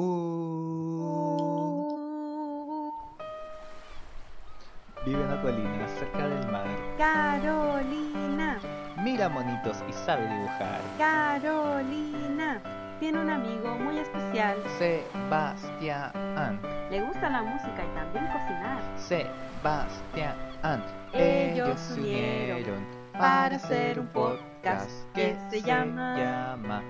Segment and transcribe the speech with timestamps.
[0.00, 0.38] Uh.
[5.04, 6.68] Vive en una colina cerca del mar.
[6.96, 8.60] Carolina,
[9.02, 10.80] Mira monitos y sabe dibujar.
[10.98, 12.62] Carolina,
[13.00, 14.58] tiene un amigo muy especial.
[14.78, 16.60] Sebastián.
[16.92, 18.80] Le gusta la música y también cocinar.
[18.98, 20.36] Sebastián.
[21.12, 22.86] Ellos se unieron
[23.18, 24.47] para hacer un podcast
[25.14, 26.16] que se llama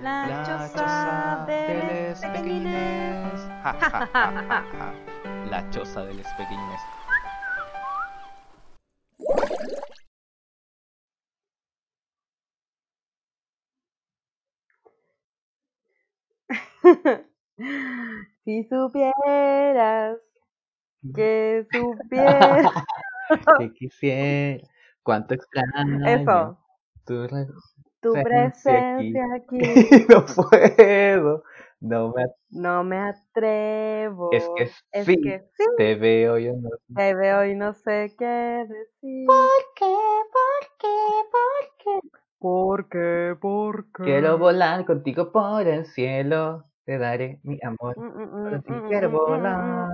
[0.02, 3.40] La Choza de los Pequeñines.
[3.62, 4.94] Ja, ja, ja, ja, ja.
[5.50, 6.80] La choza de los pequeñines.
[18.44, 20.18] si supieras
[21.14, 22.72] que supieras.
[23.58, 24.62] Que quisiera,
[25.02, 26.06] cuánto extraño.
[26.06, 26.58] Eso,
[27.08, 27.46] Tu re-
[28.02, 29.58] tu Presencia aquí.
[30.08, 31.42] no puedo,
[31.80, 34.30] no me No me atrevo.
[34.32, 35.16] Es que Es sí.
[35.22, 35.64] que sí.
[35.76, 39.26] te veo yo no Te veo y no sé qué decir.
[39.76, 40.88] qué, por qué,
[41.32, 42.08] por qué.
[42.38, 43.36] ¿Por qué?
[43.40, 44.04] ¿Por qué?
[44.04, 47.96] Quiero volar contigo por el cielo, te daré mi amor.
[47.96, 49.88] Mm, mm, mm, mm, quiero volar.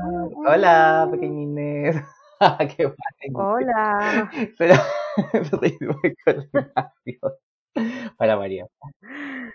[0.47, 1.97] Hola, pequeñines.
[2.77, 2.93] qué.
[3.35, 4.31] Hola.
[4.59, 4.75] Pero.
[8.17, 8.67] Para María.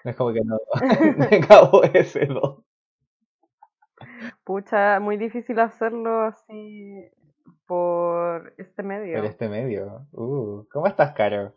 [0.03, 0.57] No es como que no,
[1.17, 2.63] no acabo ese dos.
[4.43, 7.09] Pucha, muy difícil hacerlo así
[7.65, 9.17] por este medio.
[9.17, 10.05] Por este medio.
[10.11, 11.55] Uh, ¿Cómo estás, Caro?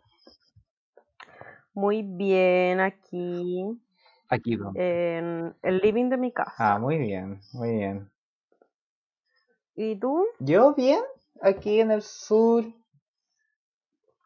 [1.73, 3.65] Muy bien aquí
[4.29, 6.53] Aquí, en el living de mi casa.
[6.57, 8.09] Ah, muy bien, muy bien.
[9.75, 10.25] ¿Y tú?
[10.39, 11.01] Yo bien,
[11.41, 12.65] aquí en el sur,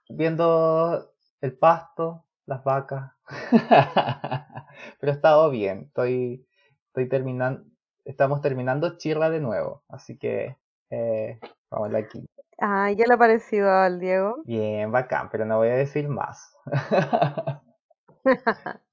[0.09, 3.11] viendo el pasto, las vacas.
[4.99, 6.47] Pero he estado bien, estoy,
[6.88, 7.64] estoy terminando,
[8.05, 10.55] estamos terminando Chirra de nuevo, así que
[10.89, 12.25] eh, vamos aquí.
[12.59, 14.44] Ah, ¿ya le ha parecido al Diego?
[14.45, 16.53] Bien, bacán, pero no voy a decir más.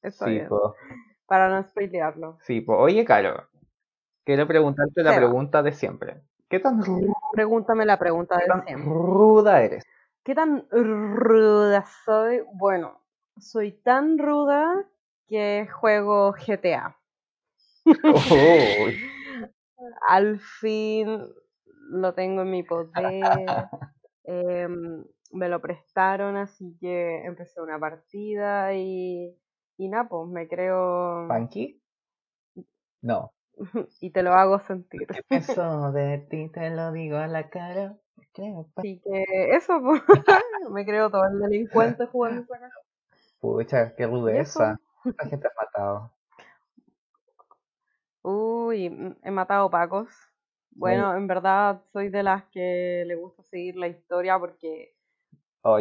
[0.02, 0.48] Está Sí, bien.
[0.48, 0.74] po,
[1.26, 2.38] Para no spoilearlo.
[2.40, 2.76] sí, po.
[2.78, 3.48] Oye, Caro,
[4.24, 6.22] quiero preguntarte la pregunta de siempre.
[6.54, 6.80] ¿Qué tan,
[7.32, 9.82] Pregúntame la pregunta qué tan ruda eres?
[10.22, 12.42] ¿Qué tan ruda soy?
[12.54, 13.00] Bueno,
[13.36, 14.88] soy tan ruda
[15.26, 16.96] que juego GTA.
[20.06, 21.26] Al fin
[21.90, 22.92] lo tengo en mi poder.
[24.22, 29.36] em, me lo prestaron, así que empecé una partida y,
[29.76, 31.82] y nada, pues me creo ¿Punky?
[33.02, 33.33] No.
[34.00, 35.06] y te lo hago sentir.
[35.06, 36.48] ¿Qué pienso de ti?
[36.48, 37.96] Te lo digo a la cara.
[38.32, 40.02] Creo Así que eso, pues,
[40.70, 42.80] me creo todo el delincuente jugando esa caja.
[43.40, 44.80] Pucha, qué rudeza.
[45.02, 46.10] ¿Cuánta gente has matado?
[48.22, 50.08] Uy, he matado pacos.
[50.70, 54.93] Bueno, en verdad soy de las que le gusta seguir la historia porque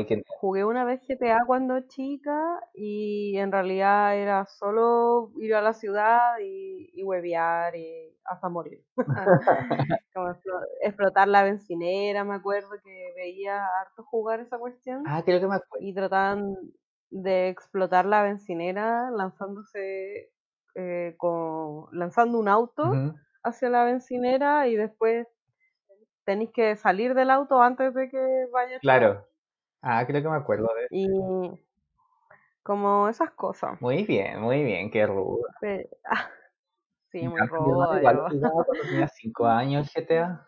[0.08, 5.74] Que jugué una vez GTA cuando chica y en realidad era solo ir a la
[5.74, 8.84] ciudad y, y huevear y hasta morir.
[10.14, 15.40] Como explo- explotar la bencinera, me acuerdo que veía harto jugar esa cuestión Ah, creo
[15.40, 15.86] que me acuerdo.
[15.86, 16.56] y trataban
[17.10, 20.32] de explotar la bencinera lanzándose
[20.76, 23.16] eh, con lanzando un auto Ujú.
[23.44, 25.28] hacia la bencinera y después
[26.26, 28.80] tenéis que salir del auto antes de que vaya.
[28.80, 29.28] Claro.
[29.84, 31.10] Ah, creo que me acuerdo de Y
[32.64, 33.80] como esas cosas.
[33.82, 35.50] Muy bien, muy bien, qué ruda.
[35.60, 36.30] Pe- ah,
[37.12, 38.00] sí, muy ruda.
[38.00, 40.48] igual cuando tenía 5 años GTA.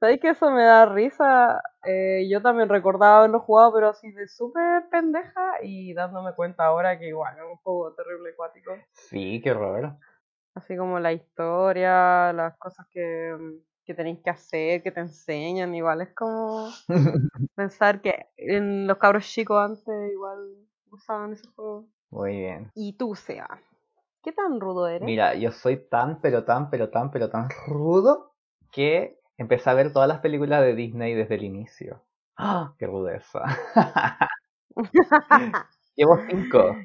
[0.00, 1.60] ¿Sabéis que eso me da risa?
[1.84, 6.98] Eh, yo también recordaba haberlo jugado, pero así de súper pendeja y dándome cuenta ahora
[6.98, 8.72] que igual es un juego terrible acuático.
[8.92, 9.96] Sí, qué horror.
[10.54, 15.74] Así como la historia, las cosas que, mm, que tenéis que hacer, que te enseñan,
[15.74, 16.68] igual es como
[17.54, 20.38] pensar que en los cabros chicos antes igual
[20.90, 21.86] usaban ese juego.
[22.10, 22.70] Muy bien.
[22.74, 23.60] Y tú, Seba,
[24.22, 25.06] ¿qué tan rudo eres?
[25.06, 28.32] Mira, yo soy tan, pero tan, pero tan, pero tan rudo
[28.70, 32.02] que empecé a ver todas las películas de Disney desde el inicio.
[32.36, 32.74] ¡Ah!
[32.78, 33.42] ¡Qué rudeza!
[35.96, 36.76] Llevo cinco.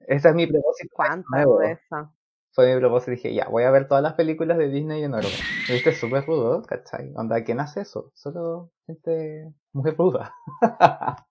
[0.00, 0.92] Ese es mi propósito.
[0.94, 2.12] ¿Cuánta rudeza?
[2.52, 3.12] Fue mi propósito.
[3.12, 5.30] Dije, ya, voy a ver todas las películas de Disney en orden.
[5.68, 7.12] Viste, súper rudo, ¿cachai?
[7.16, 8.10] Onda, ¿quién hace eso?
[8.14, 10.34] Solo gente muy ruda.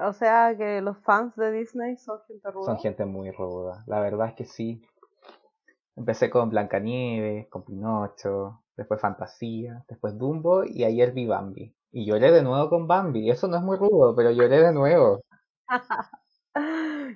[0.00, 2.64] O sea que los fans de Disney son gente ruda.
[2.64, 3.84] Son gente muy ruda.
[3.86, 4.82] La verdad es que sí.
[5.96, 11.76] Empecé con Blancanieves, con Pinocho, después Fantasía, después Dumbo y ayer vi Bambi.
[11.90, 13.30] Y lloré de nuevo con Bambi.
[13.30, 15.20] Eso no es muy rudo, pero lloré de nuevo.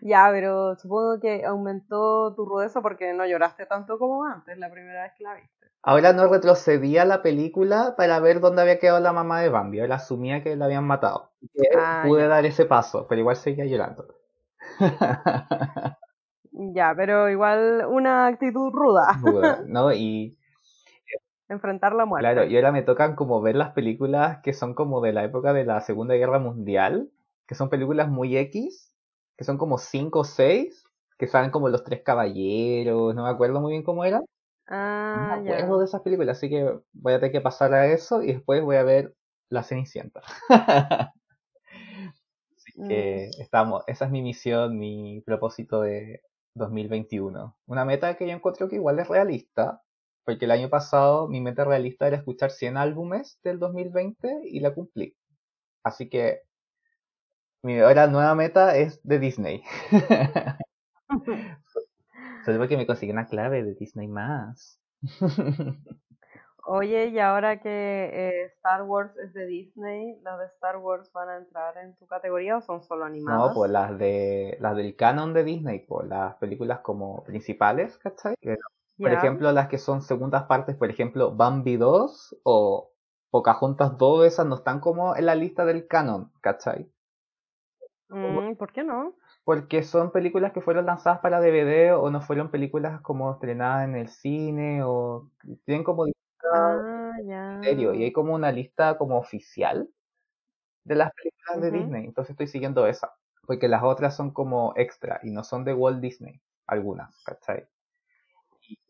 [0.03, 5.03] Ya, pero supongo que aumentó tu rudeza porque no lloraste tanto como antes la primera
[5.05, 5.67] vez que la viste.
[5.83, 9.81] Ahora no retrocedía la película para ver dónde había quedado la mamá de Bambi.
[9.81, 11.31] Ahora asumía que la habían matado.
[11.79, 12.29] Ah, pude ya.
[12.29, 14.15] dar ese paso, pero igual seguía llorando.
[16.59, 19.93] Ya, pero igual una actitud ruda, Ruda, ¿no?
[19.93, 20.39] Y
[21.49, 22.23] enfrentar la muerte.
[22.23, 25.53] claro, y ahora me tocan como ver las películas que son como de la época
[25.53, 27.11] de la Segunda Guerra Mundial,
[27.47, 28.96] que son películas muy X,
[29.37, 30.85] que son como 5 o 6,
[31.19, 34.25] que salen como los tres caballeros, no me acuerdo muy bien cómo eran.
[35.13, 35.57] No Ah, me ya.
[35.57, 38.63] acuerdo de esas películas, así que voy a tener que pasar a eso y después
[38.63, 39.15] voy a ver
[39.51, 40.23] La Cenicienta.
[42.57, 42.87] Así Mm.
[42.89, 46.23] que estamos, esa es mi misión, mi propósito de
[46.55, 47.57] 2021.
[47.67, 49.83] Una meta que yo encuentro que igual es realista,
[50.25, 54.75] porque el año pasado mi meta realista era escuchar 100 álbumes del 2020 y la
[54.75, 55.15] cumplí.
[55.85, 56.43] Así que
[57.67, 59.63] mi ahora nueva meta es de Disney.
[62.47, 64.81] Solo porque me conseguí una clave de Disney más.
[66.67, 71.29] Oye, y ahora que eh, Star Wars es de Disney, ¿las de Star Wars van
[71.31, 73.55] a entrar en tu categoría o son solo No, animadas?
[73.55, 78.37] pues las de las del canon de Disney, pues las películas como principales, ¿cachai?
[78.41, 78.57] Que,
[79.03, 82.93] Por ejemplo, las que son segundas partes, por ejemplo, Bambi 2 o
[83.31, 86.91] Pocahontas 2, esas no están como en la lista del canon, ¿cachai?
[88.09, 89.15] Mm, ¿por qué no?
[89.45, 93.97] Porque son películas que fueron lanzadas para DVD o no fueron películas como estrenadas en
[93.97, 95.31] el cine o
[95.65, 96.05] tienen como
[96.53, 97.43] Ah, ya.
[97.61, 99.89] criterio y hay como una lista como oficial
[100.85, 101.71] de las películas de.
[101.79, 103.15] Disney, entonces estoy siguiendo esa,
[103.47, 107.69] porque las otras son como extra y no son de Walt Disney, algunas, ¿cachai?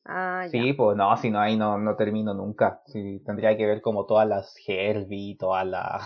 [0.04, 0.62] Ah, ya.
[0.62, 4.06] Sí, pues no, si no ahí no, no termino nunca, sí, tendría que ver como
[4.06, 6.02] todas las Herbie, todas las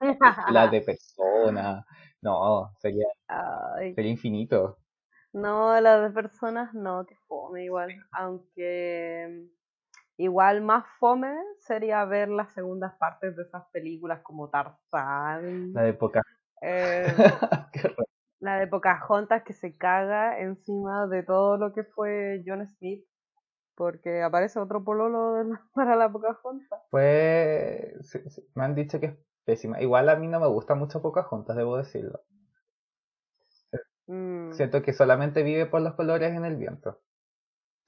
[0.46, 1.84] las de persona,
[2.22, 4.78] no, sería, Ay, sería infinito.
[5.32, 7.94] no, las de personas no, que fome igual.
[8.12, 9.48] Aunque
[10.18, 15.94] igual más fome sería ver las segundas partes de esas películas como Tarzán, La de
[15.94, 16.22] Poca.
[16.62, 17.14] eh,
[18.40, 23.04] la de Pocahontas que se caga encima de todo lo que fue John Smith,
[23.76, 26.80] porque aparece otro pololo para la Pocahontas.
[26.90, 28.18] Pues
[28.54, 29.16] me han dicho que es
[29.50, 29.80] pésima.
[29.80, 32.22] Igual a mí no me gusta mucho Pocahontas, debo decirlo.
[34.08, 37.00] Mm, Siento que solamente vive por los colores en el viento.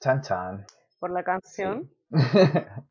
[0.00, 0.66] Chan chan.
[0.98, 1.62] por la Sí.
[1.62, 1.90] canción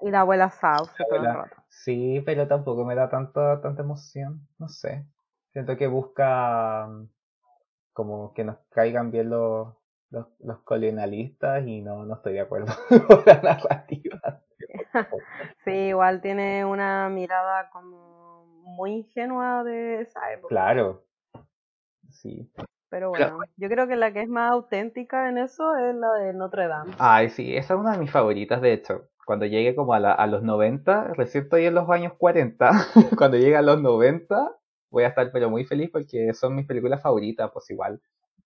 [0.00, 1.56] y la abuela rato.
[1.68, 4.46] Sí, pero tampoco me da tanta, tanta emoción.
[4.58, 5.06] No sé.
[5.52, 7.08] Siento que busca mm,
[7.92, 9.74] como que nos caigan bien los,
[10.10, 12.72] los, los colonialistas y no, no estoy de acuerdo
[13.08, 14.43] con la narrativa.
[15.64, 20.48] Sí, igual tiene una mirada como muy ingenua de esa época.
[20.48, 21.04] Claro.
[22.10, 22.50] Sí.
[22.90, 26.32] Pero bueno, yo creo que la que es más auténtica en eso es la de
[26.32, 26.94] Notre Dame.
[26.98, 29.08] Ay, sí, esa es una de mis favoritas, de hecho.
[29.26, 32.70] Cuando llegue como a, la- a los 90, recién estoy en los años 40,
[33.18, 34.52] cuando llegue a los 90,
[34.90, 38.00] voy a estar pero muy feliz porque son mis películas favoritas, pues igual.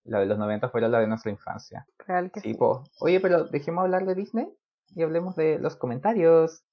[0.05, 1.85] La de los 90 fueron la de nuestra infancia.
[2.07, 2.57] Real que Sí, sí.
[2.57, 2.79] pues.
[3.01, 4.51] Oye, pero dejemos hablar de Disney
[4.95, 6.63] y hablemos de los comentarios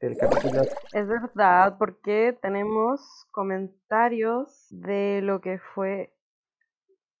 [0.00, 0.62] del capítulo.
[0.92, 6.12] Es verdad, porque tenemos comentarios de lo que fue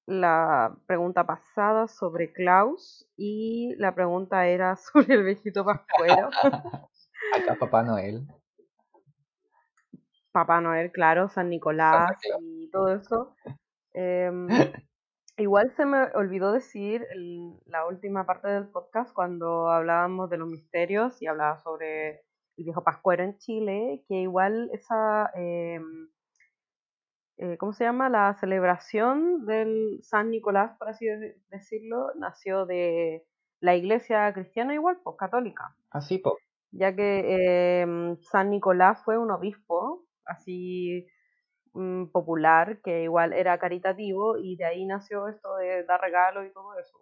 [0.06, 6.30] la pregunta pasada sobre Klaus y la pregunta era sobre el viejito pascuero.
[7.36, 8.26] Acá Papá Noel.
[10.32, 13.34] Papá Noel, claro, San Nicolás y todo eso.
[13.94, 14.48] Em,
[15.36, 20.48] igual se me olvidó decir el- la última parte del podcast cuando hablábamos de los
[20.48, 22.20] misterios y hablaba sobre
[22.56, 26.08] el viejo pascuero en Chile, que igual esa, em,
[27.38, 28.08] eh, ¿cómo se llama?
[28.08, 33.26] La celebración del San Nicolás, por así de- decirlo, nació de
[33.60, 36.34] la iglesia cristiana igual, pues católica Así, pues.
[36.72, 41.06] ya que em, San Nicolás fue un obispo así
[41.74, 46.50] mm, popular que igual era caritativo y de ahí nació esto de dar regalos y
[46.52, 46.98] todo eso.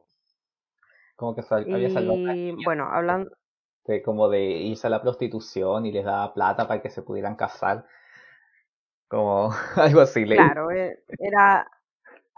[1.17, 3.31] Como que sal- había salvado Y bueno, hablando,
[3.87, 7.37] de, como de irse a la prostitución y les daba plata para que se pudieran
[7.37, 7.87] casar.
[9.09, 10.25] Como algo así.
[10.25, 10.55] leí.
[10.55, 11.71] claro, eh, era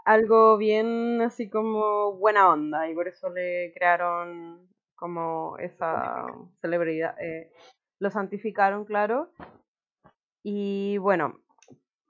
[0.05, 6.25] algo bien así como buena onda y por eso le crearon como esa
[6.61, 7.51] celebridad, eh,
[7.99, 9.31] lo santificaron, claro.
[10.43, 11.39] Y bueno,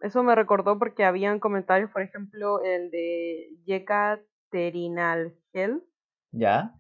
[0.03, 4.19] eso me recordó porque habían comentarios, por ejemplo, el de Yeka
[4.50, 5.81] Terinalgel,
[6.31, 6.75] ¿Ya?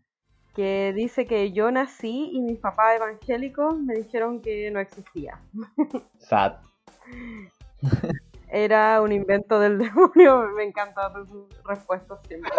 [0.53, 5.39] que dice que yo nací y mis papás evangélicos me dijeron que no existía.
[6.19, 6.55] Sad.
[8.49, 10.49] Era un invento del demonio.
[10.55, 12.51] Me encantaron sus respuestas siempre.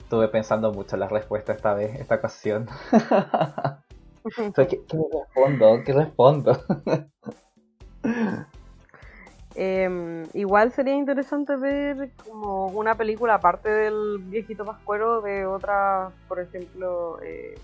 [0.00, 2.68] Estuve pensando mucho en la respuesta esta vez, esta ocasión.
[4.56, 5.82] ¿Qué, ¿Qué respondo?
[5.84, 6.58] ¿Qué respondo?
[9.56, 16.40] Em, igual sería interesante ver como una película aparte del viejito pascuero de otras, por
[16.40, 17.54] ejemplo, eh,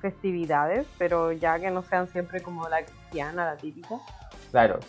[0.00, 3.96] festividades, pero ya que no sean siempre como la cristiana, la típica.
[4.50, 4.80] Claro.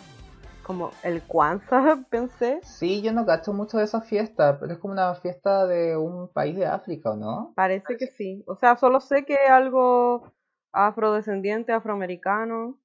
[0.62, 2.60] Como el Kwanzaa, pensé.
[2.62, 6.28] Sí, yo no cacho mucho de esa fiesta, pero es como una fiesta de un
[6.28, 7.52] país de África, ¿o no?
[7.54, 8.42] Parece que sí.
[8.46, 10.32] O sea, solo sé que es algo
[10.72, 12.78] afrodescendiente, afroamericano.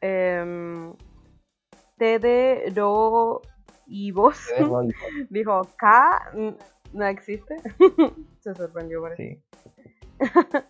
[0.00, 0.92] Eh,
[1.96, 3.42] Tede Ro
[3.86, 4.38] y vos
[5.30, 6.32] dijo K
[6.92, 7.56] no existe.
[8.40, 9.40] Se sorprendió por eso.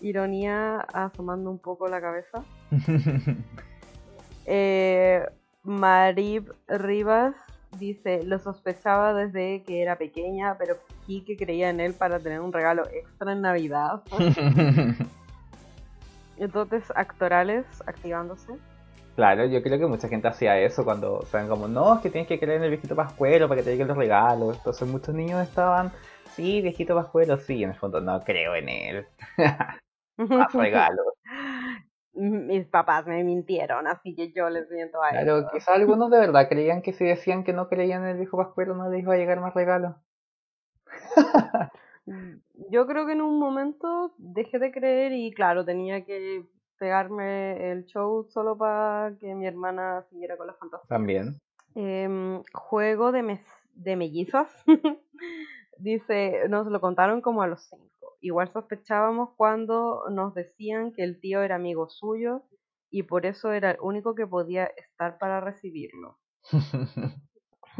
[0.00, 2.42] Ironía asomando un poco la cabeza.
[4.46, 5.26] eh,
[5.62, 7.34] Marib Rivas
[7.78, 12.52] dice, lo sospechaba desde que era pequeña, pero que creía en él para tener un
[12.52, 14.02] regalo extra en Navidad.
[16.36, 18.52] Entonces, actorales activándose.
[19.20, 22.26] Claro, yo creo que mucha gente hacía eso cuando saben como, no, es que tienes
[22.26, 24.56] que creer en el viejito pascuero para que te lleguen los regalos.
[24.56, 25.92] Entonces muchos niños estaban,
[26.30, 29.06] sí, viejito pascuero, sí, en el fondo no creo en él.
[30.16, 31.04] Más regalos.
[32.14, 35.22] Mis papás me mintieron, así que yo les miento a ellos.
[35.22, 38.38] Claro, quizás algunos de verdad creían que si decían que no creían en el viejo
[38.38, 39.96] pascuero no les iba a llegar más regalos.
[42.70, 46.46] yo creo que en un momento dejé de creer y claro, tenía que
[46.80, 50.88] pegarme el show solo para que mi hermana siguiera con la fantasía.
[50.88, 51.38] También.
[51.74, 53.38] Em, juego de,
[53.74, 54.48] de mellizos.
[55.78, 58.16] Dice, nos lo contaron como a los cinco.
[58.20, 62.42] Igual sospechábamos cuando nos decían que el tío era amigo suyo
[62.90, 66.18] y por eso era el único que podía estar para recibirlo.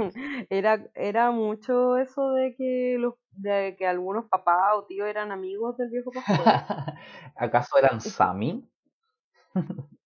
[0.51, 5.77] era, era mucho eso de que los de que algunos papás o tíos eran amigos
[5.77, 6.45] del viejo pastor.
[7.37, 8.69] ¿Acaso eran Sami?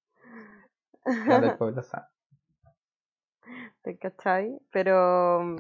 [3.83, 4.59] ¿Te cachai?
[4.73, 5.57] Pero mm,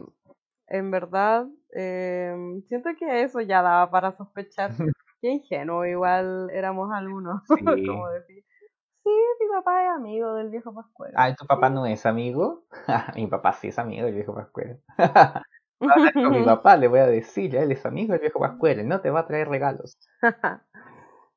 [0.68, 4.70] en verdad em, siento que eso ya daba para sospechar.
[5.20, 7.42] Qué ingenuo, igual éramos algunos.
[7.48, 8.44] Como decir,
[9.02, 9.10] sí,
[9.40, 11.14] mi papá es amigo del viejo Pascuero.
[11.16, 12.64] Ah, ¿tu papá no es amigo?
[13.14, 14.78] mi papá sí es amigo del viejo Pascuero.
[15.78, 19.10] con mi papá, le voy a decir, él es amigo del viejo Pascuero, no te
[19.10, 19.98] va a traer regalos.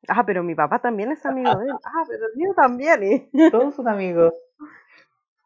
[0.07, 1.71] Ah, pero mi papá también es amigo de él.
[1.85, 3.03] Ah, pero el mío también.
[3.03, 3.29] ¿eh?
[3.51, 4.33] Todos son amigos.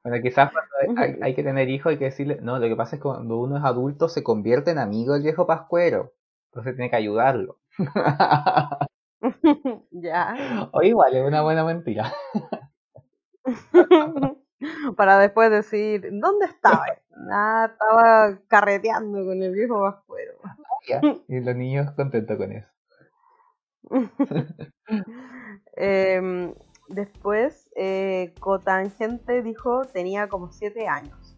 [0.03, 2.99] Bueno, quizás cuando hay, que tener hijos hay que decirle, no, lo que pasa es
[2.99, 6.13] que cuando uno es adulto se convierte en amigo del viejo pascuero.
[6.51, 7.59] Entonces tiene que ayudarlo.
[9.91, 10.69] ya.
[10.71, 12.11] O igual, es una buena mentira.
[14.97, 16.85] Para después decir, ¿dónde estaba?
[17.15, 20.33] Nada, estaba carreteando con el viejo pascuero.
[21.27, 22.70] Y los niños contentos con eso.
[25.75, 26.53] Em,
[26.89, 31.37] después, eh, Cotangente dijo tenía como 7 años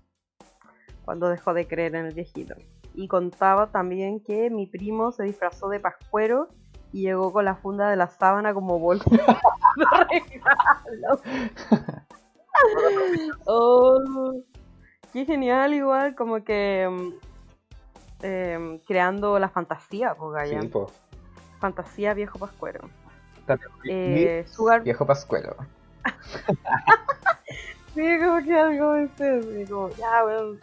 [1.05, 2.55] cuando dejó de creer en el viejito.
[2.93, 6.50] Y contaba también que mi primo se disfrazó de pascuero
[6.91, 11.22] y llegó con la funda de la sábana como bolsa de regalo.
[13.45, 14.33] oh,
[15.12, 17.13] qué genial, igual, como que em,
[18.22, 20.72] em, creando la fantasía, pues, sí,
[21.63, 22.89] Fantasía Viejo Pascuero.
[23.86, 24.46] Eh,
[24.84, 25.55] Viejo Pascuero.
[27.96, 30.58] sí, como que algo ese, como, ya, bueno,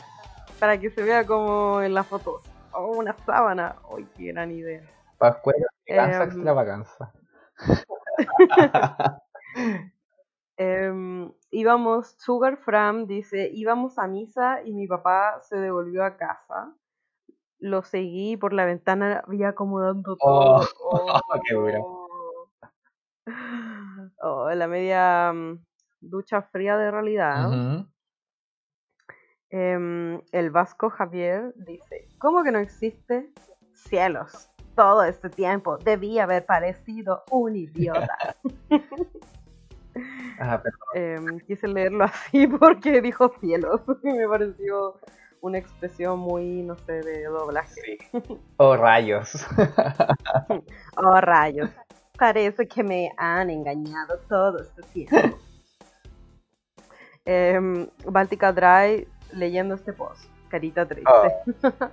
[0.58, 2.42] para que se vea como en la foto.
[2.72, 3.76] Oh, una sábana.
[3.96, 4.82] ¡Ay, qué gran idea!
[5.16, 7.12] Pascuero, extravaganza, em, extravaganza.
[10.58, 16.74] eh, íbamos, Sugar Fram dice, íbamos a misa y mi papá se devolvió a casa
[17.60, 20.60] lo seguí por la ventana, vi acomodando todo.
[20.82, 22.08] Oh, qué duro.
[24.22, 25.64] Oh, la media mm,
[26.00, 27.86] ducha fría de realidad.
[29.50, 33.32] Em, el vasco Javier dice, ¿cómo que no existe?
[33.74, 38.36] Cielos, todo este tiempo debía haber parecido un idiota.
[40.40, 40.62] ah,
[40.94, 45.00] em, quise leerlo así porque dijo cielos y me pareció
[45.42, 47.98] una expresión muy, no sé, de doblaje.
[48.56, 49.46] Oh, rayos.
[50.96, 51.70] oh, rayos.
[52.18, 55.16] Parece que me han engañado todo este tiempo.
[57.24, 60.24] eh, Baltica Dry leyendo este post.
[60.48, 61.10] Carita triste.
[61.10, 61.72] Oh.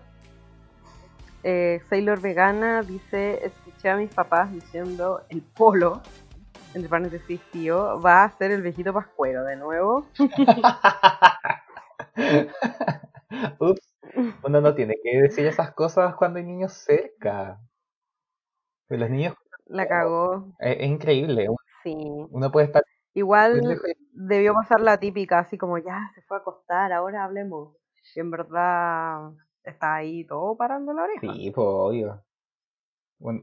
[1.44, 6.02] eh, Sailor Vegana dice, escuché a mis papás diciendo el polo,
[6.74, 10.06] entre paréntesis tío, va a ser el viejito pascuero de nuevo.
[13.60, 13.96] Ups,
[14.46, 17.60] uno no tiene que decir esas cosas cuando hay niños cerca.
[18.88, 20.48] Pero los niños La cagó.
[20.60, 21.48] es, es increíble.
[21.84, 21.96] Sí.
[22.32, 23.62] Uno puede estar Igual
[24.12, 27.76] debió pasar la típica, así como ya se fue a acostar, ahora hablemos.
[28.16, 29.32] Y en verdad
[29.64, 31.34] está ahí todo parando la oreja.
[31.34, 32.24] Sí, pues obvio.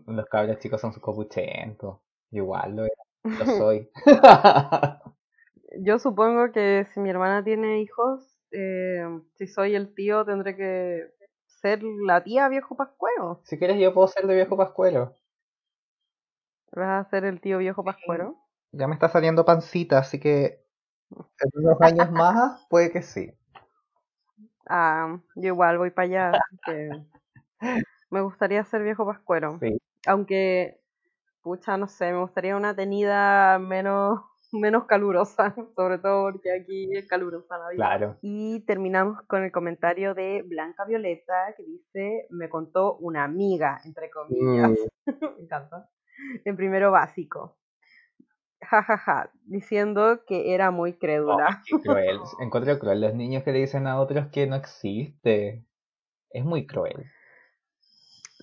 [0.07, 1.99] Los cabros chicos son sus copuchentos.
[2.31, 2.85] Igual lo,
[3.25, 3.91] lo soy.
[5.79, 11.15] Yo supongo que si mi hermana tiene hijos, eh, si soy el tío, tendré que
[11.47, 13.41] ser la tía viejo pascuero.
[13.45, 15.17] si quieres yo puedo ser de viejo pascuero.
[16.73, 18.37] ¿Vas a ser el tío viejo pascuero?
[18.73, 20.65] Ya me está saliendo pancita, así que
[21.11, 23.33] en unos años más puede que sí.
[24.67, 26.91] Ah, yo igual voy para allá, así que
[28.11, 29.59] me gustaría ser viejo pascuero.
[29.61, 29.79] Sí.
[30.07, 30.81] Aunque,
[31.43, 34.21] pucha, no sé, me gustaría una tenida menos,
[34.55, 37.77] menos calurosa, sobre todo porque aquí es calurosa la vida.
[37.77, 38.19] Claro.
[38.23, 44.11] Y terminamos con el comentario de Blanca Violeta que dice, me contó una amiga, entre
[44.11, 44.71] comillas.
[44.71, 45.07] Mm,
[45.37, 45.91] me encanta.
[46.45, 47.59] En primero básico.
[48.63, 51.63] Ja, ja, ja, diciendo que era muy crédula.
[51.67, 52.19] qué cruel.
[52.41, 55.65] Encuentro cruel los niños que le dicen a otros que no existe.
[56.31, 57.11] Es muy cruel.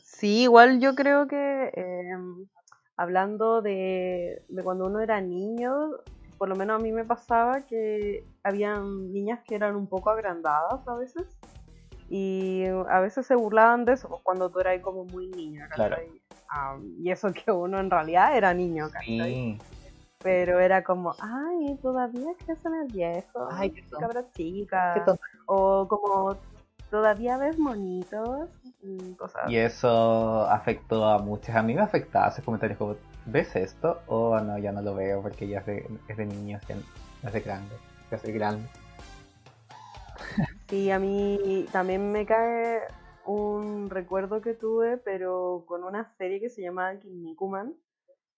[0.03, 2.47] Sí, igual yo creo que em,
[2.97, 5.91] hablando de, de cuando uno era niño,
[6.37, 10.87] por lo menos a mí me pasaba que habían niñas que eran un poco agrandadas
[10.87, 11.25] a veces
[12.09, 15.97] y a veces se burlaban de eso pues, cuando tú eras como muy niña, Claro.
[16.49, 18.89] Am, y eso que uno en realidad era niño.
[19.05, 19.61] Sí.
[20.21, 25.05] Pero era como, ay, todavía crecen el viejo, Ay, qué cabra chica,
[25.45, 26.37] o como,
[26.91, 28.49] todavía ves monitos,
[28.81, 31.55] y cosas Y eso afectó a muchas.
[31.55, 32.95] A mí me afectaba esos comentarios como,
[33.25, 34.01] ¿ves esto?
[34.07, 36.83] Oh, no, ya no lo veo porque ya es de, es de niños, ya no
[37.27, 37.75] es de grande.
[38.11, 38.67] Ya soy grande.
[40.67, 42.81] Sí, a mí también me cae
[43.25, 47.73] un recuerdo que tuve, pero con una serie que se llama Kinnikuman,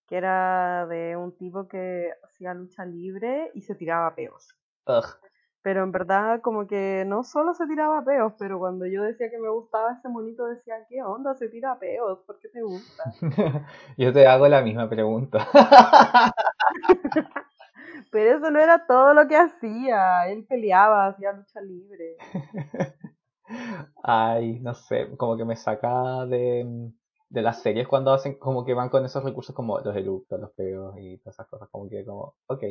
[0.07, 4.55] que era de un tipo que hacía lucha libre y se tiraba peos.
[4.87, 5.05] Ugh.
[5.63, 9.37] Pero en verdad como que no solo se tiraba peos, pero cuando yo decía que
[9.39, 11.33] me gustaba ese monito decía, ¿qué onda?
[11.35, 13.03] Se tira peos, ¿por qué te gusta?
[13.97, 15.47] Yo te hago la misma pregunta.
[18.11, 22.17] Pero eso no era todo lo que hacía, él peleaba, hacía lucha libre.
[24.03, 26.91] Ay, no sé, como que me saca de,
[27.29, 30.51] de las series cuando hacen como que van con esos recursos como los eructos, los
[30.51, 32.63] peos y todas esas cosas, como que como, ok.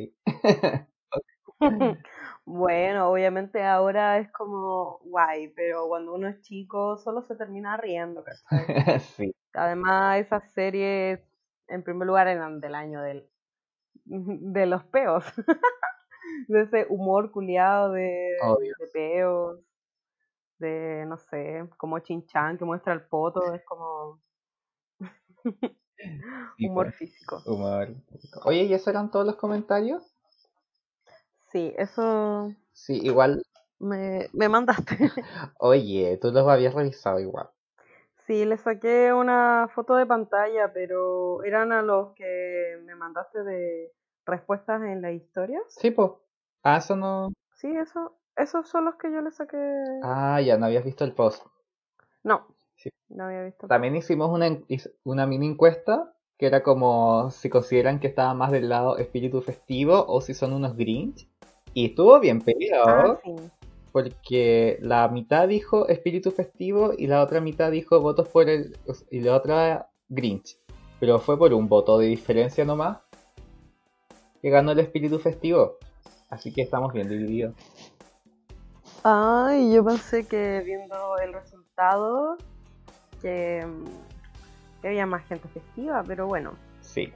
[2.45, 8.23] Bueno, obviamente ahora es como guay, pero cuando uno es chico solo se termina riendo,
[8.23, 8.65] ¿cachai?
[9.17, 11.19] Sí, Además, esas series,
[11.67, 13.29] en primer lugar, eran del año del,
[14.05, 15.23] de los peos,
[16.47, 18.73] de ese humor culiado de, Obvio.
[18.79, 19.59] de peos,
[20.59, 24.19] de, no sé, como Chin-Chan que muestra el poto, es como
[26.57, 27.41] sí, humor pues, físico.
[27.45, 27.89] humor.
[28.45, 30.12] Oye, ¿y esos eran todos los comentarios?
[31.53, 33.43] Sí, eso Sí, igual,
[33.77, 34.97] me, me mandaste.
[35.59, 37.47] oye, tú los habías revisado igual.
[38.25, 43.91] Sí, le saqué una foto de pantalla, pero eran a los que me mandaste de
[44.25, 45.61] respuestas en las historias.
[45.67, 46.11] Sí, pues.
[46.63, 47.31] Ah, eso no.
[47.53, 49.57] Sí, eso, esos son los que yo le saqué.
[50.01, 51.45] Ah, ya no habías visto el post.
[52.23, 52.89] No, Sí.
[53.09, 53.67] no había visto.
[53.67, 54.47] También hicimos una,
[55.03, 60.05] una mini encuesta que era como si consideran que estaba más del lado espíritu festivo
[60.07, 61.27] o si son unos Grinch.
[61.73, 63.31] Y estuvo bien Ah, peleado sí.
[63.91, 68.77] porque la mitad dijo espíritu festivo y la otra mitad dijo votos por el.
[69.11, 70.57] y la otra Grinch.
[70.99, 72.97] Pero fue por un voto de diferencia nomás
[74.41, 75.77] que ganó el espíritu festivo.
[76.29, 77.53] Así que estamos bien divididos.
[79.03, 82.37] Ay, yo pensé que viendo el resultado
[83.21, 83.85] que, mm,
[84.83, 87.11] que había más gente festiva, pero bueno, Sí.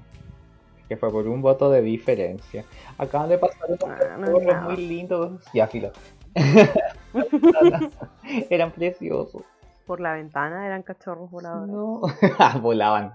[0.88, 2.64] Que fue por un voto de diferencia.
[2.98, 5.44] Acaban de pasar unos Ah, no muy lindos.
[5.54, 5.92] Ya, filo.
[8.50, 9.44] Eran preciosos.
[9.86, 11.70] por la ventana eran cachorros voladores.
[11.74, 12.02] No.
[12.62, 13.12] Volaban.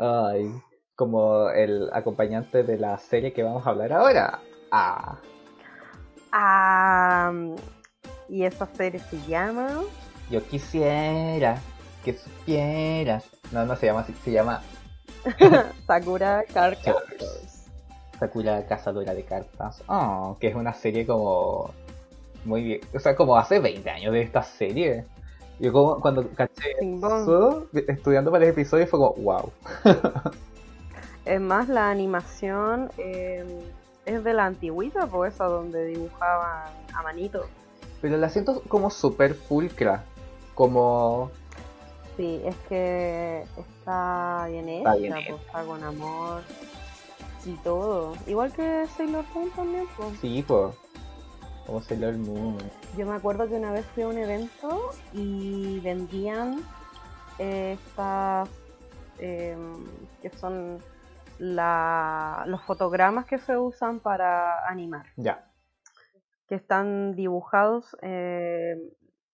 [0.00, 0.52] Ay.
[0.96, 4.40] Como el acompañante de la serie que vamos a hablar ahora.
[4.72, 5.18] Ah.
[6.32, 7.32] Ah,
[8.28, 9.68] y esa serie se llama
[10.30, 11.58] Yo quisiera
[12.04, 13.24] que supieras.
[13.52, 14.14] No, no se llama así.
[14.24, 14.62] Se llama
[15.86, 17.68] Sakura Card Captors.
[18.18, 19.82] Sakura Cazadora de Cartas.
[19.86, 21.72] Oh, que es una serie como.
[22.44, 22.80] Muy bien.
[22.94, 25.04] O sea, como hace 20 años de esta serie.
[25.60, 29.52] Yo como cuando caché eso, estudiando para el episodio, fue como, wow.
[31.24, 33.44] Es más, la animación eh,
[34.06, 37.44] es de la antigüita, pues esa donde dibujaban a manito.
[38.00, 40.04] Pero la siento como súper pulcra.
[40.54, 41.30] Como.
[42.18, 45.34] Sí, es que está bien hecha, Está bien pues, hecha.
[45.36, 46.42] está con amor
[47.46, 48.14] y todo.
[48.26, 50.18] Igual que Sailor Moon también, pues.
[50.20, 50.74] Sí, pues.
[51.64, 52.58] Como Sailor Moon.
[52.96, 56.60] Yo me acuerdo que una vez fui a un evento y vendían
[57.38, 58.48] eh, estas
[59.18, 59.86] em,
[60.20, 60.82] que son
[61.38, 65.48] la, los fotogramas que se usan para animar, Ya.
[66.48, 68.74] que están dibujados eh,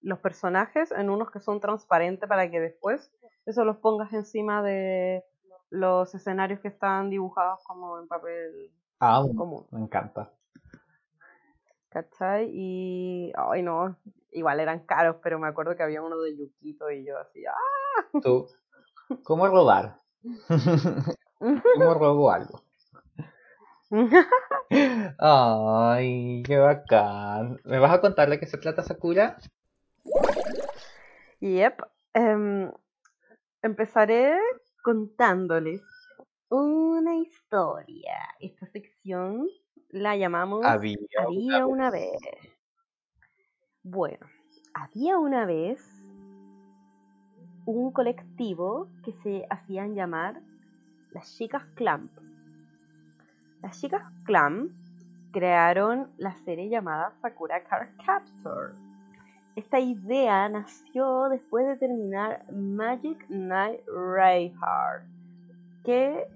[0.05, 3.11] los personajes en unos que son transparentes para que después
[3.47, 5.25] eso los pongas encima de
[5.71, 9.67] los escenarios que están dibujados como en papel Ah, común.
[9.71, 10.31] me encanta.
[11.89, 12.51] ¿Cachai?
[12.53, 13.97] Y, ay no,
[14.33, 18.19] igual eran caros, pero me acuerdo que había uno de Yukito y yo así, ¡ah!
[18.23, 18.47] Tú.
[19.23, 20.01] ¿Cómo robar?
[21.39, 22.63] ¿Cómo robo algo?
[25.19, 27.61] Ay, qué bacán.
[27.65, 29.37] ¿Me vas a contar de qué se trata Sakura?
[31.41, 31.83] Yep.
[32.15, 32.71] em,
[33.63, 34.39] empezaré
[34.83, 35.83] contándoles
[36.49, 38.17] una historia.
[38.41, 39.47] Esta sección
[39.91, 42.19] la llamamos Había Había una vez.
[43.83, 44.27] Bueno,
[44.73, 45.81] había una vez
[47.67, 50.41] un colectivo que se hacían llamar
[51.11, 52.11] las chicas Clamp.
[53.63, 54.73] Las chicas Clamp
[55.33, 58.84] crearon la serie llamada Sakura Card Captor.
[59.57, 65.03] Esta idea nació después de terminar Magic Knight Rayhard,
[65.85, 66.27] que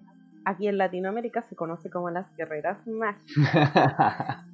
[0.45, 3.25] aquí en Latinoamérica se conoce como las guerreras mágicas.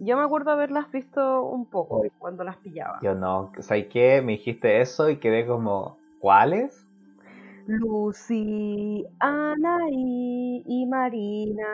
[0.00, 2.98] Yo me acuerdo haberlas visto un poco cuando las pillaba.
[3.02, 4.22] Yo no, ¿sabes qué?
[4.22, 6.86] Me dijiste eso y quedé como, ¿cuáles?
[7.66, 11.66] Lucy, Anaí y Marina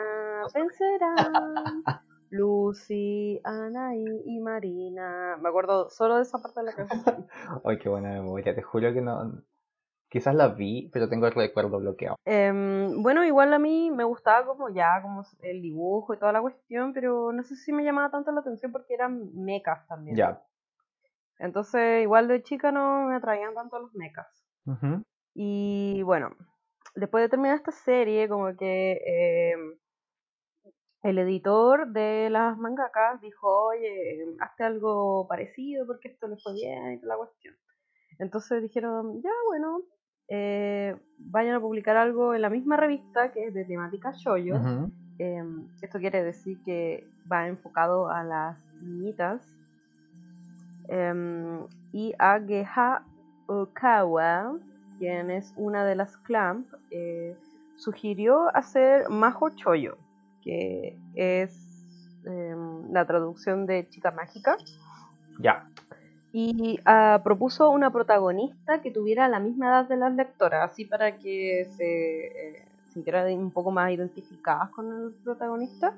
[0.53, 1.83] vencerán.
[2.29, 5.37] Lucy, Anaí y Marina.
[5.41, 7.27] Me acuerdo solo de esa parte de la canción.
[7.65, 9.43] Ay, qué buena memoria, te juro que no.
[10.09, 12.15] Quizás la vi, pero tengo el recuerdo bloqueado.
[12.23, 16.41] Em, bueno, igual a mí me gustaba como ya, como el dibujo y toda la
[16.41, 20.15] cuestión, pero no sé si me llamaba tanto la atención porque eran mechas también.
[20.15, 20.41] Ya.
[21.39, 24.27] Entonces, igual de chica no me atraían tanto los mechas.
[24.65, 25.03] Ujú.
[25.33, 26.31] Y bueno,
[26.95, 29.01] después de terminar esta serie, como que
[29.53, 29.77] em,
[31.03, 36.93] el editor de las mangakas dijo, oye, hazte algo parecido porque esto le fue bien
[36.93, 37.55] y toda la cuestión.
[38.19, 39.81] Entonces dijeron, ya bueno,
[40.27, 44.55] eh, vayan a publicar algo en la misma revista que es de temática shoyo.
[45.19, 49.41] Em, esto quiere decir que va enfocado a las niñitas.
[50.89, 53.03] Em, y a Geha
[53.47, 54.57] Okawa,
[54.99, 57.35] quien es una de las Clamp, eh,
[57.75, 59.97] sugirió hacer Majo Choyo,
[60.47, 61.51] que es
[62.25, 64.55] em, la traducción de chica mágica.
[65.39, 65.69] Ya.
[66.31, 71.17] Y ah, propuso una protagonista que tuviera la misma edad de las lectoras, así para
[71.17, 75.97] que se eh, sintieran un poco más identificadas con el protagonista.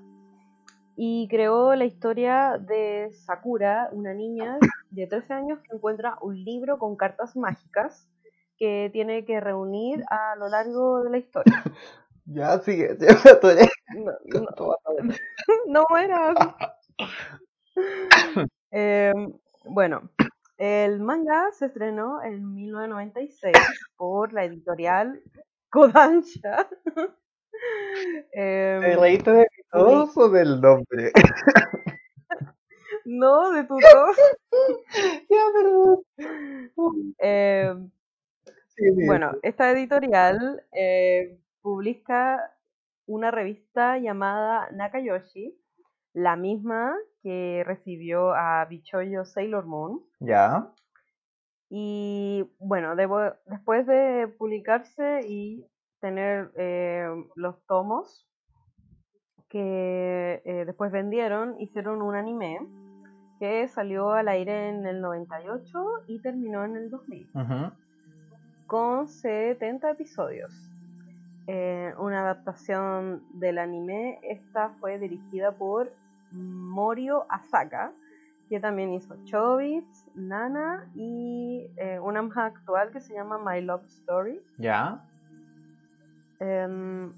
[0.96, 4.58] Y creó la historia de Sakura, una niña
[4.90, 8.10] de 13 años que encuentra un libro con cartas mágicas
[8.58, 11.64] que tiene que reunir a lo largo de la historia.
[12.32, 12.96] Ya, sigue.
[13.00, 14.12] Ya me atoré No,
[14.58, 14.76] no-
[15.68, 16.36] no mueras.
[18.72, 19.34] Em,
[19.66, 20.10] bueno,
[20.58, 23.56] el manga se estrenó en 1996
[23.98, 25.22] por la editorial
[25.70, 26.68] Kodansha.
[28.32, 31.12] Em, ¿Te reíste de mi tos o del nombre?
[33.06, 34.18] no, de tu tos.
[35.30, 36.04] ya, perdón.
[37.18, 37.92] Em,
[38.76, 39.06] Sí, sí.
[39.08, 42.54] bueno, esta editorial eh, publica
[43.06, 45.58] una revista llamada Nakayoshi,
[46.14, 50.02] la misma que recibió a Bichoyo Sailor Moon.
[50.20, 50.72] Ya.
[51.70, 55.66] Y bueno, debo- después de publicarse y
[56.00, 58.28] tener eh, los tomos
[59.50, 62.60] que eh, después vendieron, hicieron un anime
[63.40, 67.72] que salió al aire en el 98 y terminó en el 2000 Ujú.
[68.68, 70.52] con 70 episodios.
[71.52, 75.92] Eh, una adaptación del anime, esta fue dirigida por
[76.32, 77.92] Morio Asaka,
[78.50, 83.84] que también hizo Chobits, Nana y eh, una más actual que se llama My Love
[83.86, 84.40] Story.
[84.60, 85.04] Ya.
[86.40, 87.12] Em,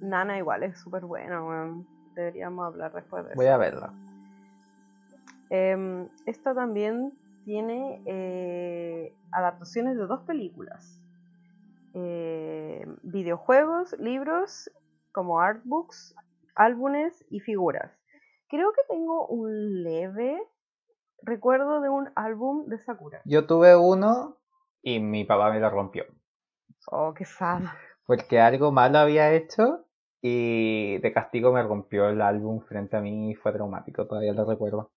[0.00, 1.86] Nana igual es súper buena, weón.
[2.16, 3.54] deberíamos hablar después de Voy eso.
[3.54, 3.92] a verla.
[5.48, 7.12] Em, esta también
[7.44, 10.99] tiene eh, adaptaciones de dos películas.
[11.94, 14.70] Eh, videojuegos, libros
[15.12, 16.14] como artbooks,
[16.54, 17.92] álbumes y figuras.
[18.48, 20.40] Creo que tengo un leve
[21.22, 23.20] recuerdo de un álbum de Sakura.
[23.24, 24.38] Yo tuve uno
[24.82, 26.04] y mi papá me lo rompió.
[26.90, 27.62] Oh, qué sad.
[28.06, 29.86] Porque algo malo había hecho
[30.22, 34.44] y de castigo me rompió el álbum frente a mí y fue traumático, todavía lo
[34.44, 34.90] recuerdo.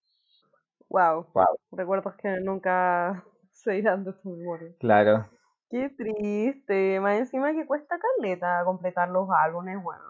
[0.90, 1.28] Wow.
[1.34, 1.58] Wow.
[1.72, 4.74] Recuerdos que nunca se irán de tu memoria.
[4.80, 5.30] Claro.
[5.74, 7.00] Qué triste.
[7.00, 10.04] Más encima que cuesta caleta completar los álbumes, bueno.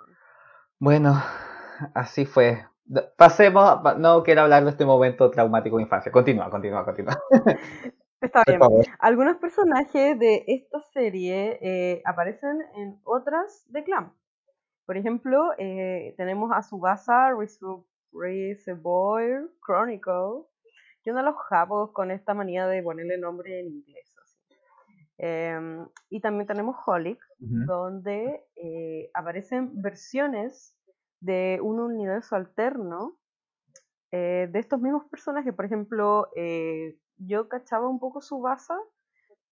[0.77, 1.13] Bueno,
[1.95, 2.65] así fue.
[3.17, 6.11] Pasemos, pa- no quiero hablar de este momento traumático de infancia.
[6.11, 7.17] Continúa, continúa, continúa.
[8.19, 8.59] Está bien.
[8.99, 14.13] Algunos personajes de esta serie eh, aparecen en otras de Clamp.
[14.85, 17.29] Por ejemplo, eh, tenemos a Subasa
[18.11, 20.43] Reservoir Chronicle,
[21.03, 24.12] que uno de los japos con esta manía de ponerle nombre en inglés.
[25.25, 30.77] Em, y también tenemos Holic, donde eh, aparecen versiones
[31.21, 33.19] de un universo alterno
[34.11, 35.53] eh, de estos mismos personajes.
[35.55, 38.73] Por ejemplo, eh, yo cachaba un poco su base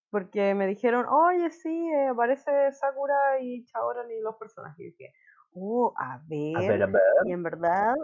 [0.09, 4.79] porque me dijeron, oye, sí, aparece Sakura y Chaoran y los personajes.
[4.79, 5.13] Y dije,
[5.53, 6.21] oh, a
[6.53, 6.69] A ver.
[6.69, 7.01] ver, a ver.
[7.25, 7.95] Y en verdad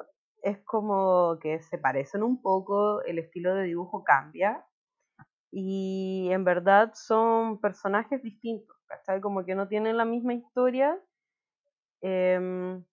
[0.42, 4.66] es como que se parecen un poco, el estilo de dibujo cambia.
[5.52, 9.22] Y en verdad son personajes distintos, ¿cachai?
[9.22, 11.00] Como que no tienen la misma historia.
[12.02, 12.84] em,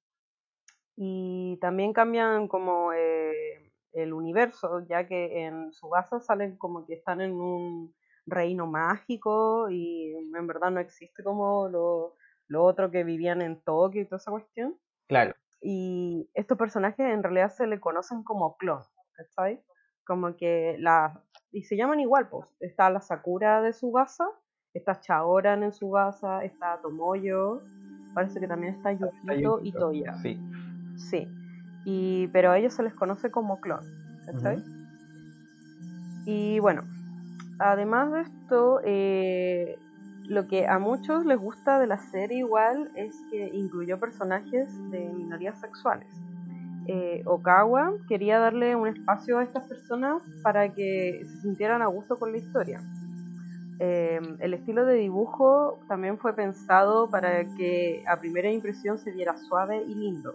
[0.97, 6.95] y también cambian como eh, el universo, ya que en su base salen como que
[6.95, 7.95] están en un
[8.27, 12.17] reino mágico y en verdad no existe como lo,
[12.49, 14.79] lo otro que vivían en Tokio y toda esa cuestión.
[15.09, 15.35] Claro.
[15.61, 18.83] Y estos personajes en realidad se le conocen como clon,
[19.15, 19.63] ¿cachai?
[20.07, 21.23] Como que la...
[21.55, 22.47] Y se llaman igual, pues.
[22.59, 24.29] Está la Sakura de Subasa,
[24.75, 27.63] está Chaoran en Subasa, está Tomoyo,
[28.13, 29.73] parece que también está Yukito y.
[29.73, 30.15] Toya.
[30.21, 30.39] Sí.
[30.97, 31.29] Sí.
[31.85, 33.85] Y, pero a ellos se les conoce como clon,
[34.27, 34.57] ¿cachai?
[34.57, 34.69] Ujú.
[36.27, 36.83] Y bueno,
[37.61, 39.79] además de esto, eh,
[40.27, 45.09] lo que a muchos les gusta de la serie igual es que incluyó personajes de
[45.13, 46.09] minorías sexuales.
[46.87, 52.19] Eh, Okawa quería darle un espacio a estas personas para que se sintieran a gusto
[52.19, 52.83] con la historia.
[53.79, 59.37] Eh, el estilo de dibujo también fue pensado para que a primera impresión se viera
[59.37, 60.35] suave y lindo,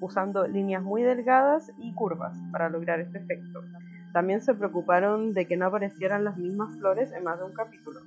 [0.00, 3.60] usando líneas muy delgadas y curvas para lograr este efecto.
[4.12, 8.00] También se preocuparon de que no aparecieran las mismas flores en más de un capítulo.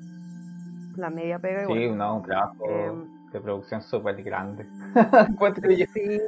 [0.97, 1.79] La media pega igual.
[1.79, 4.67] Sí, no, un trabajo Em, de producción súper grande.
[5.93, 6.19] Sí.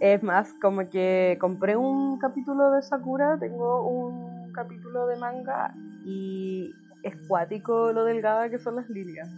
[0.00, 6.74] Es más, como que compré un capítulo de Sakura, tengo un capítulo de manga y
[7.02, 9.28] es cuático lo delgada que son las líneas.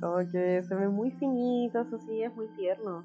[0.00, 3.04] Como que se ven muy finitas, así, es muy tierno.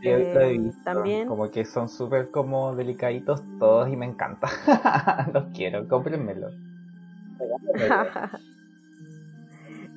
[0.00, 0.80] Sí, Eh, visto.
[0.84, 4.48] también- Como que son súper como delicaditos todos y me encanta.
[5.32, 6.48] Los quiero, cómprenmelo.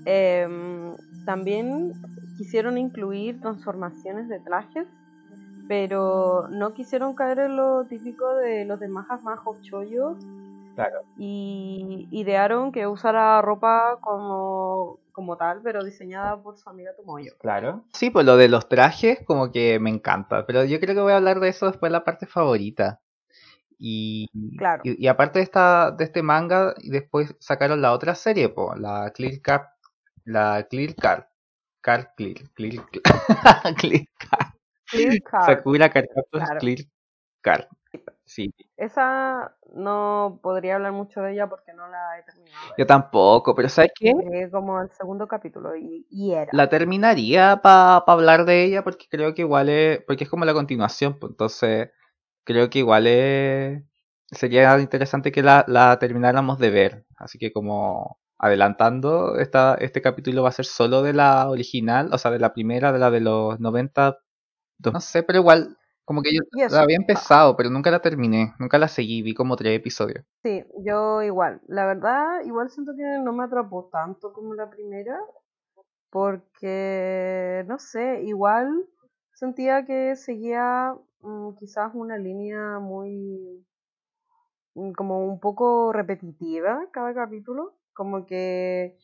[0.08, 0.96] Em,
[1.26, 1.94] también
[2.38, 4.86] quisieron incluir transformaciones de trajes,
[5.68, 10.18] pero no quisieron caer en lo típico de los demás majos chollos
[10.76, 11.02] Claro.
[11.18, 17.32] y idearon que usara ropa como, como tal, pero diseñada por su amiga Tomoyo.
[17.40, 17.86] Claro.
[17.94, 21.14] Sí, pues lo de los trajes como que me encanta, pero yo creo que voy
[21.14, 23.00] a hablar de eso después la parte favorita.
[23.78, 24.82] Y, Claro.
[24.86, 28.74] y, y aparte de esta de este manga, y después sacaron la otra serie, po,
[28.76, 29.64] la Clear Card,
[30.26, 31.24] la Clear Card,
[31.82, 32.86] Card Clear, Clear,
[33.78, 34.48] Clear Card,
[34.90, 35.64] Clear Card.
[36.14, 36.60] Captors Claro.
[36.60, 36.78] Clear
[37.42, 37.66] Card.
[38.26, 42.76] Sí, Esa no podría hablar mucho de ella porque no la he terminado.
[42.78, 44.12] yo tampoco, pero ¿sabes qué?
[44.14, 46.52] Llegué como al segundo capítulo y, y era.
[46.52, 50.54] La terminaría para hablar de ella porque creo que igual es, porque es como la
[50.54, 51.92] continuación, pues entonces
[52.44, 53.84] creo que igual es,
[54.32, 57.06] sería interesante que la, la termináramos de ver.
[57.18, 62.18] Así que como adelantando, esta, este capítulo va a ser solo de la original, o
[62.18, 64.18] sea, de la primera, de la de los 90,
[64.80, 68.78] no sé, pero igual, como que yo la había empezado, pero nunca la terminé, nunca
[68.78, 70.24] la seguí, vi como tres episodios.
[70.44, 71.62] Sí, yo igual.
[71.68, 75.18] La verdad, igual siento que no me atrapó tanto como la primera,
[76.10, 78.86] porque, no sé, igual
[79.34, 83.66] sentía que seguía mm, quizás una línea muy,
[84.76, 88.98] mm, como un poco repetitiva cada capítulo, como que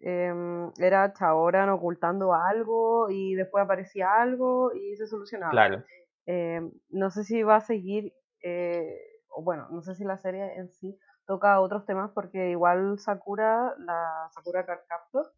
[0.00, 5.50] em, era Chaoran ocultando algo y después aparecía algo y se solucionaba.
[5.50, 5.84] Claro.
[6.26, 10.54] Eh, no sé si va a seguir, eh, o bueno, no sé si la serie
[10.56, 15.32] en sí toca otros temas porque igual Sakura, la Sakura Card Captor,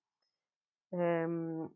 [0.92, 1.68] em,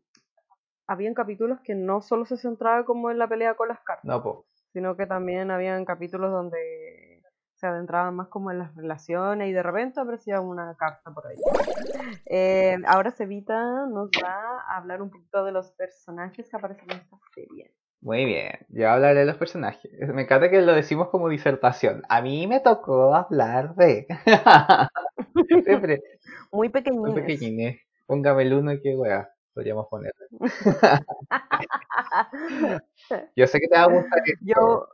[0.87, 4.45] habían capítulos que no solo se centraba como en la pelea con las cartas, No,
[4.73, 7.14] sino que también habían capítulos donde
[7.55, 11.37] se adentraban más como en las relaciones y de repente aparecía una carta por ahí.
[12.25, 16.97] Eh, ahora Cevita nos va a hablar un poquito de los personajes que aparecen en
[16.97, 17.73] esta serie.
[18.01, 19.89] Muy bien, yo hablaré de los personajes.
[20.13, 22.03] Me encanta que lo decimos como disertación.
[22.09, 24.05] A mí me tocó hablar de.
[25.65, 26.03] Siempre,
[26.51, 27.15] Muy muy pequeñines.
[27.15, 27.79] pequeñines.
[28.05, 30.11] Póngame el uno y qué wea podríamos poner.
[33.35, 34.45] Yo sé que te va a gustar esto.
[34.45, 34.87] Yo,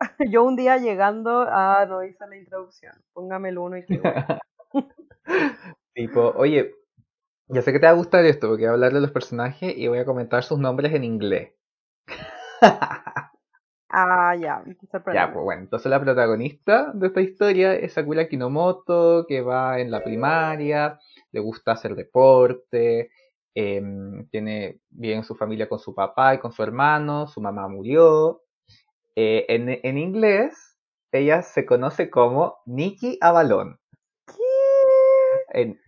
[0.30, 2.94] yo un día llegando, ah, no hice la introducción.
[3.12, 4.00] Póngame el uno y que
[5.94, 6.74] Tipo, oye,
[7.48, 9.74] yo sé que te va a gustar esto porque voy a hablar de los personajes
[9.76, 11.52] y voy a comentar sus nombres en inglés.
[13.96, 14.64] Ah, ya.
[15.12, 19.92] Ya, pues bueno, entonces la protagonista de esta historia es Sakura Kinomoto, que va en
[19.92, 20.98] la primaria,
[21.30, 23.12] le gusta hacer deporte,
[23.54, 28.42] em, tiene bien su familia con su papá y con su hermano, su mamá murió.
[29.16, 30.76] Eh, en, en inglés,
[31.12, 33.78] ella se conoce como Nikki Avalon.
[34.26, 35.60] ¿Qué?
[35.60, 35.80] En,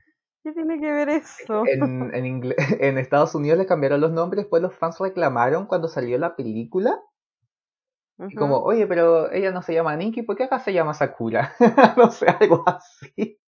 [0.44, 1.64] ¿Qué tiene que ver eso?
[1.66, 2.54] en, en,
[2.98, 7.00] Estados Unidos le cambiaron los nombres, después los fans reclamaron cuando salió la película.
[8.18, 11.52] Y como, oye, pero ella no se llama Nikki, ¿por qué acá se llama Sakura?
[11.96, 13.40] no sé, algo así.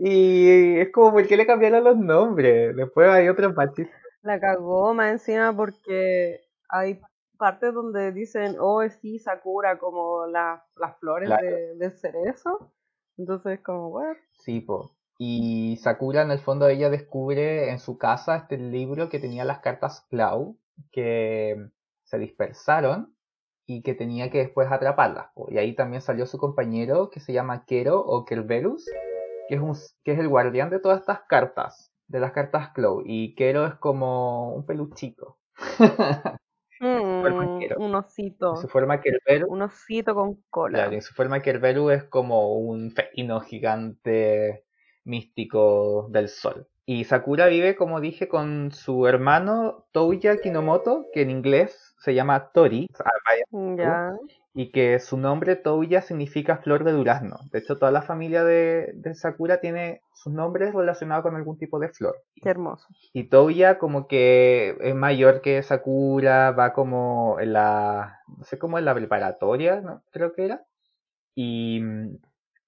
[0.00, 2.74] Y es como, ¿por qué le cambiaron los nombres?
[2.74, 3.88] Después hay otros baches.
[4.22, 7.00] La cagó más encima porque hay
[7.38, 11.46] partes donde dicen, oh, sí, Sakura, como la- las flores Claro.
[11.46, 12.72] de, del cerezo.
[13.16, 14.16] Entonces, como, what?
[14.32, 14.90] Sí, po.
[15.18, 19.60] Y Sakura, en el fondo, ella descubre en su casa este libro que tenía las
[19.60, 20.56] cartas Clau,
[20.92, 21.56] que
[22.04, 23.14] se dispersaron
[23.66, 25.26] y que tenía que después atraparlas.
[25.34, 25.46] po.
[25.50, 28.84] Y ahí también salió su compañero que se llama Kero o Kerberus,
[29.48, 29.74] que es, un,
[30.04, 33.02] que es el guardián de todas estas cartas, de las cartas Clau.
[33.04, 35.38] Y Kero es como un peluchito.
[37.76, 38.54] Un osito.
[38.54, 40.78] En su forma Kerberos Un osito con cola.
[40.78, 44.64] Claro, en su forma Kerberu es como un felino gigante
[45.04, 46.68] místico del sol.
[46.90, 52.50] Y Sakura vive, como dije, con su hermano Touya Kinomoto, que en inglés se llama
[52.50, 52.88] Tori,
[54.54, 57.40] y que su nombre Touya significa flor de durazno.
[57.52, 61.78] De hecho, toda la familia de, de Sakura tiene sus nombres relacionados con algún tipo
[61.78, 62.22] de flor.
[62.42, 62.86] Qué hermoso.
[63.12, 68.78] Y Touya como que es mayor que Sakura, va como en la, no sé cómo
[68.78, 70.02] en la preparatoria, ¿no?
[70.10, 70.64] creo que era.
[71.34, 72.16] Y mm,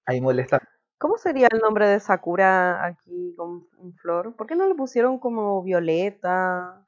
[0.05, 0.61] ahí molesta.
[1.01, 4.35] ¿Cómo sería el nombre de Sakura aquí con un flor?
[4.35, 6.85] ¿Por qué no le pusieron como Violeta?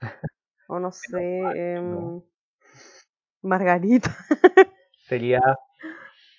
[0.68, 0.92] O no
[1.58, 2.24] sé, no.
[3.42, 4.16] Margarita.
[5.08, 5.42] Sería,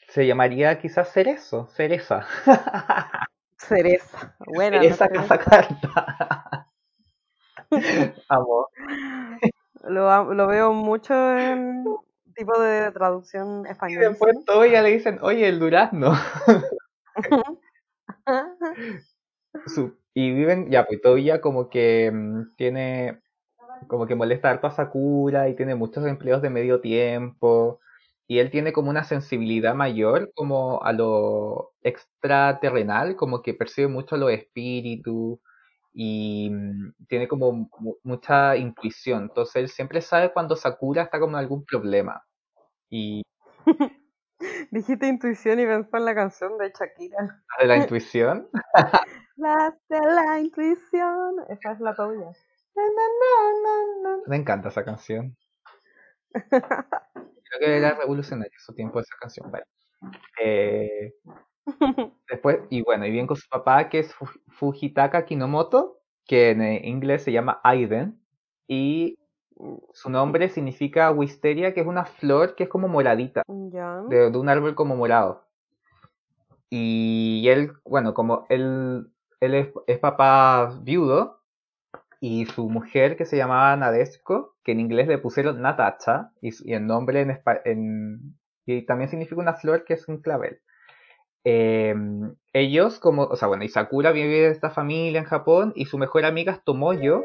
[0.09, 2.27] se llamaría quizás Cerezo, Cereza.
[3.59, 4.37] Cereza.
[4.47, 5.21] Buena, Cereza no.
[5.23, 6.69] Casacarta.
[8.29, 8.69] Amo.
[9.89, 11.85] Lo, lo veo mucho en
[12.37, 14.09] tipo de traducción Y española.
[14.11, 16.13] después Touya le dicen, oye, el durazno.
[20.15, 23.21] Y viven, ya, pues Touya como que mm, tiene,
[23.89, 27.81] como que molesta harto a Sakura y tiene muchos empleos de medio tiempo.
[28.29, 34.17] Y él tiene como una sensibilidad mayor como a lo extraterrenal, como que percibe mucho
[34.17, 35.39] los espíritus
[35.95, 39.25] y mm, tiene como mu- mucha intuición.
[39.25, 42.23] Entonces él siempre sabe cuando Sakura está como algún problema.
[42.91, 43.23] Y
[44.71, 47.43] Dijiste intuición y pensé en la canción de Shakira.
[47.61, 48.49] de la intuición,
[49.37, 51.37] Las de la intuición.
[51.49, 52.31] Esa es la tuya.
[54.27, 55.37] me encanta esa canción.
[56.35, 59.51] Creo que era revolucionario su tiempo esa canción.
[59.51, 59.65] vale.
[60.43, 61.15] Eh,
[62.29, 66.63] después, y bueno, y bien con su papá, que es Fu- Fujitaka Kinomoto, que en
[66.63, 68.21] eh, inglés se llama Aiden,
[68.67, 69.17] y
[69.93, 74.03] su nombre significa wisteria, que es una flor que es como moradita, Ya.
[74.09, 75.45] de, de un árbol como morado.
[76.71, 79.07] Y él, bueno, como él,
[79.41, 81.41] él es, es papá viudo,
[82.21, 86.87] y su mujer que se llamaba Nadeshko, que en inglés le pusieron Natacha, y, el
[86.87, 88.37] nombre en, en-
[88.67, 90.61] y también significa una flor que es un clavel.
[91.45, 91.95] Eh,
[92.55, 95.99] ellos, como, o sea, bueno, y Sakura vive en esta familia en Japón, y su
[95.99, 97.23] mejor amiga es Tomoyo,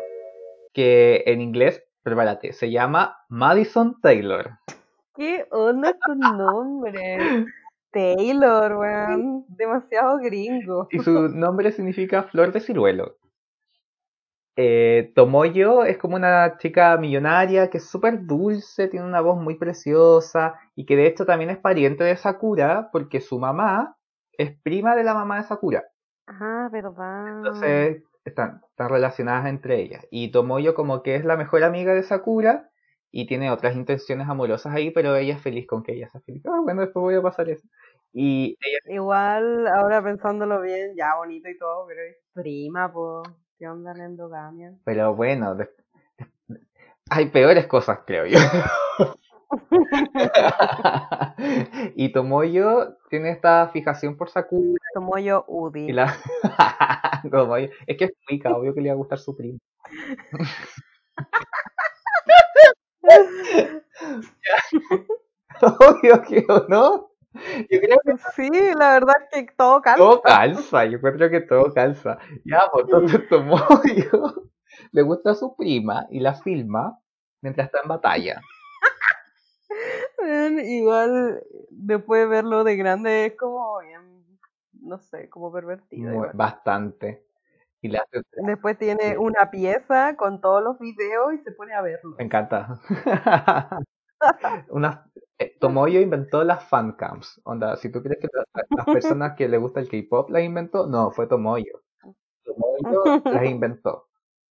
[0.74, 4.58] que en inglés, prepárate, se llama Madison Taylor.
[5.16, 7.46] ¿Qué onda con nombre?
[7.92, 9.46] Taylor, weón.
[9.48, 10.88] Demasiado gringo.
[10.92, 13.18] Y su nombre significa flor de ciruelo.
[14.56, 19.56] Eh, Tomoyo es como una chica millonaria que es súper dulce, tiene una voz muy
[19.56, 23.96] preciosa y que de hecho también es pariente de Sakura porque su mamá
[24.34, 25.86] es prima de la mamá de Sakura.
[26.28, 27.38] Ah, verdad.
[27.38, 30.08] Entonces están, están relacionadas entre ellas.
[30.12, 32.70] Y Tomoyo como que es la mejor amiga de Sakura
[33.12, 36.44] y tiene otras intenciones amorosas ahí, pero ella es feliz con que ella sea feliz.
[36.46, 37.68] Ah, bueno, después voy a pasar eso.
[38.14, 38.58] Y
[38.88, 44.06] Igual, ahora pensándolo bien, ya bonito y todo, pero es prima, pues, ¿qué onda la
[44.06, 44.74] endogamia?
[44.84, 45.56] Pero bueno,
[47.10, 48.38] hay peores cosas, creo yo.
[51.96, 54.78] y Tomoyo tiene esta fijación por Sakura.
[54.94, 55.88] Tomoyo Udi.
[57.88, 59.60] Es que es muy obvio que le va a gustar su primo.
[65.62, 67.10] obvio que no.
[67.70, 69.98] Yo creo que sí, la verdad es que todo calza.
[69.98, 72.18] Todo calza, yo creo que todo calza.
[72.46, 74.50] Ya, pues entonces Tomoyo
[74.92, 76.98] le gusta a su prima y la filma
[77.42, 78.42] mientras está en batalla.
[80.66, 83.80] Igual después de verlo de grande es como
[84.82, 86.30] no sé, como pervertido.
[86.34, 87.26] bastante.
[87.82, 87.92] Y
[88.46, 92.16] Después tiene una pieza con todos los videos y se pone a verlo.
[92.18, 92.80] Me encanta.
[94.70, 97.40] una, eh, Tomoyo inventó las fancams.
[97.46, 101.12] Onda, si tú crees que las personas que le gusta el K-pop las inventó, no,
[101.12, 101.82] fue Tomoyo.
[102.44, 104.09] Tomoyo las inventó.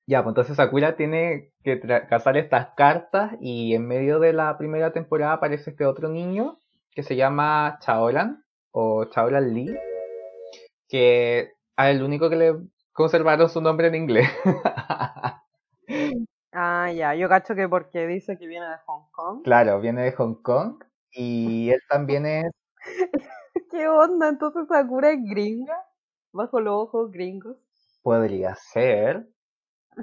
[0.08, 1.78] Ya, pues entonces Sakura tiene que
[2.08, 6.58] cazar estas cartas y en medio de la primera temporada aparece este otro niño
[6.92, 9.76] que se llama Chaolan o Chaolan Lee,
[10.88, 12.56] que es el único que le
[12.94, 14.30] conservaron su nombre en inglés.
[16.52, 19.42] ah, ya, yo cacho que porque dice que viene de Hong Kong.
[19.44, 22.50] Claro, viene de Hong Kong y él también es...
[23.70, 24.30] ¿Qué onda?
[24.30, 25.76] Entonces Sakura es gringa,
[26.32, 27.58] bajo los ojos gringos.
[28.02, 29.28] Podría ser.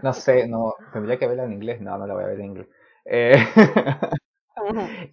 [0.02, 1.82] No sé, no, tendría que verla en inglés.
[1.82, 2.68] No, no la voy a ver en inglés.
[3.06, 3.36] Eh,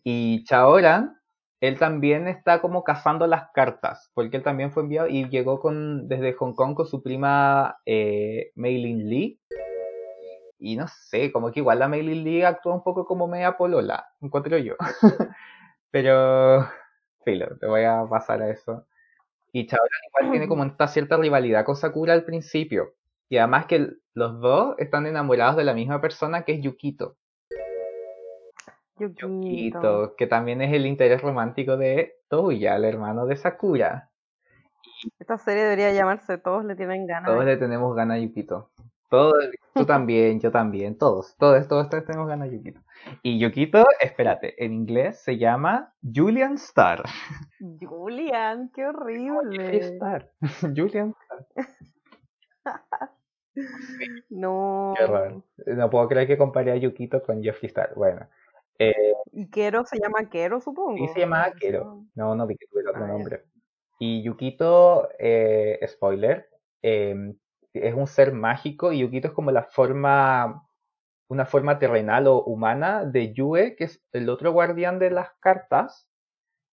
[0.05, 1.16] y Chaoran,
[1.61, 6.09] él también está como cazando las cartas, porque él también fue enviado y llegó con
[6.09, 9.39] desde Hong Kong con su prima eh, Lee.
[10.59, 14.07] Y no sé, como que igual la Lin Lee actúa un poco como media polola,
[14.20, 14.76] encuentro yo.
[15.91, 16.68] Pero,
[17.24, 18.87] filo, te voy a pasar a eso.
[19.53, 22.95] Y Chaoran igual tiene como esta cierta rivalidad con Sakura al principio.
[23.28, 27.16] Y además que los dos están enamorados de la misma persona que es Yukito.
[28.98, 30.14] Yukito.
[30.16, 34.10] que también es el interés romántico de Touya, el hermano de Sakura.
[35.18, 37.30] Esta serie debería llamarse Todos le tienen ganas.
[37.30, 38.70] Todos le tenemos ganas a Yukito.
[39.10, 39.34] Todos,
[39.74, 42.80] tú también, yo también, todos, todos, todos, todos tenemos ganas a Yukito.
[43.22, 47.02] Y Yukito, espérate, en inglés se llama Julian Star.
[47.80, 49.76] Julian, qué horrible.
[49.76, 50.30] Star.
[50.74, 51.66] Julian Star.
[54.30, 54.94] No.
[54.96, 55.42] Qué raro.
[55.66, 57.92] No puedo creer que comparé a Yukito con Jeffree Star.
[57.94, 58.26] Bueno.
[58.78, 60.96] Eh, ¿Y Kero se llama Kero, supongo?
[60.96, 62.04] Sí, se llama Kero.
[62.14, 63.44] No, no vi que tuviera otro ah, nombre.
[63.98, 66.48] Y Yukito, eh, spoiler,
[66.80, 67.36] em,
[67.72, 70.66] es un ser mágico y Yukito es como la forma,
[71.28, 76.08] una forma terrenal o humana de Yue, que es el otro guardián de las cartas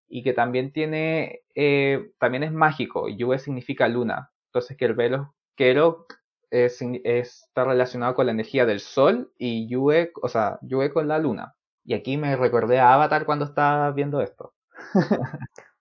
[0.08, 3.08] y que también tiene, eh, también es mágico.
[3.08, 4.32] Yue significa luna.
[4.48, 6.06] Entonces que el velo Kero
[6.52, 11.20] es, está relacionado con la energía del sol y Yue, o sea, Yue con la
[11.20, 11.54] luna.
[11.84, 14.54] Y aquí me recordé a Avatar cuando estaba viendo esto.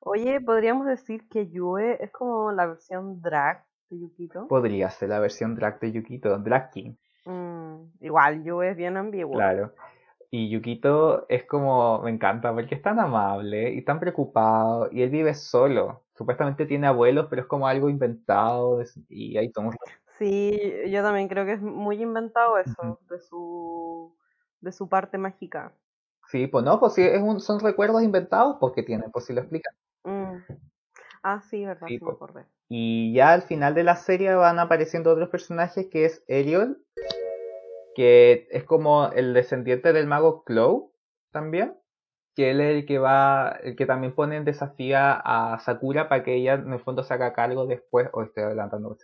[0.00, 4.48] Oye, podríamos decir que Yue es como la versión drag de Yukito.
[4.48, 6.94] Podría ser la versión drag de Yukito, Drag King.
[7.24, 9.36] Mm, igual, Yue es bien ambiguo.
[9.36, 9.74] Claro.
[10.28, 15.10] Y Yukito es como, me encanta, porque es tan amable y tan preocupado, y él
[15.10, 16.02] vive solo.
[16.18, 19.76] Supuestamente tiene abuelos, pero es como algo inventado, y ahí tomamos
[20.18, 24.12] Sí, yo también creo que es muy inventado eso, de su
[24.60, 25.72] de su parte mágica.
[26.26, 29.42] Sí, pues no, pues sí, es un, son recuerdos inventados porque tienen, pues si lo
[29.42, 29.72] explican.
[30.02, 30.38] Mm.
[31.22, 32.46] Ah, sí, verdad, sí, me acordé.
[32.68, 36.84] Y ya al final de la serie van apareciendo otros personajes que es Eriol,
[37.94, 40.92] que es como el descendiente del mago Clow
[41.30, 41.77] también,
[42.38, 46.22] que él es el que va, el que también pone en desafío a Sakura para
[46.22, 48.96] que ella en el fondo se haga cargo después, o estoy adelantando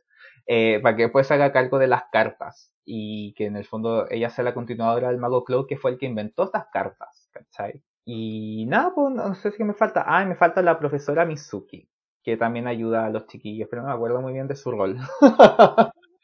[0.46, 4.08] eh, para que después se haga cargo de las cartas y que en el fondo
[4.08, 7.82] ella sea la continuadora del mago Cloud que fue el que inventó estas cartas, ¿cachai?
[8.04, 10.04] Y nada, pues no sé si me falta.
[10.06, 11.90] Ah, me falta la profesora Mizuki,
[12.22, 14.96] que también ayuda a los chiquillos, pero no me acuerdo muy bien de su rol.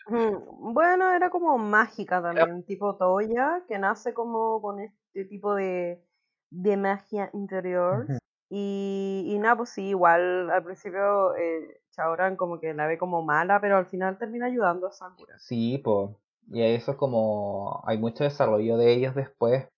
[0.07, 6.03] Mm, bueno, era como mágica también, tipo Toya, que nace como con este tipo de,
[6.51, 8.07] de magia interior.
[8.49, 13.23] Y, y nada, pues sí, igual al principio eh, Chaoran como que la ve como
[13.23, 15.39] mala, pero al final termina ayudando a Sakura.
[15.39, 16.11] Sí, pues.
[16.51, 17.83] Y eso es como.
[17.87, 19.69] Hay mucho desarrollo de ellos después.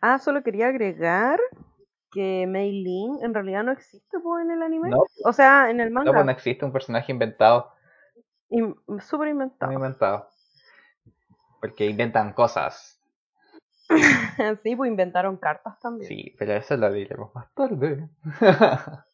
[0.00, 1.38] Ah, solo quería agregar
[2.10, 4.88] que Mei Lin en realidad no existe en el anime.
[4.88, 6.06] No, o sea, en el manga.
[6.06, 7.72] No, pues no existe un personaje inventado.
[9.00, 9.72] Súper inventado.
[9.72, 10.28] inventado.
[11.60, 13.02] porque inventan cosas.
[14.62, 16.08] sí, pues inventaron cartas también.
[16.08, 18.08] Sí, pero eso lo diremos más tarde.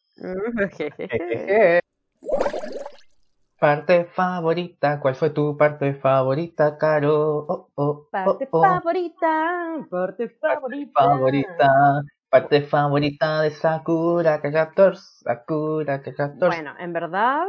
[3.59, 7.45] parte favorita, ¿cuál fue tu parte favorita, Caro?
[7.47, 10.91] Oh, oh, oh, parte favorita, parte favorita.
[10.93, 12.03] favorita.
[12.29, 16.47] Parte favorita de Sakura Kagatos, Sakura Kagatos.
[16.47, 17.45] Bueno, en verdad,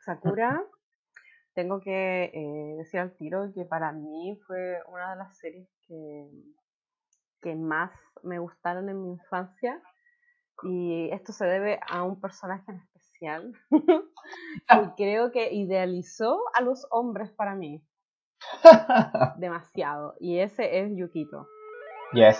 [0.00, 0.64] Sakura,
[1.56, 6.28] tengo que eh, decir al tiro que para mí fue una de las series que,
[7.40, 7.90] que más
[8.22, 9.82] me gustaron en mi infancia.
[10.62, 13.52] Y esto se debe a un personaje en especial.
[13.72, 17.82] y creo que idealizó a los hombres para mí.
[19.38, 20.14] Demasiado.
[20.20, 21.48] Y ese es Yukito.
[22.12, 22.38] Yes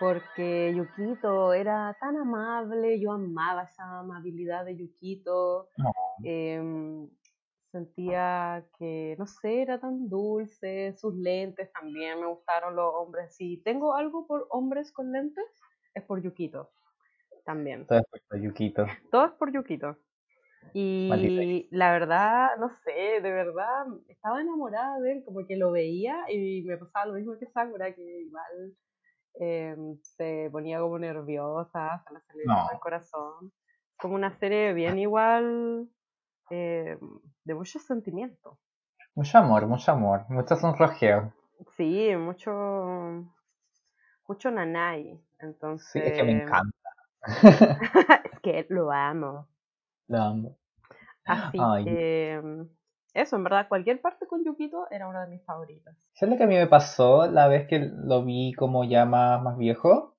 [0.00, 5.68] porque Yukito era tan amable, yo amaba esa amabilidad de Yukito,
[6.24, 7.06] em,
[7.70, 13.62] sentía que, no sé, era tan dulce, sus lentes también me gustaron los hombres, si
[13.62, 15.44] tengo algo por hombres con lentes,
[15.94, 16.70] es por Yukito,
[17.44, 17.86] también.
[17.86, 18.86] Todo es por Yukito.
[19.10, 19.96] Todo es por Yukito.
[20.74, 26.30] Y la verdad, no sé, de verdad, estaba enamorada de él, como que lo veía
[26.30, 28.76] y me pasaba lo mismo que Sakura, que igual
[29.34, 33.52] Em, se ponía como nerviosa, se le salía el corazón.
[33.98, 35.88] Como una serie bien igual,
[36.50, 36.98] em,
[37.44, 38.58] de mucho sentimiento.
[39.14, 41.32] Mucho amor, mucho amor, mucho sonrojeo.
[41.76, 42.52] Sí, mucho,
[44.26, 45.20] mucho nanay.
[45.38, 45.90] Entonces...
[45.92, 46.76] Sí, es que me encanta.
[48.24, 49.48] es que lo amo.
[50.08, 50.58] Lo amo.
[51.24, 52.66] Así que
[53.14, 55.96] eso, en verdad, cualquier parte con Yukito era una de mis favoritas.
[56.12, 59.42] ¿Sabes lo que a mí me pasó la vez que lo vi como ya más,
[59.42, 60.16] más viejo?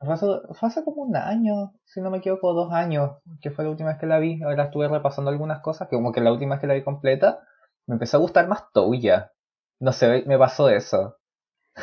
[0.00, 3.90] Fue, hace, como un año, si no me equivoco, dos años, que fue la última
[3.90, 4.42] vez que la vi.
[4.42, 7.40] Ahora estuve repasando algunas cosas, que como que la última vez que la vi completa,
[7.86, 9.32] me empezó a gustar más Touya.
[9.80, 11.16] No sé, me pasó eso.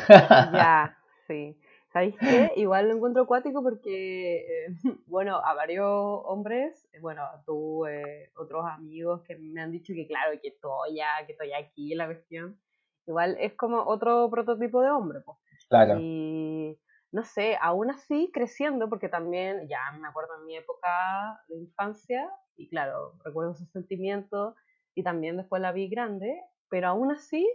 [0.08, 0.96] ya,
[1.26, 1.58] sí.
[1.92, 2.50] ¿Sabéis qué?
[2.56, 4.66] Igual lo encuentro acuático porque, eh,
[5.06, 5.86] bueno, a varios
[6.24, 11.34] hombres, bueno, tú, eh, otros amigos que me han dicho que, claro, que Toya, que
[11.34, 12.58] Toya aquí la cuestión,
[13.06, 15.38] igual es como otro prototipo de hombre, pues.
[15.68, 15.98] Claro.
[16.00, 16.78] Y
[17.14, 22.28] no sé, aún así creciendo, porque también, ya me acuerdo en mi época de infancia,
[22.56, 24.56] y claro, recuerdo esos sentimientos,
[24.96, 27.48] y también después la vi grande, pero aún así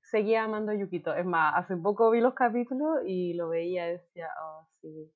[0.00, 1.14] seguía amando a Yukito.
[1.14, 5.12] Es más, hace poco vi los capítulos y lo veía y decía, oh, sí,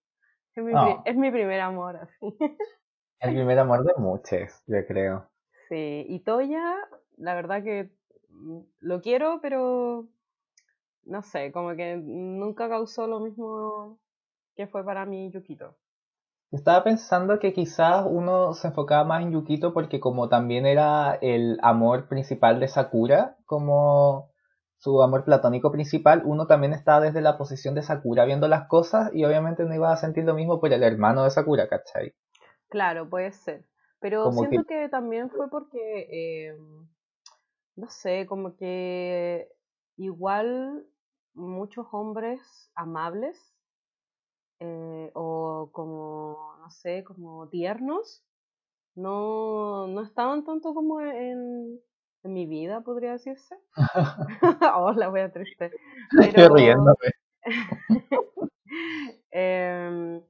[0.56, 0.72] es mi,
[1.06, 2.36] es mi primer amor, así.
[3.20, 5.26] El primer amor de muchos, yo creo.
[5.70, 6.76] Sí, y Toya,
[7.16, 7.90] la verdad que
[8.28, 10.06] mm, lo quiero, pero
[11.10, 13.98] no sé, como que nunca causó lo mismo
[14.54, 15.76] que fue para mí Yukito.
[16.52, 21.58] Estaba pensando que quizás uno se enfocaba más en Yukito porque como también era el
[21.62, 24.30] amor principal de Sakura, como
[24.78, 29.10] su amor platónico principal, uno también estaba desde la posición de Sakura viendo las cosas
[29.12, 32.14] y obviamente no iba a sentir lo mismo por el hermano de Sakura, ¿cachai?
[32.68, 33.64] Claro, puede ser.
[34.00, 34.88] Pero siento que...
[34.88, 36.56] también fue porque, eh,
[37.76, 39.48] no sé, como que
[39.96, 40.86] igual
[41.34, 43.54] muchos hombres amables
[44.60, 48.22] eh, o como, no sé, como tiernos,
[48.94, 51.80] no, no estaban tanto como en,
[52.22, 53.56] en mi vida, podría decirse.
[54.74, 55.70] oh, la voy a triste.
[56.20, 57.10] Estoy riéndome.
[59.32, 60.22] Em,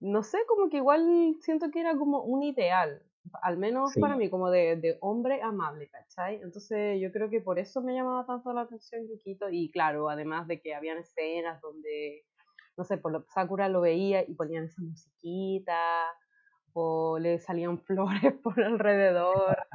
[0.00, 3.02] no sé, como que igual siento que era como un ideal,
[3.42, 6.40] al menos para mí, como de, de, hombre amable, ¿cachai?
[6.42, 10.46] Entonces yo creo que por eso me llamaba tanto la atención Yukito y claro, además
[10.46, 12.24] de que habían escenas donde,
[12.76, 15.80] no sé, por lo, Sakura lo veía y ponían esa musiquita
[16.72, 19.66] o le salían flores por alrededor.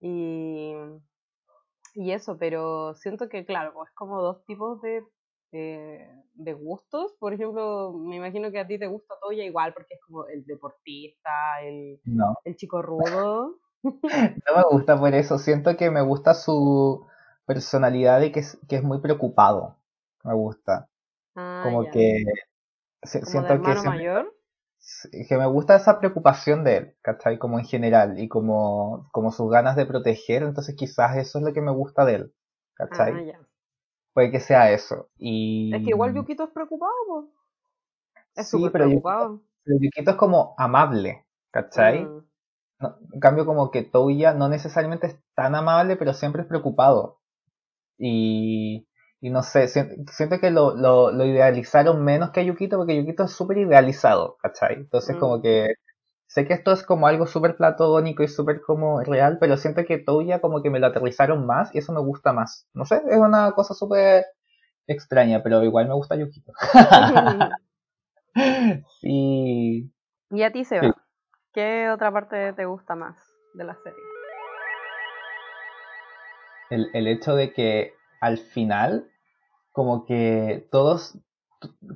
[0.00, 0.74] Y,
[1.94, 5.04] y eso, pero siento que, claro, es como dos tipos de,
[5.52, 7.14] de, gustos.
[7.18, 10.44] Por ejemplo, me imagino que a ti te gusta Toya igual porque es como el
[10.44, 11.30] deportista,
[11.62, 12.00] el,
[12.44, 13.58] el chico rudo.
[13.82, 17.06] No me gusta por eso, siento que me gusta su
[17.46, 19.76] personalidad y que es, que es muy preocupado.
[20.24, 20.88] Me gusta.
[21.36, 22.24] Ah, como que
[23.04, 24.34] siento que mayor?
[25.28, 27.38] que me gusta esa preocupación de él, ¿cachai?
[27.38, 31.52] Como en general, y como, como sus ganas de proteger, entonces quizás eso es lo
[31.52, 32.34] que me gusta de él,
[32.74, 33.32] ¿cachai?
[33.32, 33.38] Ah,
[34.12, 35.08] Puede que sea eso.
[35.16, 35.74] Y...
[35.74, 37.28] Es que igual Yukito es preocupado,
[38.34, 39.42] Es súper preocupado.
[39.64, 42.04] Pero Yukito es como amable, ¿cachai?
[42.04, 42.24] Mm.
[43.12, 47.20] en cambio, como que Touya no necesariamente es tan amable, pero siempre es preocupado.
[47.98, 48.88] Y,
[49.20, 53.32] y no sé, siento que lo, lo, idealizaron menos que a Yukito, porque Yukito es
[53.32, 54.74] súper idealizado, ¿cachai?
[54.76, 55.42] Entonces como mm.
[55.42, 55.66] que
[56.28, 59.98] sé que esto es como algo súper platónico y súper como real, pero siento que
[59.98, 62.68] Touya como que me lo aterrizaron más y eso me gusta más.
[62.74, 64.26] No sé, es una cosa súper
[64.86, 66.52] extraña, pero igual me gusta Yukito.
[69.00, 69.90] sí.
[70.30, 70.94] ¿Y a ti, Seba?
[71.54, 73.16] ¿Qué otra parte te gusta más
[73.54, 73.98] de la serie?
[76.68, 79.10] El, el hecho de que al final,
[79.72, 81.18] como que todos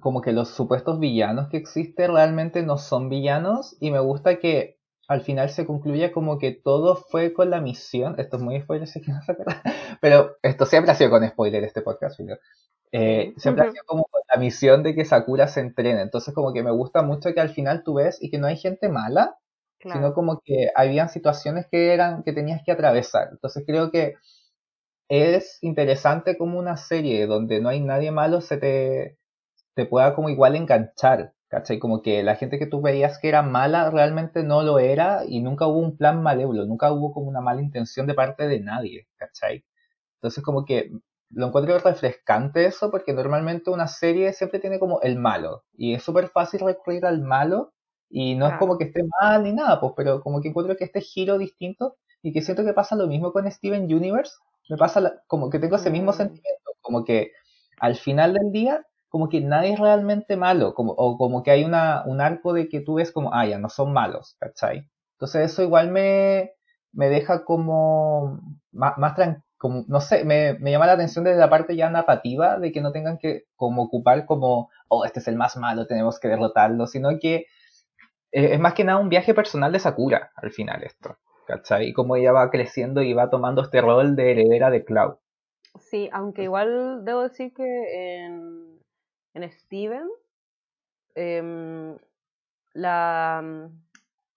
[0.00, 4.78] como que los supuestos villanos que existen realmente no son villanos y me gusta que
[5.08, 8.88] al final se concluya como que todo fue con la misión, esto es muy spoiler,
[8.88, 9.36] sé que no se
[10.00, 12.18] pero esto siempre ha sido con spoiler este podcast,
[12.92, 16.52] eh, siempre ha sido como con la misión de que Sakura se entrene, entonces como
[16.52, 19.36] que me gusta mucho que al final tú ves y que no hay gente mala,
[19.80, 24.14] sino como que habían situaciones que eran que tenías que atravesar, entonces creo que
[25.08, 29.18] es interesante como una serie donde no hay nadie malo se te
[29.74, 31.78] te pueda como igual enganchar, ¿cachai?
[31.78, 35.40] Como que la gente que tú veías que era mala realmente no lo era y
[35.40, 39.08] nunca hubo un plan malévolo, nunca hubo como una mala intención de parte de nadie,
[39.16, 39.64] ¿cachai?
[40.16, 40.92] Entonces como que
[41.30, 46.02] lo encuentro refrescante eso porque normalmente una serie siempre tiene como el malo y es
[46.02, 47.72] súper fácil recurrir al malo
[48.10, 50.84] y no es como que esté mal ni nada, pues, pero como que encuentro que
[50.84, 54.34] este giro distinto y que siento que pasa lo mismo con Steven Universe,
[54.68, 56.14] me pasa como que tengo ese mismo mm.
[56.14, 57.32] sentimiento, como que
[57.78, 61.64] al final del día como que nadie es realmente malo, como, o como que hay
[61.64, 64.88] una, un arco de que tú ves como, ah, ya, no son malos, ¿cachai?
[65.16, 66.52] Entonces eso igual me,
[66.92, 68.40] me deja como
[68.72, 69.14] más, más
[69.58, 72.80] como, no sé, me, me, llama la atención desde la parte ya narrativa de que
[72.80, 76.86] no tengan que como ocupar como, oh, este es el más malo, tenemos que derrotarlo,
[76.86, 77.34] sino que
[78.32, 81.88] eh, es más que nada un viaje personal de Sakura al final esto, ¿cachai?
[81.88, 85.16] Y como ella va creciendo y va tomando este rol de heredera de Cloud.
[85.80, 88.71] Sí, aunque igual debo decir que en
[89.34, 90.08] en Steven,
[91.14, 91.96] em,
[92.74, 93.82] la, mm,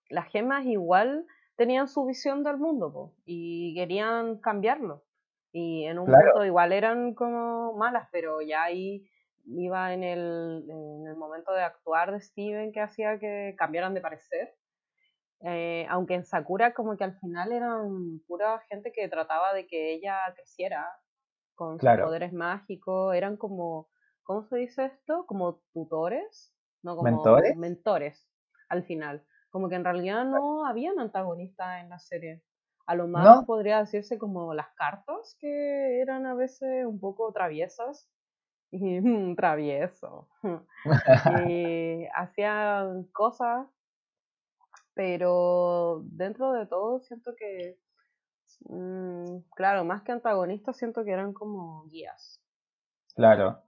[0.09, 1.25] las gemas igual
[1.55, 5.03] tenían su visión del mundo y querían cambiarlo.
[5.51, 9.09] Y en un momento igual eran como malas, pero ya ahí
[9.47, 14.01] iba en el, en el momento de actuar de Steven que hacía que cambiaran de
[14.01, 14.55] parecer.
[15.41, 19.93] Eh, aunque en Sakura como que al final eran pura gente que trataba de que
[19.93, 20.87] ella creciera
[21.53, 23.87] con sus poderes mágicos, eran como
[24.25, 25.25] ¿cómo se dice esto?
[25.25, 26.53] Como tutores,
[26.83, 28.27] no como mentores, mentores
[28.67, 29.23] al final.
[29.49, 32.43] Como que en realidad no habían antagonistas en la serie.
[32.87, 38.09] A lo más podría decirse como las cartas, que eran a veces un poco traviesas.
[38.71, 40.27] Y mm, travieso.
[41.47, 43.67] y hacían cosas,
[44.93, 47.77] pero dentro de todo siento que,
[48.67, 52.41] mm, claro, más que antagonistas, siento que eran como guías.
[53.15, 53.64] Claro.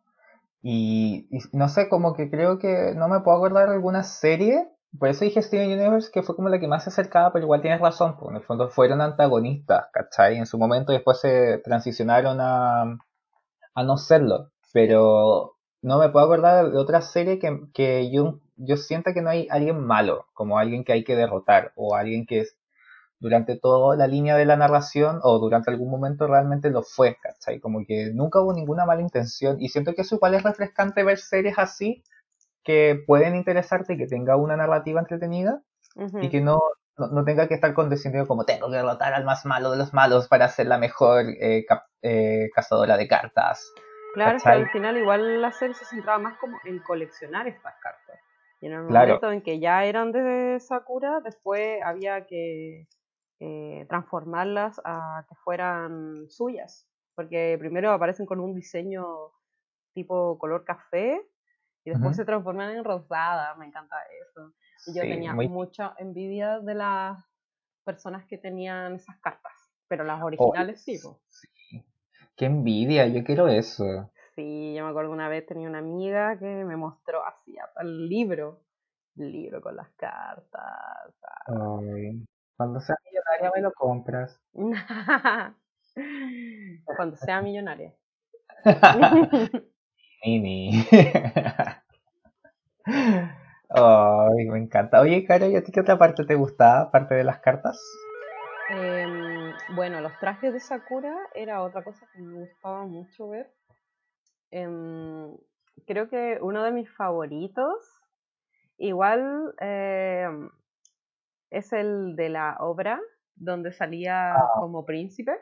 [0.70, 4.68] Y, no sé, como que creo que no me puedo acordar de alguna serie.
[5.00, 7.62] Por eso dije Steven Universe, que fue como la que más se acercaba, pero igual
[7.62, 10.36] tienes razón, porque en el fondo fueron antagonistas, ¿cachai?
[10.36, 12.82] En su momento después se transicionaron a,
[13.76, 14.52] a no serlo.
[14.74, 19.30] Pero no me puedo acordar de otra serie que, que yo, yo sienta que no
[19.30, 22.57] hay alguien malo, como alguien que hay que derrotar, o alguien que es
[23.20, 27.60] durante toda la línea de la narración o durante algún momento realmente lo fue, ¿cachai?
[27.60, 31.18] Como que nunca hubo ninguna mala intención y siento que eso igual es refrescante ver
[31.18, 32.04] series así
[32.64, 35.62] que pueden interesarte y que tenga una narrativa entretenida
[36.22, 36.60] y que no,
[36.98, 40.28] no, tenga que estar condescendiendo como tengo que derrotar al más malo de los malos
[40.28, 41.66] para ser la mejor eh,
[42.04, 43.74] eh, cazadora de cartas.
[44.14, 48.20] Claro, que al final igual la serie se centraba más como en coleccionar estas cartas.
[48.62, 52.88] Y en el momento en que ya eran de Sakura, después había que
[53.40, 59.06] eh, transformarlas a que fueran suyas, porque primero aparecen con un diseño
[59.94, 61.22] tipo color café
[61.84, 63.96] y después se transforman en rosada, me encanta
[64.28, 64.54] eso.
[64.88, 67.24] Y yo tenía mucha envidia de las
[67.84, 69.54] personas que tenían esas cartas,
[69.88, 71.00] pero las oh, originales sí,
[72.36, 74.12] Qué envidia, yo quiero eso.
[74.36, 78.62] Sí, yo me acuerdo una vez tenía una amiga que me mostró así el libro,
[79.16, 81.16] el libro con las cartas.
[82.58, 84.42] Cuando sea millonaria me lo compras.
[86.98, 87.94] Cuando sea millonaria.
[90.26, 90.84] Mini.
[93.70, 95.02] Ay, me encanta.
[95.02, 97.80] Oye, Caro, ¿y a ti qué otra parte te gustaba, aparte de las cartas?
[98.70, 103.54] Em, bueno, los trajes de Sakura era otra cosa que me gustaba mucho ver.
[104.50, 105.38] Em,
[105.86, 108.02] creo que uno de mis favoritos,
[108.78, 110.50] igual em,
[111.50, 113.00] es el de la obra
[113.36, 114.52] donde salía ah.
[114.60, 115.34] como príncipe.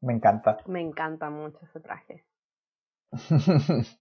[0.00, 0.58] Me encanta.
[0.66, 2.24] Me encanta mucho ese traje.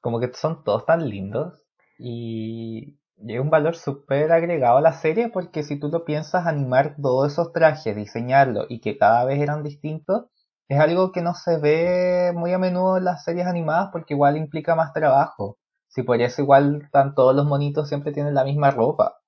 [0.00, 1.62] como que son todos tan lindos
[1.98, 6.96] y es un valor súper agregado a la serie porque si tú lo piensas, animar
[7.00, 10.26] todos esos trajes, diseñarlos y que cada vez eran distintos,
[10.68, 14.36] es algo que no se ve muy a menudo en las series animadas porque igual
[14.36, 15.58] implica más trabajo.
[15.88, 19.19] Si por eso igual están todos los monitos siempre tienen la misma ropa.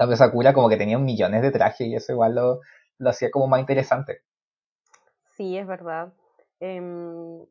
[0.00, 2.60] Cambio Sakura como que tenía millones de trajes y eso igual lo,
[2.96, 4.22] lo hacía como más interesante.
[5.36, 6.14] Sí, es verdad.
[6.58, 7.44] Em,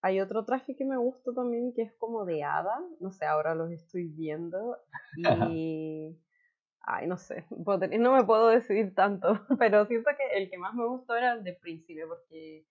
[0.00, 2.80] hay otro traje que me gusta también que es como de hada.
[3.00, 4.78] No sé, ahora los estoy viendo.
[5.14, 6.18] Y.
[6.80, 7.44] Ay, no sé.
[7.50, 9.38] No me puedo decidir tanto.
[9.58, 12.64] Pero siento que el que más me gustó era el de príncipe, porque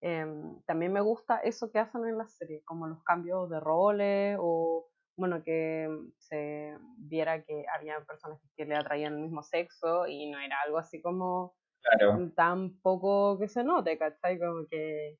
[0.00, 4.38] em, también me gusta eso que hacen en la serie, como los cambios de roles
[4.40, 4.88] o.
[5.16, 5.88] Bueno, que
[6.18, 10.78] se viera que había personas que le atraían el mismo sexo y no era algo
[10.78, 12.30] así como Claro.
[12.36, 14.38] tan poco que se note, ¿cachai?
[14.38, 15.18] Como que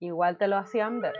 [0.00, 1.14] igual te lo hacían ver.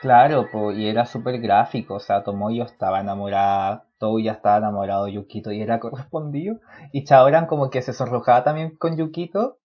[0.00, 3.86] Claro, pues, y era súper gráfico, o sea, Tomoyo estaba enamorada,
[4.22, 5.78] ya estaba enamorado de Yukito y era
[6.10, 6.58] correspondido,
[6.92, 9.58] y Chaoran como que se sonrojaba también con Yukito,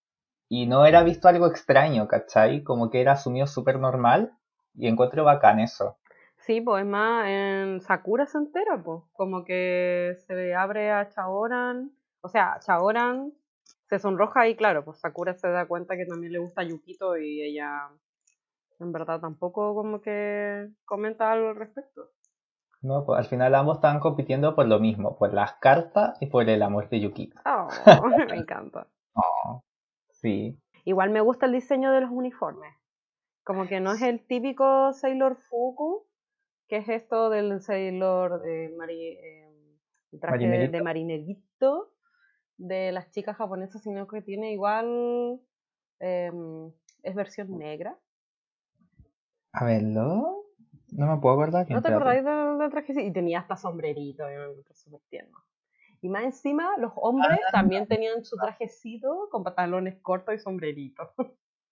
[0.50, 2.64] y no era visto algo extraño, ¿cachai?
[2.64, 4.34] Como que era asumido súper normal,
[4.74, 5.98] y encuentro bacán eso.
[6.46, 11.92] Sí, pues es más, en Sakura se entera, pues, como que se abre a Chaoran,
[12.22, 13.34] o sea, Chaoran
[13.90, 17.42] se sonroja y claro, pues Sakura se da cuenta que también le gusta Yukito y
[17.42, 17.90] ella
[18.80, 22.12] en verdad tampoco como que comenta algo al respecto.
[22.84, 26.48] No, pues al final ambos estaban compitiendo por lo mismo, por las cartas y por
[26.48, 27.42] el amor de Yukito.
[27.46, 27.68] Oh,
[28.30, 28.88] me encanta.
[29.14, 29.64] Oh,
[30.12, 30.60] sí.
[30.84, 32.76] Igual me gusta el diseño de los uniformes.
[33.44, 36.06] Como que no es el típico Sailor Fuku,
[36.68, 41.92] que es esto del Sailor de eh, traje de marinerito
[42.58, 45.40] de las chicas japonesas, sino que tiene igual.
[46.00, 46.72] Em,
[47.04, 47.98] es versión negra.
[49.52, 50.46] A verlo.
[50.92, 51.70] No me puedo acordar.
[51.70, 53.04] ¿No te acordáis del, traje?
[53.04, 54.24] Y tenía hasta sombrerito,
[54.74, 55.38] súper tierno.
[56.02, 57.52] Y más encima, los hombres ah.
[57.52, 61.14] también tenían su trajecito con pantalones cortos y sombrerito.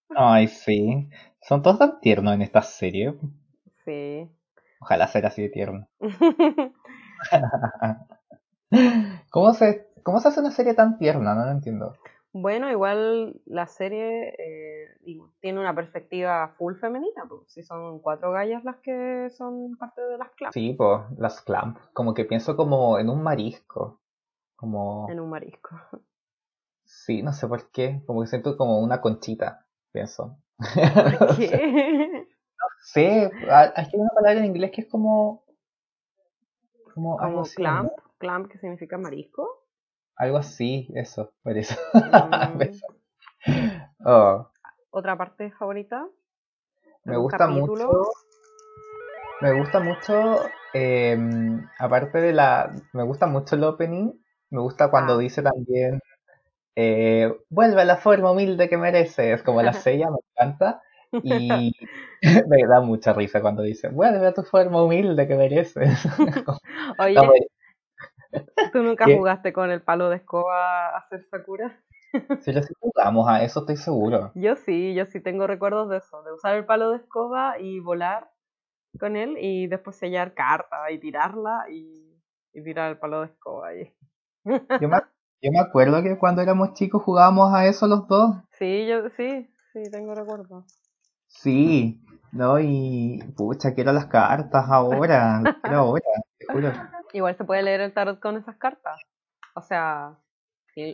[0.10, 1.10] Ay, sí.
[1.41, 3.16] Son todos tan tiernos en esta serie.
[3.86, 4.30] Sí.
[4.84, 5.88] Ojalá sea así de tierno.
[9.30, 11.34] ¿Cómo se ¿Cómo se hace una serie tan tierna?
[11.34, 11.96] No lo entiendo.
[12.34, 14.98] Bueno, igual la serie eh,
[15.40, 20.18] tiene una perspectiva full femenina, pues si son cuatro gallas las que son parte de
[20.18, 20.54] las clamps.
[20.54, 21.80] Sí, pues las clamps.
[21.94, 24.02] Como que pienso como en un marisco.
[24.56, 25.08] Como...
[25.10, 25.70] En un marisco.
[26.86, 28.04] Sí, no sé por qué.
[28.06, 30.38] Como que siento como una conchita, pienso.
[30.58, 32.22] ¿Por qué?
[32.96, 33.32] No sé.
[33.50, 35.44] Hay una palabra en inglés que es como...
[36.94, 37.91] Como, ¿Como clamp?
[38.20, 39.66] ¿Clamp que significa marisco?
[40.16, 41.76] Algo así, eso, por eso.
[43.46, 44.06] Mm.
[44.06, 44.50] Oh.
[44.91, 46.08] ¿Otra parte favorita?
[47.04, 47.89] Me gusta mucho.
[49.41, 50.39] Me gusta mucho,
[50.74, 52.74] em, aparte de la.
[52.94, 54.14] Me gusta mucho el opening.
[54.50, 55.18] Me gusta cuando ah.
[55.18, 56.00] dice también.
[56.78, 60.82] Eh, vuelve a la forma humilde que mereces, como la sella, me encanta.
[61.22, 61.74] Y
[62.47, 66.05] me da mucha risa cuando dice, vuelve a tu forma humilde que mereces.
[66.99, 67.20] Oye,
[68.72, 71.80] ¿Tú nunca jugaste con el palo de escoba a hacer Sakura?
[72.41, 74.32] Sí, sí jugamos a eso, estoy seguro.
[74.36, 77.80] Yo sí, yo sí tengo recuerdos de eso, de usar el palo de escoba y
[77.80, 78.30] volar
[78.99, 82.22] con él y después sellar carta y tirarla y,
[82.64, 83.70] tirar el palo de escoba.
[83.74, 84.97] Yo, me,
[85.41, 88.36] yo me acuerdo que cuando éramos chicos jugábamos a eso los dos.
[88.51, 90.66] Sí, yo sí, sí, tengo recuerdos.
[91.34, 92.00] Sí,
[92.32, 96.04] no, y pucha, quiero las cartas ahora, quiero ahora,
[96.38, 96.72] te juro.
[97.12, 99.00] Igual se puede leer el tarot con esas cartas.
[99.56, 100.18] O sea,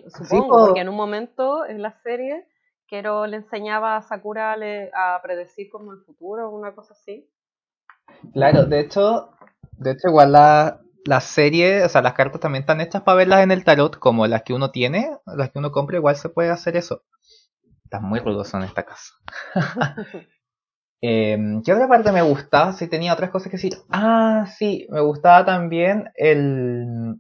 [0.07, 2.47] supongo, porque en un momento en la serie,
[2.87, 4.55] Kero le enseñaba a Sakura
[4.93, 7.29] a predecir como el futuro o una cosa así.
[8.33, 9.29] Claro, de hecho,
[9.77, 13.43] de hecho igual la, la serie, o sea, las cartas también están hechas para verlas
[13.43, 16.49] en el tarot, como las que uno tiene, las que uno compra, igual se puede
[16.49, 17.03] hacer eso.
[17.89, 19.15] Están muy rudos en esta casa.
[21.01, 22.73] Eh, ¿Qué otra parte me gustaba?
[22.73, 23.77] Si tenía otras cosas que decir.
[23.89, 27.15] Ah, sí, me gustaba también el,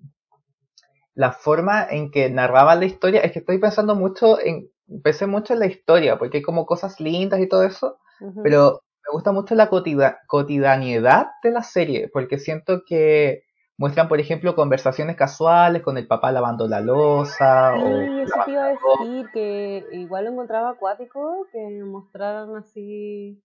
[1.13, 3.21] la forma en que narraba la historia.
[3.21, 4.69] Es que estoy pensando mucho en.
[5.01, 7.99] Pensé mucho en la historia, porque hay como cosas lindas y todo eso.
[8.43, 13.43] Pero me gusta mucho la cotidianidad de la serie, porque siento que
[13.79, 17.73] muestran, por ejemplo, conversaciones casuales con el papá lavando la losa.
[17.75, 23.41] Sí, o eso te iba a decir, que igual lo encontraba acuático, que mostraran así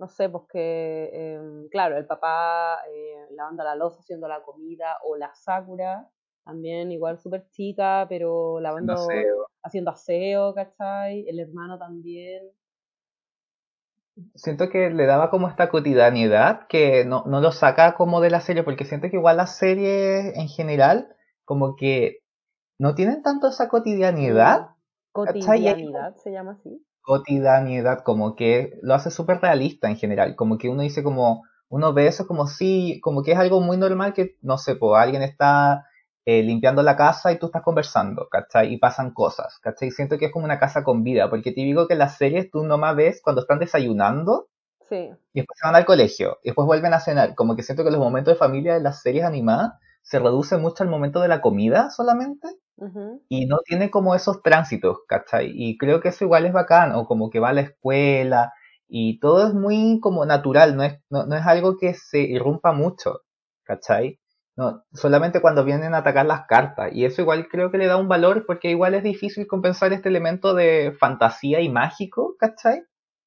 [0.00, 4.96] no sé, pues que, em, claro, el papá eh, lavando la losa, haciendo la comida,
[5.04, 6.08] o la Sakura,
[6.42, 8.94] también igual súper chica, pero lavando,
[9.62, 10.54] haciendo aseo.
[10.54, 11.28] ¿cachai?
[11.28, 12.50] El hermano también.
[14.34, 18.40] Siento que le daba como esta cotidianidad que no, no lo saca como de la
[18.40, 21.08] serie, porque siento que igual las series en general,
[21.44, 22.18] como que
[22.78, 24.68] no tienen tanto esa cotidianidad.
[25.12, 26.84] Cotidianidad se llama así.
[27.02, 31.92] Cotidianidad, como que lo hace súper realista en general, como que uno dice como, uno
[31.92, 35.22] ve eso como si, como que es algo muy normal que, no sé, pues alguien
[35.22, 35.86] está
[36.24, 38.72] eh, limpiando la casa y tú estás conversando, ¿cachai?
[38.72, 39.90] Y pasan cosas, ¿cachai?
[39.90, 42.64] Siento que es como una casa con vida, porque te digo que las series tú
[42.64, 44.48] nomás ves cuando están desayunando
[44.88, 45.10] sí.
[45.32, 47.34] y después se van al colegio y después vuelven a cenar.
[47.34, 50.82] Como que siento que los momentos de familia de las series animadas se reduce mucho
[50.82, 52.48] al momento de la comida solamente
[53.28, 55.52] y no tiene como esos tránsitos, ¿cachai?
[55.54, 58.52] Y creo que eso igual es bacán, o como que va a la escuela
[58.88, 62.72] y todo es muy como natural, no es, no, no es algo que se irrumpa
[62.72, 63.20] mucho,
[63.64, 64.19] ¿cachai?
[64.60, 66.90] No, solamente cuando vienen a atacar las cartas.
[66.92, 70.10] Y eso igual creo que le da un valor porque igual es difícil compensar este
[70.10, 72.82] elemento de fantasía y mágico, ¿cachai?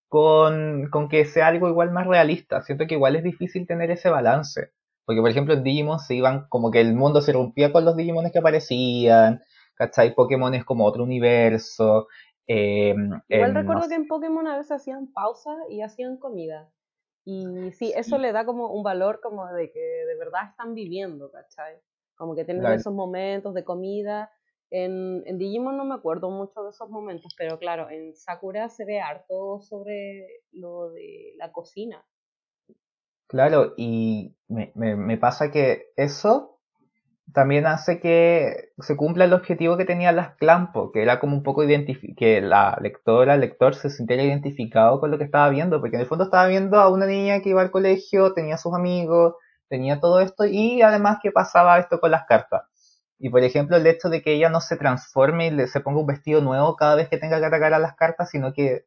[0.09, 2.61] Con, con que sea algo igual más realista.
[2.61, 4.73] Siento que igual es difícil tener ese balance.
[5.05, 7.97] Porque, por ejemplo, en Digimon se iban como que el mundo se rompía con los
[7.97, 9.41] Digimones que aparecían,
[9.73, 10.13] ¿cachai?
[10.13, 12.09] Pokémon es como otro universo.
[12.45, 12.93] Eh,
[13.27, 16.69] igual recuerdo que en Pokémon a veces hacían pausa y hacían comida.
[17.25, 21.31] Y sí, eso le da como un valor como de que de verdad están viviendo,
[21.31, 21.77] ¿cachai?
[22.15, 24.31] Como que tienen esos momentos de comida.
[24.69, 28.85] En, en, Digimon no me acuerdo mucho de esos momentos, pero claro, en Sakura se
[28.85, 32.03] ve harto sobre lo de la cocina.
[33.27, 36.52] Claro, y me, me, me pasa que eso
[37.31, 41.43] también hace que se cumpla el objetivo que tenía las Clampo, que era como un
[41.43, 41.63] poco
[42.17, 46.01] que la lectora, el lector se sintiera identificado con lo que estaba viendo, porque en
[46.01, 49.35] el fondo estaba viendo a una niña que iba al colegio, tenía sus amigos,
[49.69, 52.63] tenía todo esto y además que pasaba esto con las cartas.
[53.17, 56.07] Y por ejemplo el hecho de que ella no se transforme y se ponga un
[56.07, 58.85] vestido nuevo cada vez que tenga que atacar a las cartas, sino que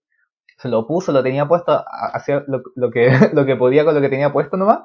[0.59, 4.01] se lo puso, lo tenía puesto, hacía lo, lo que, lo que podía con lo
[4.01, 4.81] que tenía puesto nomás.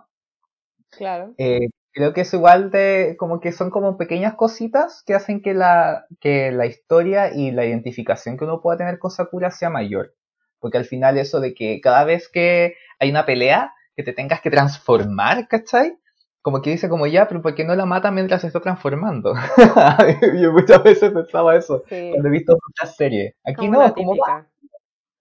[0.89, 1.33] Claro.
[1.37, 5.53] Eh, creo que es igual de, como que son como pequeñas cositas que hacen que
[5.53, 10.15] la, que la historia y la identificación que uno pueda tener con Sakura sea mayor.
[10.59, 14.41] Porque al final eso de que cada vez que hay una pelea, que te tengas
[14.41, 15.97] que transformar, ¿cachai?
[16.41, 19.33] Como que dice como ya, pero ¿por qué no la mata mientras se está transformando?
[20.41, 23.35] Yo muchas veces pensaba eso cuando he visto muchas series.
[23.43, 24.15] Aquí no, como.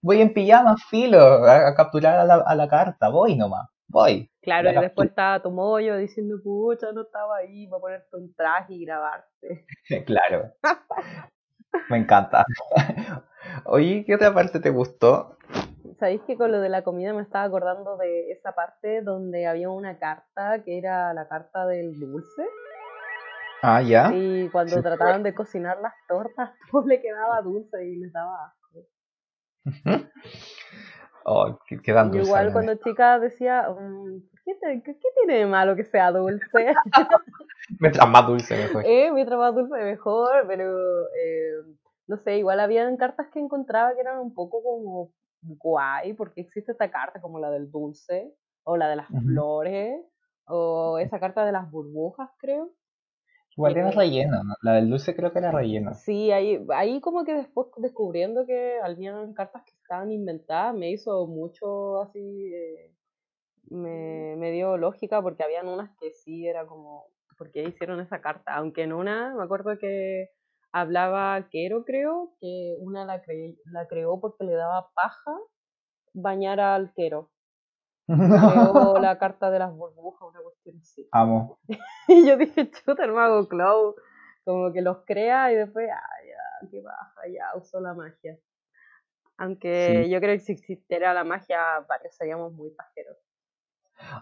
[0.02, 4.30] Voy en pijama, filo, a, capturar a la, a la carta, voy nomás voy.
[4.42, 8.74] Claro, y después estaba Tomoyo diciendo, pucha, no estaba ahí, voy a ponerte un traje
[8.74, 9.66] y grabarte.
[10.06, 10.52] claro.
[11.88, 12.44] Me encanta.
[13.64, 15.36] Oye, ¿qué otra parte te gustó?
[15.98, 19.70] Sabéis que con lo de la comida me estaba acordando de esa parte donde había
[19.70, 22.42] una carta que era la carta del dulce.
[23.62, 24.10] Ah, ya.
[24.14, 28.86] Y cuando trataban de cocinar las tortas, todo le quedaba dulce y les daba asco.
[31.24, 31.58] Oh,
[32.14, 36.74] igual cuando chica decía, mm, ¿qué, ¿qué, tiene de malo que sea dulce?
[37.78, 38.84] mientras más dulce mejor.
[38.86, 41.52] Eh, mientras más dulce mejor, pero eh,
[42.06, 45.12] no sé, igual habían cartas que encontraba que eran un poco como
[45.42, 50.00] guay, porque existe esta carta como la del dulce, o la de las flores,
[50.46, 52.70] o esa carta de las burbujas, creo.
[53.56, 55.94] Igual tiene relleno, la del dulce creo que era relleno.
[55.94, 61.26] Sí, ahí, ahí como que después descubriendo que habían cartas que estaban inventadas, me hizo
[61.26, 62.94] mucho así, eh,
[63.70, 68.20] me, me, dio lógica porque habían unas que sí era como, ¿por qué hicieron esa
[68.20, 68.54] carta?
[68.54, 70.28] Aunque en una, me acuerdo que
[70.72, 73.20] hablaba Quero, creo, que una la,
[73.72, 75.32] la creó porque le daba paja
[76.14, 77.30] bañar al Quero.
[78.06, 81.08] Creo la carta de las burbujas, una cuestión así.
[81.12, 81.58] Amo.
[82.08, 83.94] y yo dije, chuta, el mago Cloud.
[84.44, 88.38] Como que los crea y después, ah, ya, qué baja, ya usó la magia.
[89.36, 91.58] Aunque yo creo que si existiera la magia,
[92.10, 93.16] seríamos muy pajeros.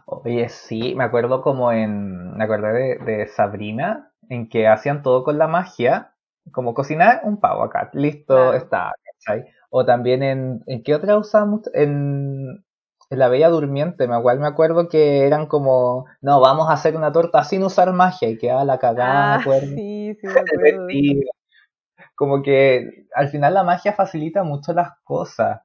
[0.07, 2.37] Oye, sí, me acuerdo como en.
[2.37, 6.15] Me acordé de, de, Sabrina, en que hacían todo con la magia,
[6.53, 9.45] como cocinar un pavo acá, listo, está, ¿cachai?
[9.71, 10.63] O también en.
[10.67, 11.63] ¿En qué otra usamos?
[11.75, 12.65] En
[13.11, 17.13] la Bella Durmiente, me, igual me acuerdo que eran como, no, vamos a hacer una
[17.13, 19.75] torta sin usar magia y quedaba la cagada, me ah, acuerdo.
[19.75, 20.87] Sí, sí, me acuerdo.
[22.15, 25.63] como que al final la magia facilita mucho las cosas.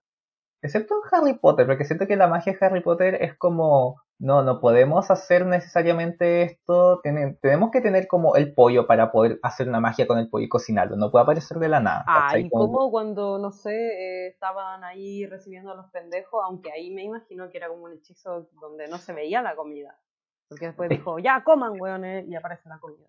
[0.61, 4.41] Excepto en Harry Potter, porque siento que la magia de Harry Potter es como, no,
[4.41, 9.81] no podemos hacer necesariamente esto, tenemos que tener como el pollo para poder hacer una
[9.81, 12.05] magia con el pollo y cocinarlo, no puede aparecer de la nada.
[12.07, 16.89] Ah, y como cuando, no sé, eh, estaban ahí recibiendo a los pendejos, aunque ahí
[16.89, 19.99] me imagino que era como un hechizo donde no se veía la comida.
[20.47, 23.05] Porque después dijo, ya coman, weones, y aparece la comida.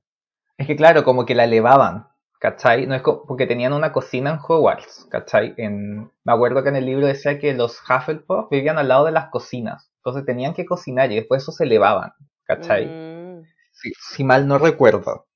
[0.58, 2.08] Es que claro, como que la elevaban,
[2.40, 2.88] ¿cachai?
[2.88, 5.54] No es porque tenían una cocina en Hogwarts, ¿cachai?
[5.58, 9.12] En, me acuerdo que en el libro decía que los Hufflepuff vivían al lado de
[9.12, 12.12] las cocinas, entonces tenían que cocinar y después eso se elevaban,
[12.44, 12.88] ¿cachai?
[12.88, 13.42] Mm.
[13.72, 15.26] Si, mal no recuerdo.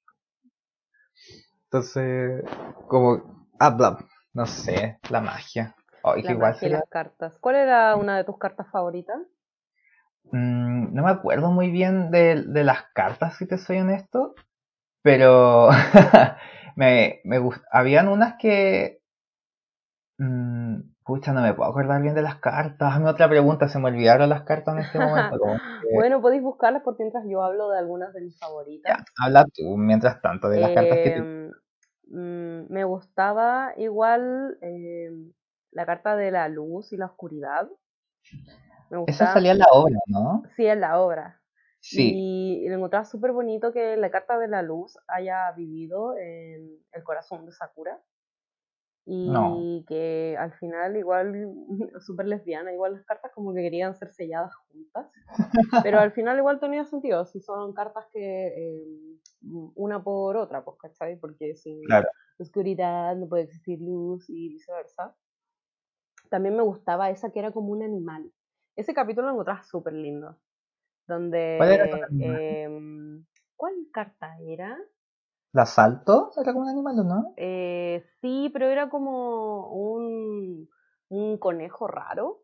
[1.65, 2.45] Entonces,
[2.87, 3.99] como, ah,
[4.35, 5.75] no sé, la magia.
[6.05, 7.39] la igual magia las cartas.
[7.41, 9.17] ¿Cuál era una de tus cartas favoritas?
[10.33, 14.35] Mm, no me acuerdo muy bien de, de las cartas, si te soy honesto,
[15.01, 15.71] pero
[16.77, 17.41] me, me
[17.73, 19.01] habían unas que...
[20.19, 22.93] Mmm, pucha, no me puedo acordar bien de las cartas.
[22.93, 24.99] Hazme otra pregunta, se me olvidaron las cartas en este
[25.33, 25.41] momento.
[25.95, 29.05] bueno, podéis buscarlas por mientras yo hablo de algunas de mis favoritas.
[29.19, 31.17] habla tú, mientras tanto, de las cartas que te...
[31.17, 31.51] Em,
[32.11, 35.33] mm, me gustaba igual em,
[35.71, 37.71] la carta de la luz y la oscuridad.
[39.07, 40.43] Esa salía en la obra, ¿no?
[40.57, 41.41] Sí, en la obra.
[41.91, 47.03] Y, lo encontraba súper bonito que la carta de la luz haya vivido en el
[47.03, 47.99] corazón de Sakura.
[49.11, 51.33] Y que al final, igual,
[52.01, 55.11] súper lesbiana, igual las cartas como que querían ser selladas juntas.
[55.83, 59.19] Pero al final, igual tenía sentido, si son cartas que em,
[59.75, 61.19] una por otra, pues, ¿cachai?
[61.19, 61.81] Porque sin
[62.39, 65.17] oscuridad no puede existir luz y viceversa.
[66.31, 68.31] También me gustaba esa que era como un animal.
[68.77, 70.39] Ese capítulo lo encontraba súper lindo
[71.09, 71.59] donde...
[72.21, 73.25] Em,
[73.57, 74.79] ¿Cuál, carta era?
[75.53, 76.31] ¿La salto?
[76.37, 77.35] ¿Era como un animal o no?
[77.37, 80.69] Eh, sí, pero era como un,
[81.09, 82.43] un conejo raro.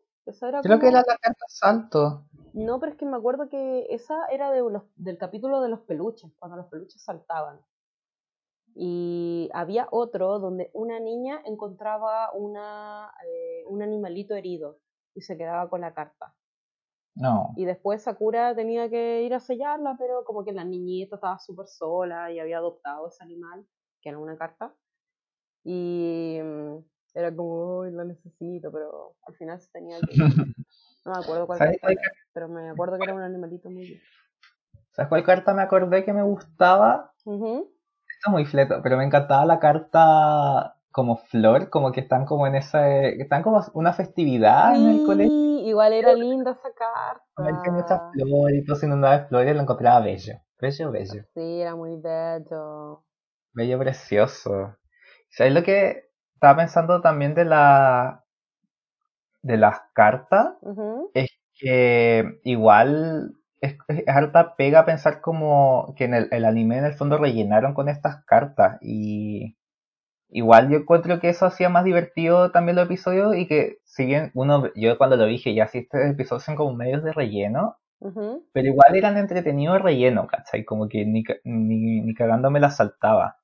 [0.63, 2.25] Creo que era la carta salto.
[2.53, 5.81] No, pero es que me acuerdo que esa era de los, del capítulo de los
[5.81, 7.59] peluches, cuando los peluches saltaban.
[8.73, 14.79] Y había otro donde una niña encontraba una, eh, un animalito herido
[15.13, 16.33] y se quedaba con la carta.
[17.15, 17.53] No.
[17.55, 21.67] Y después Sakura tenía que ir a sellarla, pero como que la niñita estaba súper
[21.67, 23.65] sola y había adoptado ese animal,
[24.01, 24.73] que era una carta.
[25.63, 26.77] Y mm,
[27.13, 30.15] era como, uy, lo necesito, pero al final se tenía que...
[31.05, 31.87] No me acuerdo cuál carta
[32.33, 34.01] pero me acuerdo que era un animalito muy bien.
[34.91, 37.13] ¿Sabes cuál carta me acordé que me gustaba?
[37.19, 37.69] Esto
[38.25, 42.55] es muy fleto, pero me encantaba la carta como flor, como que están como en
[42.55, 45.44] esa, están como una festividad en el colegio.
[45.75, 47.61] Igual era linda esa carta.
[47.61, 51.25] Que muchas flores y todo de flores lo encontraba bello, bello, bello.
[51.33, 53.03] Sí, era muy bello.
[53.51, 54.77] Bello, precioso.
[55.27, 58.23] ¿Sabes lo que estaba pensando también de la
[59.41, 60.55] de las cartas?
[61.13, 63.75] Es que igual es,
[64.07, 68.23] harta pega pensar como que en el, el anime en el fondo rellenaron con estas
[68.23, 69.57] cartas y
[70.29, 74.31] igual yo encuentro que eso hacía más divertido también los episodios y que si bien
[74.33, 77.77] uno, yo cuando lo dije ya si estos episodios son como medios de relleno,
[78.51, 80.63] pero igual eran entretenidos relleno, ¿cachai?
[80.63, 83.37] Como que ni, ni, ni cagándome la saltaba.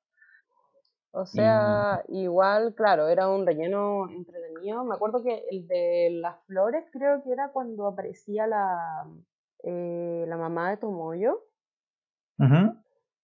[1.14, 4.82] O sea, igual, claro, era un relleno entretenido.
[4.84, 9.06] Me acuerdo que el de las flores creo que era cuando aparecía la,
[9.62, 11.40] eh, la mamá de Tomoyo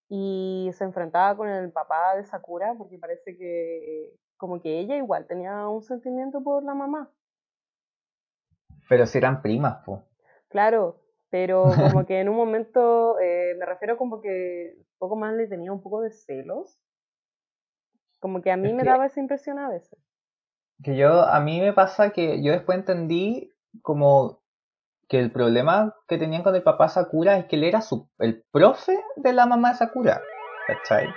[0.08, 5.26] y se enfrentaba con el papá de Sakura porque parece que como que ella igual
[5.26, 7.10] tenía un sentimiento por la mamá.
[8.88, 10.00] Pero si eran primas, pues.
[10.48, 15.46] Claro, pero como que en un momento, eh, me refiero como que poco más le
[15.46, 16.78] tenía un poco de celos.
[18.20, 19.98] Como que a mí me daba esa impresión a veces.
[20.82, 23.52] Que yo, a mí me pasa que yo después entendí
[23.82, 24.40] como
[25.08, 28.44] que el problema que tenían con el papá Sakura es que él era su, el
[28.52, 30.20] profe de la mamá de Sakura,
[30.66, 31.08] ¿cachai?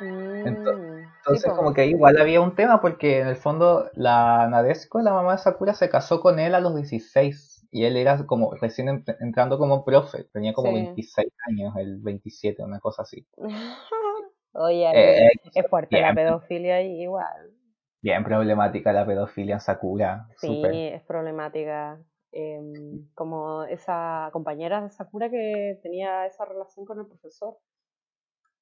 [0.00, 5.12] Mm, entonces, como que igual había un tema porque en el fondo la Nadesco, la
[5.12, 9.04] mamá de Sakura, se casó con él a los 16 y él era como recién
[9.20, 13.26] entrando como profe, tenía como 26 años, el 27, una cosa así.
[14.52, 17.52] Oye, eh, es fuerte la pedofilia igual.
[18.00, 20.28] Bien problemática la pedofilia en Sakura.
[20.36, 21.98] Sí, es problemática.
[22.40, 27.56] Em, como esa compañera de Sakura que tenía esa relación con el profesor.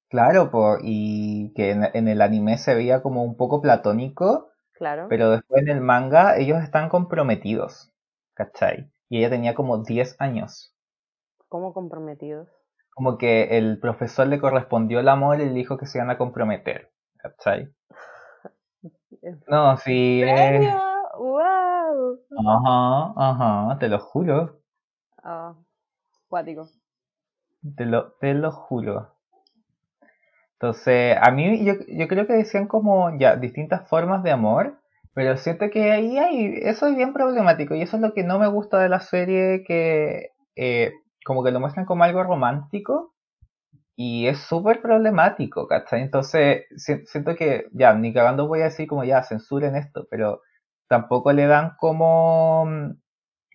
[0.09, 0.49] Claro,
[0.81, 5.05] y que en, el anime se veía como un poco platónico, claro.
[5.09, 7.91] pero después en el manga ellos están comprometidos,
[8.33, 8.89] ¿cachai?
[9.09, 10.73] Y ella tenía como 10 años.
[11.47, 12.49] ¿Cómo comprometidos?
[12.95, 16.17] Como que el profesor le correspondió el amor y le dijo que se iban a
[16.17, 17.71] comprometer, ¿cachai?
[19.47, 20.23] No, sí.
[20.23, 20.73] Eh...
[22.37, 24.59] Ajá, ajá, te lo juro.
[25.23, 25.55] Ah,
[26.29, 26.69] cuático.
[27.75, 29.15] Te lo, te lo juro.
[30.53, 34.79] Entonces, a mí yo, yo creo que decían como ya distintas formas de amor,
[35.13, 38.39] pero siento que ahí hay, eso es bien problemático y eso es lo que no
[38.39, 40.93] me gusta de la serie, que eh,
[41.25, 43.13] como que lo muestran como algo romántico
[43.95, 46.01] y es súper problemático, ¿cachai?
[46.03, 46.65] Entonces,
[47.05, 50.41] siento que, ya, ni cagando voy a decir como ya, censuren esto, pero
[50.87, 52.65] tampoco le dan como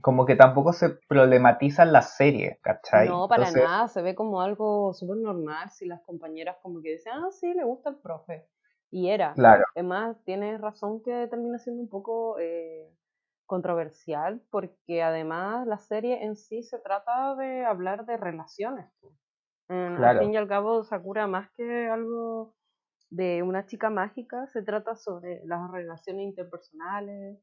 [0.02, 3.08] como que tampoco se problematiza la serie, ¿cachai?
[3.08, 7.12] No, para nada, se ve como algo súper normal si las compañeras como que dicen,
[7.14, 8.48] ah, sí, le gusta el profe.
[8.90, 9.32] Y era.
[9.34, 9.64] Claro.
[9.74, 12.92] Además, tienes razón que termina siendo un poco eh,
[13.46, 18.90] controversial, porque además la serie en sí se trata de hablar de relaciones.
[19.68, 22.54] Al fin y al cabo, Sakura, más que algo
[23.12, 27.38] de una chica mágica, se trata sobre las relaciones interpersonales,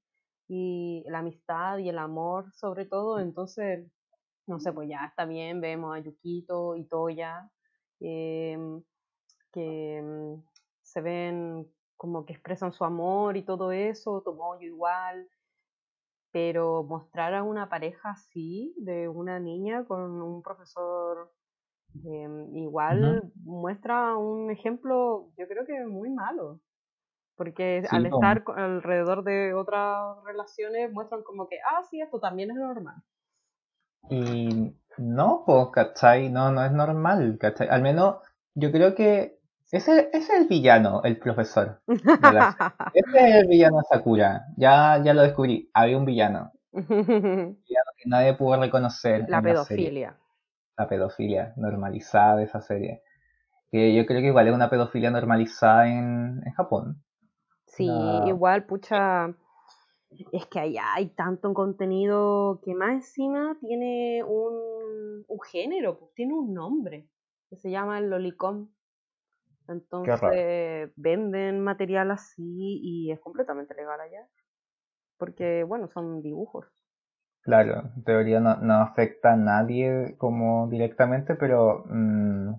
[0.49, 3.87] y la amistad y el amor sobre todo, entonces,
[4.47, 7.51] no sé, pues ya está bien, vemos a Yukito y Toya,
[7.99, 8.83] em,
[9.53, 10.43] que mm,
[10.81, 15.29] se ven como que expresan su amor y todo eso, Tomoyo igual,
[16.31, 21.31] pero mostrar a una pareja así, de una niña con un profesor
[22.03, 26.59] em, igual, muestra un ejemplo, yo creo que muy malo.
[27.35, 32.57] Porque al estar alrededor de otras relaciones muestran como que, ah, sí, esto también es
[32.57, 32.95] normal.
[34.09, 36.29] Y no, pues, ¿cachai?
[36.29, 37.69] No, no es normal, ¿cachai?
[37.69, 38.17] Al menos
[38.55, 39.39] yo creo que
[39.71, 41.79] ese, es el villano, el profesor.
[41.87, 44.47] ese es el villano Sakura.
[44.57, 45.69] Ya, ya lo descubrí.
[45.73, 46.51] Había un villano.
[46.73, 49.25] un villano que nadie pudo reconocer.
[49.29, 50.09] La pedofilia.
[50.09, 50.28] La,
[50.87, 53.01] pedofilia normalizada de esa serie.
[53.71, 57.03] Que yo creo que igual es una pedofilia normalizada en, en Japón.
[57.65, 57.87] Sí,
[58.25, 59.35] igual, pucha,
[60.09, 66.33] es que allá hay tanto contenido que más encima tiene un, un género, pues tiene
[66.33, 67.07] un nombre,
[67.49, 68.69] que se llama el lolicom.
[69.67, 74.27] Entonces venden material así y es completamente legal allá.
[75.17, 76.65] Porque, bueno, son dibujos.
[77.49, 82.53] Claro, en teoría no, no afecta a nadie como directamente, pero mm,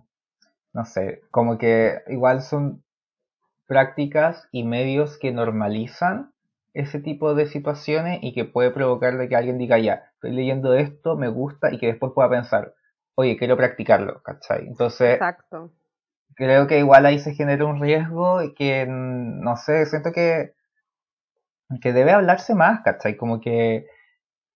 [0.72, 2.82] no sé, como que igual son
[3.68, 6.32] prácticas y medios que normalizan
[6.74, 10.74] ese tipo de situaciones y que puede provocar de que alguien diga ya, estoy leyendo
[10.74, 12.74] esto, me gusta y que después pueda pensar,
[13.14, 14.66] oye, quiero practicarlo, ¿cachai?
[14.66, 15.70] Entonces, Exacto.
[16.34, 20.54] creo que igual ahí se genera un riesgo y que, mm, no sé, siento que,
[21.80, 23.16] que debe hablarse más, ¿cachai?
[23.16, 23.86] Como que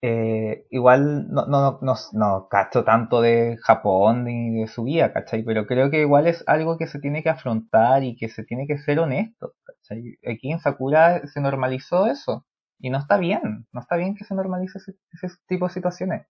[0.03, 5.42] eh, igual no, no, no, no, cacho tanto de Japón ni de su vida, ¿cachai?
[5.42, 8.66] Pero creo que igual es algo que se tiene que afrontar y que se tiene
[8.66, 10.18] que ser honesto, ¿cachai?
[10.30, 12.45] Aquí en Sakura se normalizó eso
[12.78, 16.26] y no está bien, no está bien que se normalice ese, tipo de situaciones.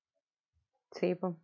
[0.93, 1.35] Sí, pues.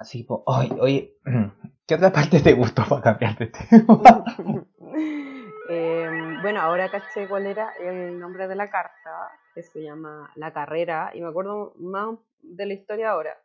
[0.00, 1.16] Sí, pues, oye, oye,
[1.86, 4.24] ¿qué otra parte te gustó para cambiar de tema?
[5.68, 10.52] Em, bueno, ahora caché cuál era el nombre de la carta, que se llama La
[10.52, 13.38] Carrera, y me acuerdo más de la historia ahora,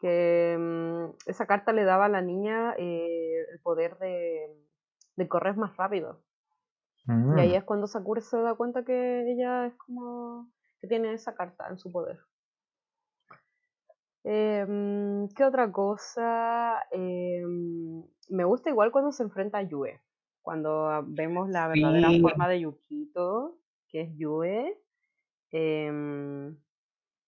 [0.00, 5.76] que em, esa carta le daba a la niña eh, el poder de, correr más
[5.76, 6.22] rápido.
[7.06, 7.54] Y ahí mm.
[7.54, 10.50] es cuando Sakura se da cuenta que ella es como
[10.80, 12.18] que tiene esa carta en su poder.
[14.24, 16.82] Em, ¿Qué otra cosa?
[18.28, 20.00] me gusta igual cuando se enfrenta a Yue
[20.42, 24.78] cuando vemos la verdadera forma de Yukito, que es Yue,
[25.50, 26.56] em,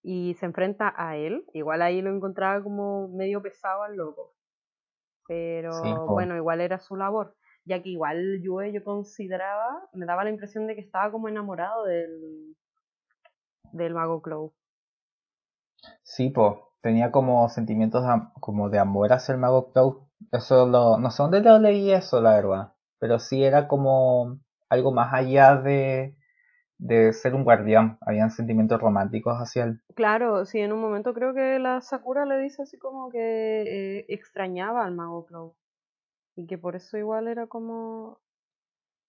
[0.02, 1.44] y se enfrenta a él.
[1.52, 4.34] Igual ahí lo encontraba como medio pesado al loco.
[5.26, 7.36] Pero bueno, igual era su labor.
[7.64, 11.84] Ya que igual Yue yo consideraba, me daba la impresión de que estaba como enamorado
[11.84, 12.56] del,
[13.72, 14.52] del mago Clow.
[16.02, 18.04] Sí, pues, tenía como sentimientos
[18.40, 20.08] como de amor hacia el mago Clow.
[20.32, 22.72] Eso lo, no sé dónde lo leí eso, la verdad
[23.03, 24.38] pero sí era como
[24.68, 26.14] algo más allá de,
[26.78, 29.82] de ser un guardián, habían sentimientos románticos hacia él.
[29.97, 33.62] Claro, sí, en un momento creo que la Sakura le dice así como que
[33.98, 35.56] eh, extrañaba al mago Clow
[36.36, 38.20] y que por eso igual era como,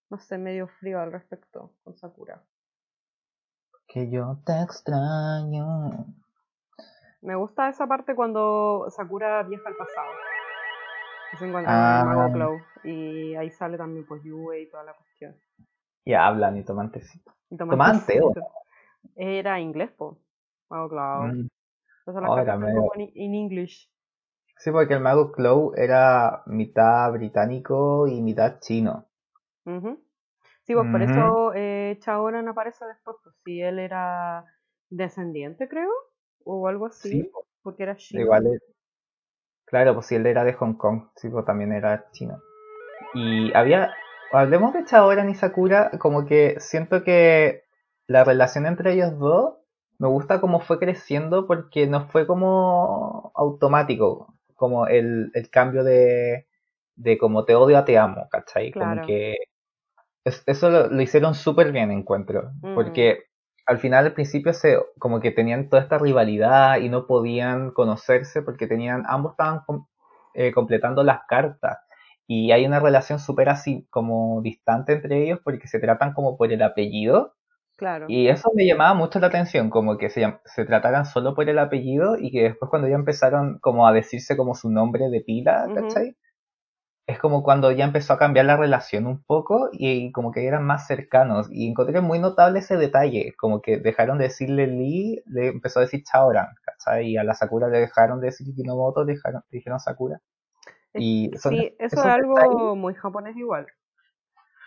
[0.10, 2.42] no sé, medio frío al respecto con Sakura.
[3.88, 6.08] Que yo te extraño.
[7.22, 10.10] Me gusta esa parte cuando Sakura viaja al pasado
[11.42, 12.30] mago ah.
[12.34, 12.58] Clow.
[13.44, 15.36] Y ahí sale también pues Yue y toda la cuestión.
[16.06, 17.34] Y hablan y toman tecito.
[17.58, 18.02] toman,
[19.16, 20.20] Era inglés, po.
[20.70, 21.28] Mago Clow.
[21.28, 21.50] Mm.
[23.16, 23.92] en English.
[24.58, 29.08] Sí, porque el mago Clow era mitad británico y mitad chino.
[29.66, 34.46] Sí, pues por eso eh, Chaoran aparece después, pues si él era
[34.90, 35.92] descendiente, creo,
[36.46, 37.30] o algo así,
[37.62, 38.22] porque era chino.
[38.22, 38.62] Igual
[39.66, 42.40] Claro, pues si él era de Hong Kong, sí, pues también era chino.
[43.14, 43.94] Y había,
[44.32, 47.64] hablemos de Chaoran y Sakura, como que siento que
[48.08, 49.56] la relación entre ellos dos
[50.00, 54.34] me gusta cómo fue creciendo porque no fue como automático.
[54.56, 56.48] como el, el cambio de,
[56.96, 58.72] de como te odio a te amo, ¿cachai?
[58.72, 59.02] Claro.
[59.02, 59.36] Como que
[60.26, 62.76] es- eso lo, lo hicieron súper bien, encuentro, Mm.
[62.76, 63.26] porque
[63.66, 68.42] al final al principio se como que tenían toda esta rivalidad y no podían conocerse
[68.42, 69.88] porque tenían ambos estaban com-
[70.34, 71.80] eh, completando las cartas
[72.28, 76.52] y hay una relación súper así como distante entre ellos porque se tratan como por
[76.52, 77.34] el apellido
[77.76, 78.06] Claro.
[78.08, 81.58] y eso me llamaba mucho la atención, como que se, se trataran solo por el
[81.60, 85.68] apellido y que después cuando ya empezaron como a decirse como su nombre de pila.
[85.74, 86.16] ¿cachai?
[87.06, 90.64] Es como cuando ya empezó a cambiar la relación un poco y como que eran
[90.66, 91.48] más cercanos.
[91.52, 95.84] Y encontré muy notable ese detalle, como que dejaron de decirle Lee, le empezó a
[95.84, 97.08] decir Chaoran, ¿cachai?
[97.10, 100.22] Y a la Sakura le dejaron de decir Kinomoto, le dejaron, le dijeron Sakura.
[101.02, 103.68] Y son sí, eso es algo detalles- muy japonés igual.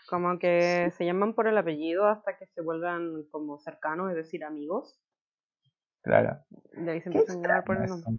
[0.09, 4.45] Como que se llaman por el apellido hasta que se vuelvan como cercanos, es decir,
[4.45, 5.01] amigos.
[6.03, 6.39] Claro.
[6.73, 8.13] De ahí se empiezan a llamar por el nombre.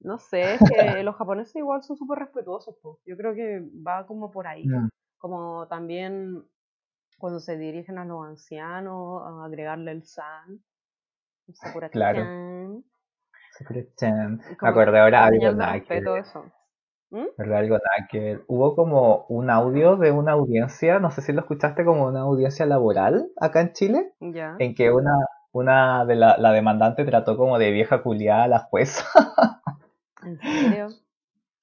[0.00, 0.60] No sé, es
[0.98, 2.98] que los japoneses igual son súper respetuosos, po.
[3.06, 4.66] Yo creo que va como por ahí.
[4.66, 4.88] Mm,
[5.18, 6.44] Como también
[7.18, 10.60] cuando se dirigen a los ancianos, a agregarle el san,
[11.46, 11.54] el
[11.92, 12.24] Claro.
[13.58, 14.40] Sakura-chan.
[14.60, 16.18] Me acordé ahora algo nada que ver.
[16.18, 16.50] eso.
[17.12, 17.26] ¿Mm?
[17.38, 17.58] ¿verdad?
[17.58, 18.44] Algo nada que ver.
[18.48, 22.66] Hubo como un audio de una audiencia, no sé si lo escuchaste como una audiencia
[22.66, 25.14] laboral acá en Chile, en que una,
[25.52, 29.04] una de la, la demandante trató como de vieja culiada a la jueza.
[30.24, 30.88] ¿En serio?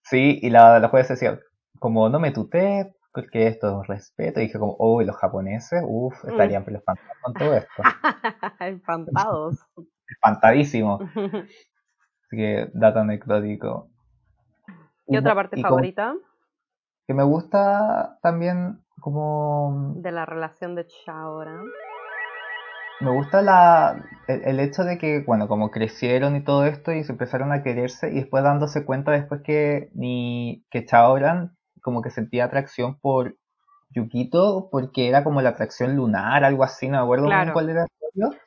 [0.03, 1.39] Sí, y la, la jueza decía,
[1.79, 4.39] como no me tutees, porque esto es respeto.
[4.39, 6.29] Y dije como, uy, los japoneses, uff, Mm.
[6.29, 7.83] estarían pero espantados con todo esto.
[8.59, 9.57] Espantados.
[10.07, 10.99] Espantadísimo.
[12.25, 13.89] Así que, dato anecdótico.
[15.09, 16.15] ¿Y otra parte y favorita
[17.07, 21.65] que me gusta también como de la relación de Chaoran?
[23.01, 27.03] Me gusta la, el, el hecho de que, bueno, como crecieron y todo esto y
[27.03, 32.09] se empezaron a quererse y después dándose cuenta después que ni que Chaoran como que
[32.11, 33.37] sentía atracción por
[33.89, 37.53] Yukito porque era como la atracción lunar, algo así, no me acuerdo Claro.
[37.53, 37.85] cuál era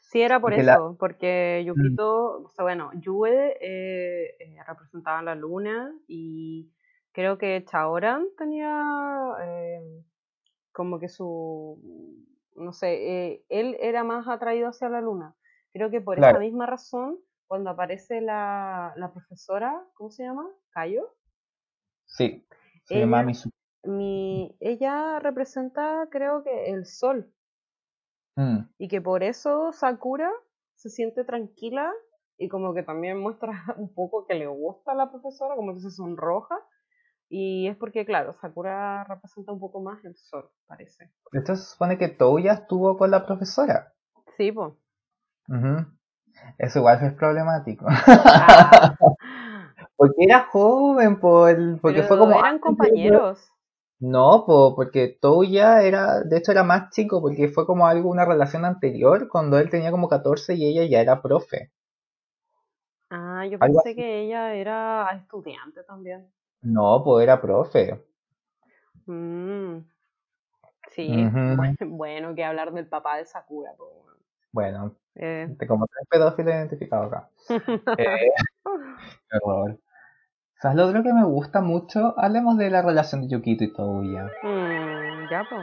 [0.01, 5.23] Sí, era por Porque la- eso, porque Yukito, o sea, bueno, Yue eh, eh, representaba
[5.23, 6.71] la luna y
[7.13, 10.05] creo que Chaoran tenía eh,
[10.73, 11.79] como que su,
[12.57, 12.93] no sé,
[13.33, 15.35] eh, él era más atraído hacia la luna.
[15.73, 16.37] Creo que por Claro.
[16.37, 20.49] esa misma razón, cuando aparece la, la profesora, ¿cómo se llama?
[20.71, 21.15] Cayo,
[22.05, 22.45] Sí,
[22.85, 23.51] se Misu.
[23.85, 27.33] mi, ella representa creo que el sol.
[28.37, 30.31] Mm, y que por eso Sakura
[30.75, 31.93] se siente tranquila
[32.39, 35.81] y como que también muestra un poco que le gusta a la profesora, como que
[35.81, 36.59] se sonroja.
[37.29, 41.11] Y es porque, claro, Sakura representa un poco más el sol, parece.
[41.33, 43.95] De hecho, se supone que Touya estuvo con la profesora.
[44.37, 44.75] Sí, pues.
[46.59, 47.87] Eso igual es problemático.
[47.89, 48.97] Ah,
[49.97, 53.53] Porque era joven, por, porque pero fue como eran compañeros.
[54.03, 58.25] No, po, porque Touya era, de hecho era más chico, porque fue como algo, una
[58.25, 61.71] relación anterior, cuando él tenía como 14 y ella ya era profe.
[63.11, 66.27] Ah, yo Algo pensé que ella era estudiante también.
[66.63, 68.03] No, pues era profe.
[69.07, 69.79] Mm,
[70.91, 73.73] Sí, bueno, bueno, que hablar del papá de Sakura.
[73.77, 74.05] po.
[74.51, 77.29] Bueno, Eh, como tres pedófilos identificados acá.
[77.99, 78.31] Eh,
[79.31, 79.79] qué horror.
[80.63, 82.15] ¿Sabes lo otro que me gusta mucho?
[82.17, 84.27] Hablemos de la relación de Yukito y Touya.
[84.45, 85.63] mm, ya, pues.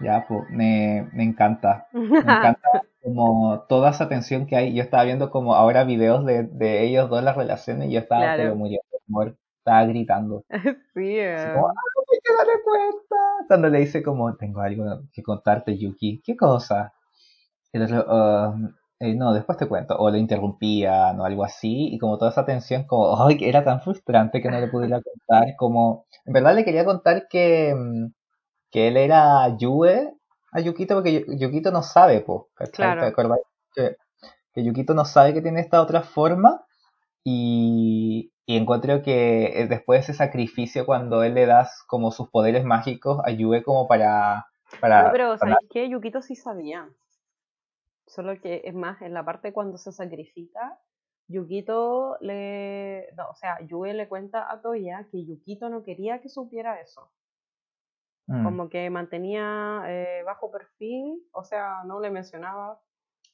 [0.00, 1.86] Ya, pues, me, me encanta.
[1.92, 2.68] Me encanta
[3.02, 4.74] como toda esa tensión que hay.
[4.74, 8.22] Yo estaba viendo como ahora videos de, de ellos dos, las relaciones, y yo estaba
[8.22, 8.42] Claro.
[8.42, 9.36] pero muriendo de amor.
[9.58, 10.44] Estaba gritando.
[10.94, 11.72] Sí, Así eh, como, "Ah,
[12.12, 13.16] hay que darle cuenta.
[13.46, 16.20] Cuando le dice como, tengo algo que contarte, Yuki.
[16.24, 16.92] ¿Qué cosa?
[17.72, 18.54] Y el otro, "Ah,
[19.00, 19.96] eh, no, después te cuento.
[19.98, 21.88] O le interrumpían o algo así.
[21.94, 25.00] Y como toda esa tensión, como, ay, que era tan frustrante que no le pudiera
[25.02, 25.54] contar.
[25.56, 28.06] Como, en verdad le quería contar que, mm,
[28.70, 30.14] que él era Yue
[30.52, 32.50] a Yukito porque Yu- Yukito no sabe, po.
[32.72, 33.00] Claro.
[33.02, 33.38] ¿Te acordás?
[33.74, 33.96] Que,
[34.54, 36.64] que Yukito no sabe que tiene esta otra forma
[37.24, 42.30] y, y encuentro que eh, después de ese sacrificio cuando él le das como sus
[42.30, 44.46] poderes mágicos a Yue como para...
[44.80, 45.88] para No, pero para- ¿sabéis qué?
[45.90, 46.88] Yukito sí sabía.
[48.08, 50.80] Solo que es más, en la parte cuando se sacrifica,
[51.28, 53.12] Yukito le.
[53.16, 57.12] No, o sea, Yue le cuenta a Toya que Yukito no quería que supiera eso.
[58.26, 62.80] Mm, Como que mantenía eh, bajo perfil, o sea, no le mencionaba,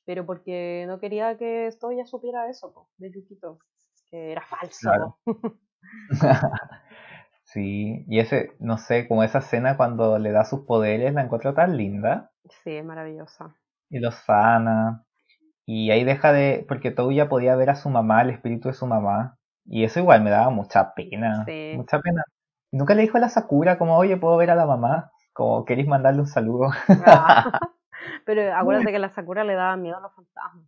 [0.04, 3.58] pero porque no quería que Toya supiera eso po, de Yukito,
[4.10, 4.78] que era falso.
[4.80, 5.18] Claro.
[7.44, 11.54] sí, y ese, no sé, como esa escena cuando le da sus poderes la encuentro
[11.54, 12.32] tan linda.
[12.62, 13.56] Sí, es maravillosa.
[13.94, 15.04] Y lo sana.
[15.66, 18.86] Y ahí deja de, porque Touya podía ver a su mamá, el espíritu de su
[18.86, 21.44] mamá, Y eso igual me daba mucha pena.
[21.46, 21.72] Sí.
[21.76, 22.22] Mucha pena.
[22.72, 25.10] Nunca le dijo a la Sakura como, oye, ¿puedo ver a la mamá?
[25.32, 26.70] Como, ¿queréis mandarle un saludo?
[27.06, 27.58] Ah.
[28.26, 30.66] Pero acuérdate que a la Sakura le daba miedo a los fantasmas.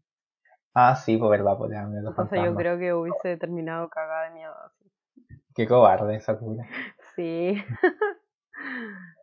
[0.74, 2.60] ah, sí, pues verdad, pues déjame los Entonces yo fantasmas.
[2.62, 4.90] creo que hubiese terminado cagada de miedo así.
[5.54, 6.64] Qué cobarde Sakura.
[7.16, 7.62] Sí.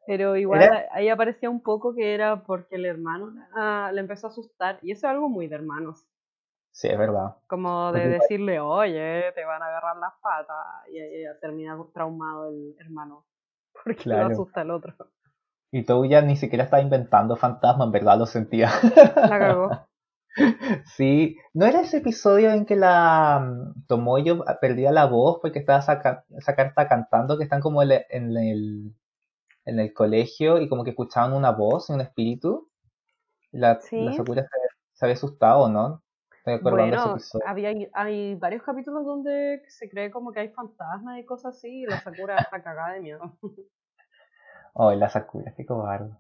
[0.06, 4.28] Pero igual Era- ahí aparecía un poco que era porque el hermano ah, le empezó
[4.28, 4.80] a asustar.
[4.82, 6.06] Y eso es algo muy de hermanos.
[6.72, 7.36] Sí, es verdad.
[7.48, 10.58] Como de Porque decirle, oye, te van a agarrar las patas.
[10.92, 13.26] Y ahí ya termina traumado el hermano.
[13.84, 14.28] Porque lo Claro.
[14.34, 14.94] asusta el otro.
[15.72, 18.70] Y Touya ni siquiera estaba inventando fantasmas, en verdad lo sentía.
[19.16, 19.70] La cagó.
[20.86, 25.82] Sí, ¿no era ese episodio en que la mm, Tomoyo perdía la voz porque estaba
[25.82, 28.96] saca- esa carta cantando que están como en el, en el
[29.66, 32.70] en el colegio y como que escuchaban una voz, un espíritu?
[33.52, 33.98] Y la, Sí.
[33.98, 34.50] la Sakura se,
[34.94, 36.02] se había asustado, ¿no?
[36.46, 41.56] Ese Bueno, había, hay varios capítulos donde se cree como que hay fantasmas y cosas
[41.56, 43.38] así, y la Sakura está cagada de miedo.
[44.76, 46.12] Oh, la Sakura, qué cobarde.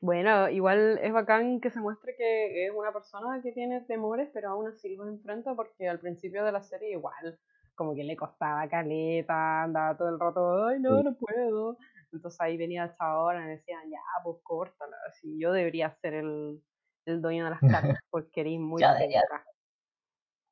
[0.00, 4.50] Bueno, igual es bacán que se muestre que es una persona que tiene temores, pero
[4.50, 7.38] aún así los enfrenta porque al principio de la serie igual,
[7.74, 11.04] como que le costaba caleta, andaba todo el rato, ay no, Sí.
[11.04, 11.78] no puedo.
[12.12, 16.14] Entonces ahí venía el chabón y me decían, ya, pues córtala, así yo debería ser
[16.14, 16.62] el,
[17.06, 19.44] el dueño de las cartas porque eres muy Ya penca".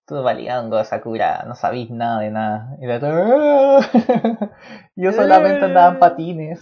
[0.06, 2.76] Tú valiendo, Sakura, no sabís nada de nada.
[2.80, 2.98] Y la
[4.96, 6.60] Yo solamente andaba en patines.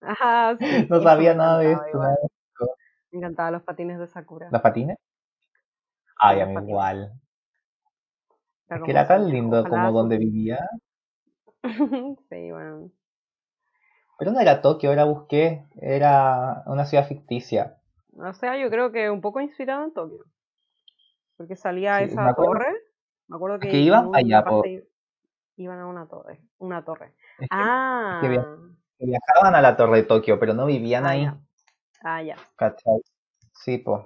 [0.00, 1.88] Ajá, sí, No sabía nada de esto.
[1.92, 2.18] igual.
[3.10, 4.48] Me encantaban los patines de Sakura.
[4.52, 4.96] ¿Los patines?
[6.20, 7.12] Ay, a mí igual.
[8.68, 10.58] Es que era tan lindo como donde vivía.
[12.28, 12.90] sí, bueno.
[14.18, 15.64] Pero no era Tokio, era Busqué.
[15.80, 17.76] Era una ciudad ficticia.
[18.16, 20.24] O sea, yo creo que un poco inspirado en Tokio.
[21.36, 22.72] Porque salía Sí, esa me acuerdo- torre.
[23.26, 24.62] Me acuerdo que, que iban allá, po.
[24.64, 26.40] a una torre.
[26.58, 27.14] Una torre.
[27.38, 28.46] Es que, Ah, que via-
[28.98, 31.22] que viajaban a la torre de Tokio, pero no vivían Ah, ahí.
[31.24, 31.38] ya.
[32.04, 32.36] ah, ya.
[32.56, 33.00] ¿Cachai?
[33.52, 34.02] Sí, pues.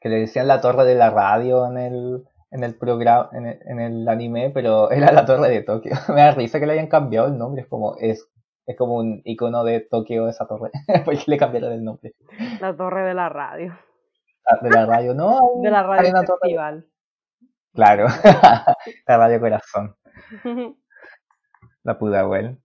[0.00, 3.58] Que le decían la torre de la radio en el, en el programa, en el,
[3.66, 5.90] en el anime, pero era la torre de Tokio.
[6.14, 8.28] Me da risa que le hayan cambiado el nombre, es como, es,
[8.68, 10.70] es como un icono de Tokio esa torre.
[11.06, 12.14] porque le cambiaron el nombre.
[12.60, 13.74] La torre de la radio.
[14.46, 15.40] Ah, De la radio, no.
[15.62, 16.84] De la radio una torre-.
[17.72, 18.06] Claro.
[19.06, 19.96] la radio corazón.
[21.82, 22.60] La Pudahuel.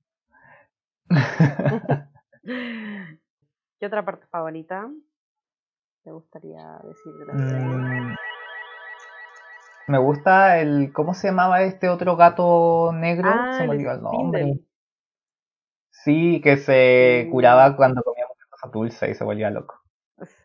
[3.80, 4.90] ¿Qué otra parte favorita
[6.04, 7.66] te gustaría decir de la serie?
[7.66, 8.16] Mm,
[9.88, 10.92] Me gusta el.
[10.92, 13.30] ¿Cómo se llamaba este otro gato negro?
[13.34, 14.42] Ah, se me olvidó el nombre.
[14.42, 14.73] Spindle.
[16.04, 19.76] Sí, que se curaba cuando comía cosa dulce y se volvía loco.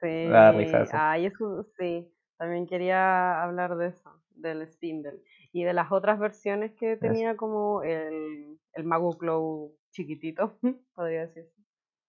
[0.01, 0.99] Sí, risa eso.
[0.99, 5.21] ay, eso sí, también quería hablar de eso, del Spindle.
[5.53, 10.59] Y de las otras versiones que tenía como el, el Mago Glow chiquitito,
[10.95, 11.53] podría decirse.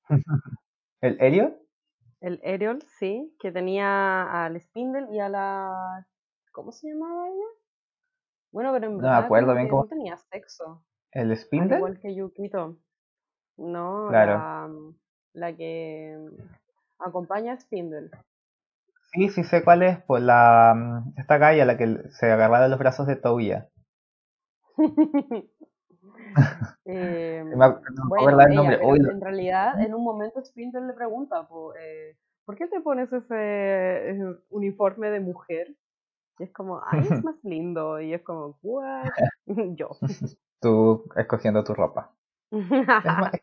[1.01, 1.57] ¿El Elliot?
[2.21, 6.07] El Ariel, sí, que tenía al Spindle y a la...
[6.53, 7.45] ¿Cómo se llamaba ella?
[8.51, 11.77] Bueno, pero en No me verdad acuerdo como bien no tenía sexo, ¿El al Spindle?
[11.77, 12.79] igual que Yukito.
[13.59, 14.33] No, Claro.
[14.33, 14.69] la,
[15.33, 16.17] la que
[16.99, 18.09] acompaña a Spindle.
[19.11, 19.99] Sí, sí sé cuál es.
[20.05, 20.73] Pues la.
[20.75, 23.69] mm, Esta galla, la que se agarraba de los brazos de Touya.
[26.85, 27.55] Eh, me
[28.07, 28.79] bueno, el nombre.
[28.83, 31.47] en realidad, en un momento Spindle le pregunta,
[31.79, 32.15] eh,
[32.45, 35.75] ¿por qué te pones ese eh, uniforme de mujer?
[36.39, 37.99] Y es como, ay, es más lindo.
[38.01, 39.09] Y es como, what?
[39.75, 39.89] Yo.
[40.61, 42.11] Tú escogiendo tu ropa.
[42.51, 42.69] Es
[43.05, 43.41] más- es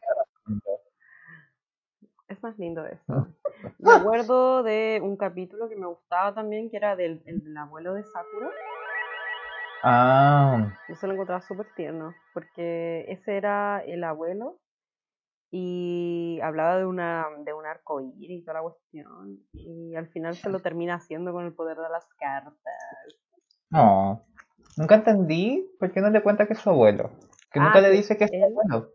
[2.28, 3.28] Es más lindo eso.
[3.78, 7.94] Me acuerdo de un capítulo que me gustaba también, que era del, el del abuelo
[7.94, 8.50] de Sakura.
[9.82, 14.58] Ah, Yo se lo encontraba súper tierno, porque ese era el abuelo
[15.52, 19.38] y hablaba de una de un arco iris y toda la cuestión.
[19.52, 22.56] Y al final se lo termina haciendo con el poder de las cartas.
[23.70, 24.22] no.
[24.76, 27.10] Nunca entendí por qué no le cuenta que es su abuelo.
[27.56, 28.90] Que Ah, nunca le dice que es su él- abuelo.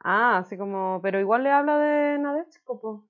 [0.00, 3.06] Ah, así como, pero igual le habla de Nadeshiko.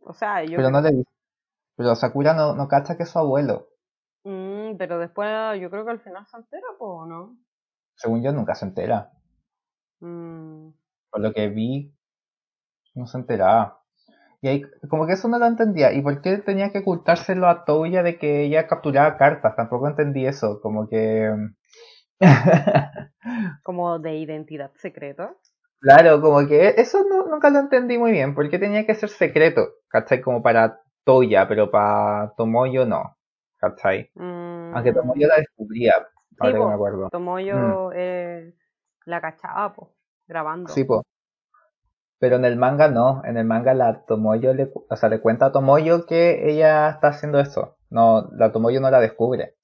[0.00, 1.10] O sea, yo Pero no le dice.
[1.76, 3.68] Pero Sakura no, no cacha que es su abuelo.
[4.24, 5.30] Mm, pero después
[5.60, 7.36] yo creo que al final se entera, ¿o ¿no?
[7.94, 9.12] Según yo, nunca se entera.
[10.00, 10.70] Mm,
[11.08, 11.94] Por lo que vi,
[12.96, 13.80] no se enteraba.
[14.40, 15.92] Y ahí, como que eso no lo entendía.
[15.92, 19.54] ¿Y por qué tenía que ocultárselo a Touya de que ella capturaba cartas?
[19.54, 20.60] Tampoco entendí eso.
[20.60, 21.30] Como que.
[23.62, 25.34] como de identidad secreta.
[25.80, 28.34] claro, como que eso no- nunca lo entendí muy bien.
[28.34, 29.68] ¿Por qué tenía que ser secreto?
[29.88, 30.20] ¿Cachai?
[30.20, 33.16] Como para Toya, pero para Tomoyo no.
[33.58, 34.10] ¿Cachai?
[34.14, 35.94] Mm, Aunque Tomoyo la descubría,
[36.38, 37.08] ahora que me acuerdo.
[37.10, 38.54] Tomoyo eh,
[39.06, 39.94] la cachaba, po,
[40.26, 40.68] grabando.
[40.72, 41.02] Sí, po.
[42.18, 45.46] Pero en el manga no, en el manga la Tomoyo le, o sea, le cuenta
[45.46, 47.76] a Tomoyo que ella está haciendo eso.
[47.90, 49.56] No, la Tomoyo no la descubre.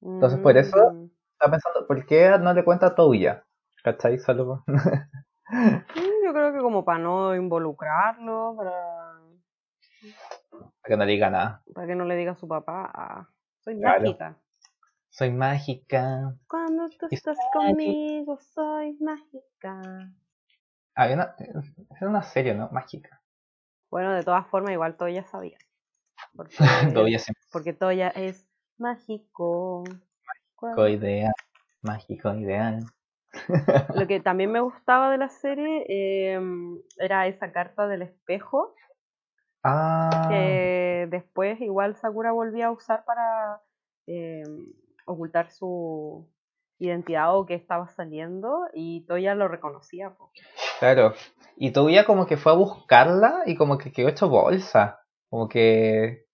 [0.00, 1.08] Entonces, por eso-
[1.44, 3.44] Está pensando, ¿por qué no le cuenta a Touya?
[3.82, 4.18] ¿Cachai?
[4.18, 9.20] Solo Yo creo que como para no involucrarlo, para,
[10.80, 11.62] para que no le diga nada.
[11.74, 13.28] para que no le diga a su papá, ah,
[13.60, 14.00] soy Claro.
[14.00, 14.38] mágica.
[15.10, 16.34] Soy mágica.
[16.48, 19.82] Cuando tú estás conmigo, soy mágica.
[20.94, 22.70] Había una, es una serie, ¿no?
[22.70, 23.20] Mágica.
[23.90, 25.58] Bueno, de todas formas, igual Toya sabía.
[26.34, 26.56] Porque
[27.78, 28.48] Toya es
[28.78, 29.84] mágico.
[30.64, 31.34] Mágico ideal.
[31.82, 32.80] Mágico ideal.
[33.94, 36.40] Lo que también me gustaba de la serie eh,
[36.98, 38.74] era esa carta del espejo
[39.66, 43.62] Ah, que después igual Sakura volvía a usar para
[44.06, 44.42] eh,
[45.06, 46.30] ocultar su
[46.78, 50.10] identidad o que estaba saliendo y Toya lo reconocía.
[50.10, 50.30] po.
[50.80, 51.14] claro.
[51.56, 55.00] Y Touya como que fue a buscarla y como que quedó hecho bolsa.
[55.30, 56.26] Como que...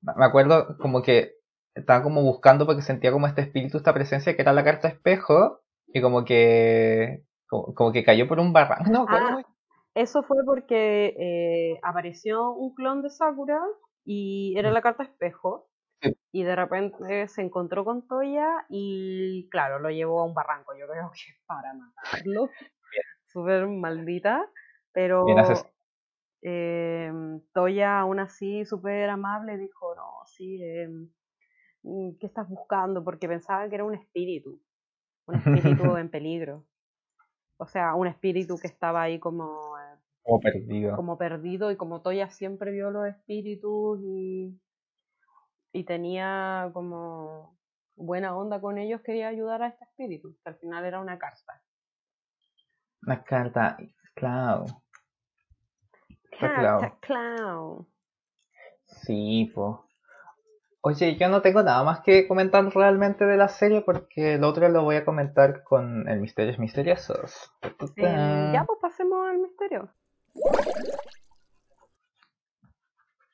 [0.00, 1.34] Me acuerdo como que
[1.74, 5.60] estaba como buscando porque sentía como este espíritu, esta presencia que era la carta espejo
[5.86, 7.24] y como que...
[7.48, 8.84] Como, como que cayó por un barranco.
[8.92, 9.42] No, Ah,
[9.94, 13.60] Eso fue porque eh, apareció un clon de Sakura
[14.04, 15.68] y era la carta espejo.
[16.00, 16.16] Sí.
[16.32, 20.74] Y de repente se encontró con Toya y claro, lo llevó a un barranco.
[20.74, 22.50] Yo creo que para matarlo.
[23.26, 24.48] Súper maldita.
[24.92, 25.38] Pero Bien
[26.46, 27.10] eh,
[27.54, 30.88] Toya aún así súper amable dijo, no, sí, eh,
[32.18, 33.04] ¿qué estás buscando?
[33.04, 34.60] Porque pensaba que era un espíritu.
[35.26, 35.34] Un
[35.82, 36.66] espíritu en peligro.
[37.56, 40.96] O sea, un espíritu que estaba ahí como, eh, como perdido.
[40.96, 44.60] como perdido y como Toya siempre vio los espíritus y,
[45.72, 47.56] y tenía como
[47.96, 51.62] buena onda con ellos, quería ayudar a este espíritu, que al final era una carta.
[53.02, 53.76] Una carta,
[54.14, 54.64] claro.
[56.38, 56.80] Claro.
[56.80, 57.86] Carta clown.
[58.86, 59.86] Sí, po.
[60.86, 64.68] Oye, yo no tengo nada más que comentar realmente de la serie porque lo otro
[64.68, 67.50] lo voy a comentar con el Misterios Misteriosos.
[67.62, 69.88] Eh, ya, pues pasemos al misterio.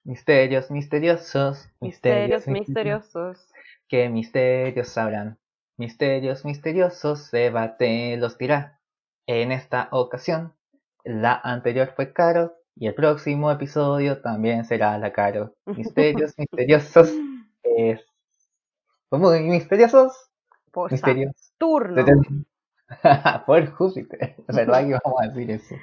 [0.04, 1.68] Misterios misteriosos.
[1.80, 3.52] Misterios misteriosos.
[3.88, 5.36] ¿Qué misterios sabrán?
[5.76, 8.78] Misterios misteriosos, debate los dirá.
[9.26, 10.54] En esta ocasión,
[11.02, 15.56] la anterior fue Caro y el próximo episodio también será la Caro.
[15.66, 17.12] Misterios misteriosos
[17.80, 18.00] es...
[19.10, 20.30] Misteriosos.
[20.70, 21.32] Por Misterios.
[21.36, 22.04] Saturno.
[23.46, 24.36] Por Júpiter.
[24.48, 25.74] Verdad que vamos a decir eso.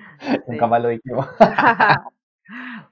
[0.47, 1.27] Nunca más lo dijimos.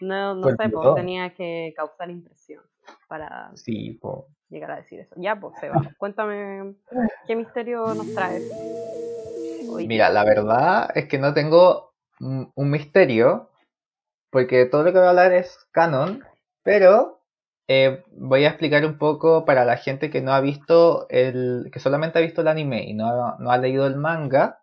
[0.01, 2.63] no, no Por sé, pues tenía que causar impresión
[3.07, 4.27] para Sí, po.
[4.49, 5.15] llegar a decir eso.
[5.17, 6.75] Ya, pues, Seba, cuéntame
[7.27, 8.43] qué misterio nos traes.
[9.69, 9.87] hoy.
[9.87, 13.49] Mira, la verdad es que no tengo un misterio,
[14.29, 16.23] porque todo lo que voy a hablar es canon,
[16.63, 17.21] pero
[17.67, 21.79] eh, voy a explicar un poco para la gente que no ha visto el, que
[21.79, 24.59] solamente ha visto el anime y no no ha leído el manga.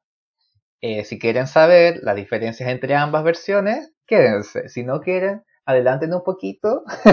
[0.83, 4.69] eh, si quieren saber las diferencias entre ambas versiones, quédense.
[4.69, 6.85] Si no quieren, adelanten un poquito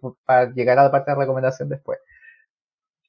[0.00, 1.98] fu- para llegar a la parte de recomendación después.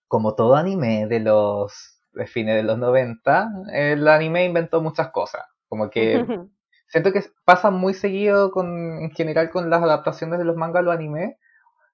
[0.10, 5.44] Como todo anime de los de fines de los 90, el anime inventó muchas cosas.
[5.70, 6.34] Como que
[6.90, 10.84] siento que pasa muy seguido con, en general con las adaptaciones de los mangas a
[10.84, 11.38] los animes.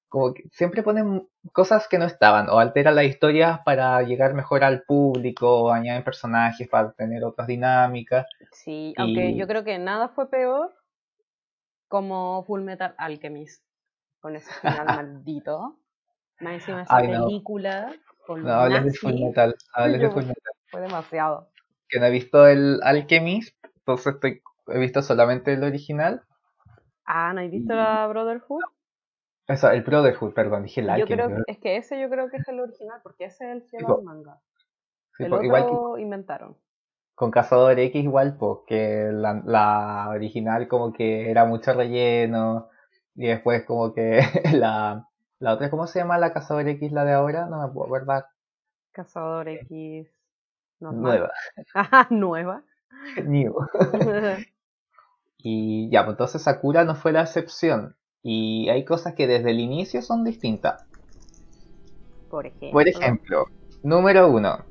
[0.09, 4.63] Como que siempre ponen cosas que no estaban, o alteran las historias para llegar mejor
[4.63, 8.25] al público, o añaden personajes para tener otras dinámicas.
[8.51, 10.73] Sí, aunque yo creo que nada fue peor
[11.87, 13.63] como Full Metal Alchemist,
[14.19, 15.77] con ese final maldito.
[16.39, 17.25] Más encima esa Ay, no.
[17.25, 17.93] película
[18.27, 20.53] con No hables de nazis, Fullmetal, hables de yo- Fullmetal.
[20.71, 21.49] fue demasiado.
[21.89, 26.23] Que no he visto el Alchemist, entonces estoy, he visto solamente el original.
[27.05, 28.61] Ah, ¿no has visto Y- la Brotherhood?
[29.47, 32.37] Eso, el Brotherhood, perdón, dije el Yo creo que, es que ese yo creo que
[32.37, 33.95] es el original, porque ese es el po.
[33.95, 34.39] del manga.
[35.17, 36.57] Sí, el po, otro igual que inventaron.
[37.15, 42.69] con Cazador X igual, porque la, la original como que era mucho relleno
[43.15, 44.19] y después como que
[44.53, 45.07] la,
[45.39, 47.45] la otra, ¿cómo se llama la Cazador X, la de ahora?
[47.47, 48.25] No me puedo acordar.
[48.93, 50.07] Cazador X
[50.79, 51.19] normal.
[51.19, 51.31] Nueva.
[51.75, 52.63] Ajá, nueva.
[53.17, 53.53] New.
[55.47, 57.95] Y ya, pues entonces Sakura no fue la excepción.
[58.23, 60.83] Y hay cosas que desde el inicio son distintas.
[62.31, 62.71] Por ejemplo.
[62.71, 63.45] Por ejemplo,
[63.83, 64.65] número uno.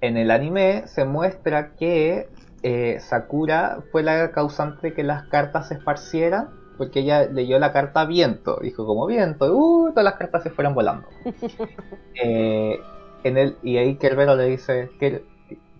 [0.00, 2.30] En el anime se muestra que
[2.62, 6.48] eh, Sakura fue la causante de que las cartas se esparcieran
[6.78, 10.74] porque ella leyó la carta viento, dijo como viento, uh, todas las cartas se fueron
[10.74, 11.06] volando.
[12.22, 12.80] Eh,
[13.24, 14.90] en el, y ahí Kerbero le dice,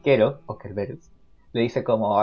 [0.03, 1.11] Kero, o Kerberos,
[1.53, 2.19] le dice como,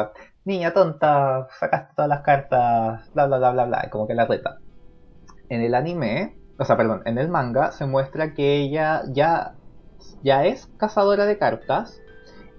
[0.48, 4.60] niña tonta, sacaste todas las cartas, bla bla bla bla bla, como que la reta.
[5.49, 9.56] En el anime, o sea, perdón, en el manga se muestra que ella ya,
[10.24, 12.02] ya es cazadora de cartas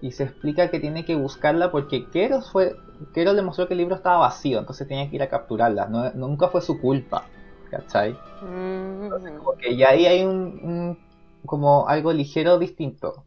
[0.02, 2.76] y se explica que tiene que buscarla porque Kero fue,
[3.14, 6.48] Kero le mostró que el libro estaba vacío, entonces tenía que ir a capturarla, nunca
[6.48, 7.24] fue su culpa,
[7.70, 8.18] ¿cachai?
[8.42, 10.98] Entonces, como que ya ahí hay un,
[11.46, 13.24] como algo ligero distinto.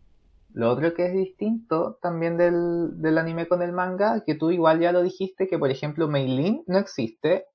[0.54, 4.92] Lo otro que es distinto también del, anime con el manga, que tú igual ya
[4.92, 7.46] lo dijiste, que por ejemplo Meilin no existe,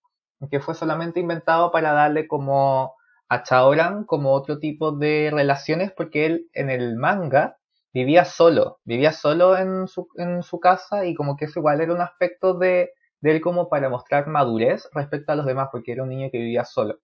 [0.50, 2.94] que fue solamente inventado para darle como
[3.28, 7.58] a Chaoran como otro tipo de relaciones, porque él en el manga
[7.92, 11.94] vivía solo, vivía solo en su, en su casa y como que eso igual era
[11.94, 12.90] un aspecto de,
[13.20, 16.38] de él como para mostrar madurez respecto a los demás, porque era un niño que
[16.38, 16.98] vivía solo.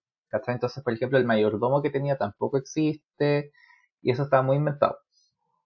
[0.46, 3.52] Entonces, por ejemplo, el mayordomo que tenía tampoco existe
[4.00, 4.98] y eso estaba muy inventado.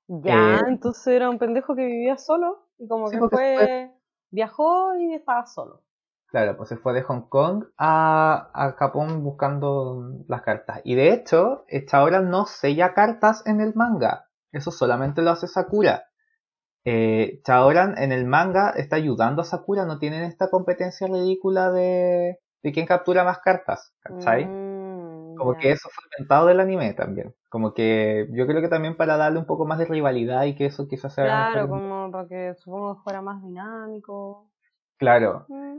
[0.09, 3.93] Ya, eh, entonces era un pendejo que vivía solo y como que fue,
[4.31, 5.83] viajó y estaba solo.
[6.29, 10.81] Claro, pues se fue de Hong Kong a, a Japón buscando las cartas.
[10.85, 14.29] Y de hecho, esta ahora no sella cartas en el manga.
[14.53, 16.05] Eso solamente lo hace Sakura.
[16.85, 22.39] Eh, Chaoran en el manga está ayudando a Sakura, no tienen esta competencia ridícula de,
[22.63, 24.47] de quién captura más cartas, ¿cachai?
[24.47, 24.66] Mm,
[25.37, 27.35] como que eso fue inventado del anime también.
[27.49, 30.67] Como que yo creo que también para darle un poco más de rivalidad y que
[30.67, 31.25] eso quizás sea...
[31.25, 34.51] Claro, como para que supongo fuera más dinámico.
[34.99, 35.47] Claro.
[35.49, 35.79] Mm.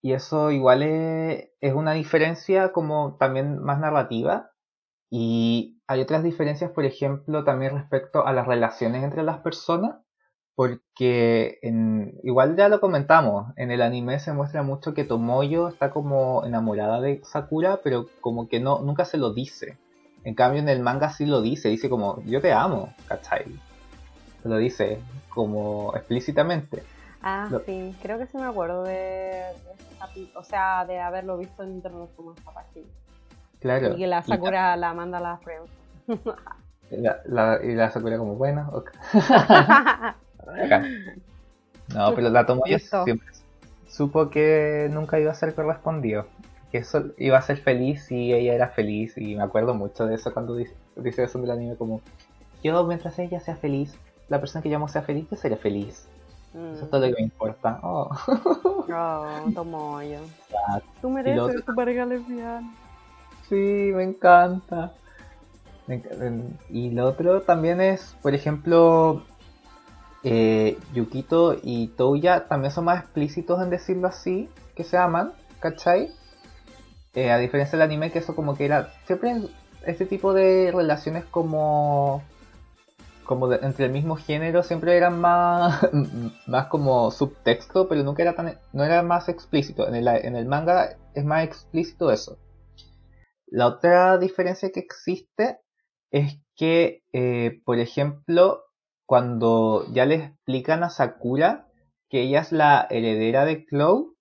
[0.00, 4.50] Y eso igual es, es una diferencia como también más narrativa.
[5.10, 9.96] Y hay otras diferencias, por ejemplo, también respecto a las relaciones entre las personas.
[10.58, 15.90] Porque en, igual ya lo comentamos, en el anime se muestra mucho que Tomoyo está
[15.90, 19.78] como enamorada de Sakura, pero como que no, nunca se lo dice.
[20.24, 23.44] En cambio en el manga sí lo dice, dice como yo te amo, ¿cachai?
[24.42, 24.98] Lo dice
[25.28, 26.82] como explícitamente.
[27.22, 29.44] Ah, sí, creo que sí me acuerdo de,
[30.34, 32.88] o sea, de haberlo visto en internet como esta página.
[33.60, 33.92] Claro.
[33.92, 35.70] Y que la Sakura la, manda a la friends.
[36.90, 38.82] y la Sakura como, bueno,
[41.94, 43.28] no, pero la Tomoyo siempre
[43.88, 46.26] supo que nunca iba a ser correspondido.
[46.70, 49.16] Que eso iba a ser feliz y ella era feliz.
[49.16, 52.02] Y me acuerdo mucho de eso cuando dice, dice eso del anime como,
[52.62, 53.94] yo mientras ella sea feliz,
[54.28, 56.06] la persona que llamo sea feliz, yo seré feliz.
[56.54, 57.78] Eso es todo lo que me importa.
[57.82, 58.10] Oh,
[58.88, 60.20] oh Tomoyo.
[61.00, 62.70] Tú mereces tu pareja lesbiana.
[63.48, 64.92] Sí, me encanta.
[66.68, 69.22] Y lo otro también es, por ejemplo,
[70.24, 76.10] eh, Yukito y Touya también son más explícitos en decirlo así, que se aman, ¿cachai?
[77.14, 79.34] Eh, a diferencia del anime, que eso como que era siempre
[79.86, 82.22] este tipo de relaciones como
[83.28, 85.86] como entre el mismo género siempre eran más,
[86.46, 89.86] más como subtexto, pero nunca era tan, no era más explícito.
[89.86, 92.38] En el, en el manga es más explícito eso.
[93.46, 95.58] La otra diferencia que existe
[96.10, 98.62] es que, eh, por ejemplo,
[99.08, 101.66] cuando ya le explican a Sakura
[102.10, 104.12] que ella es la heredera de Cloud,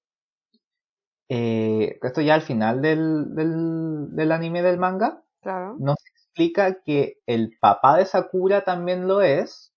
[1.28, 5.76] eh, esto ya al final del, del, del anime del manga, claro.
[5.78, 9.74] no explica que el papá de Sakura también lo es,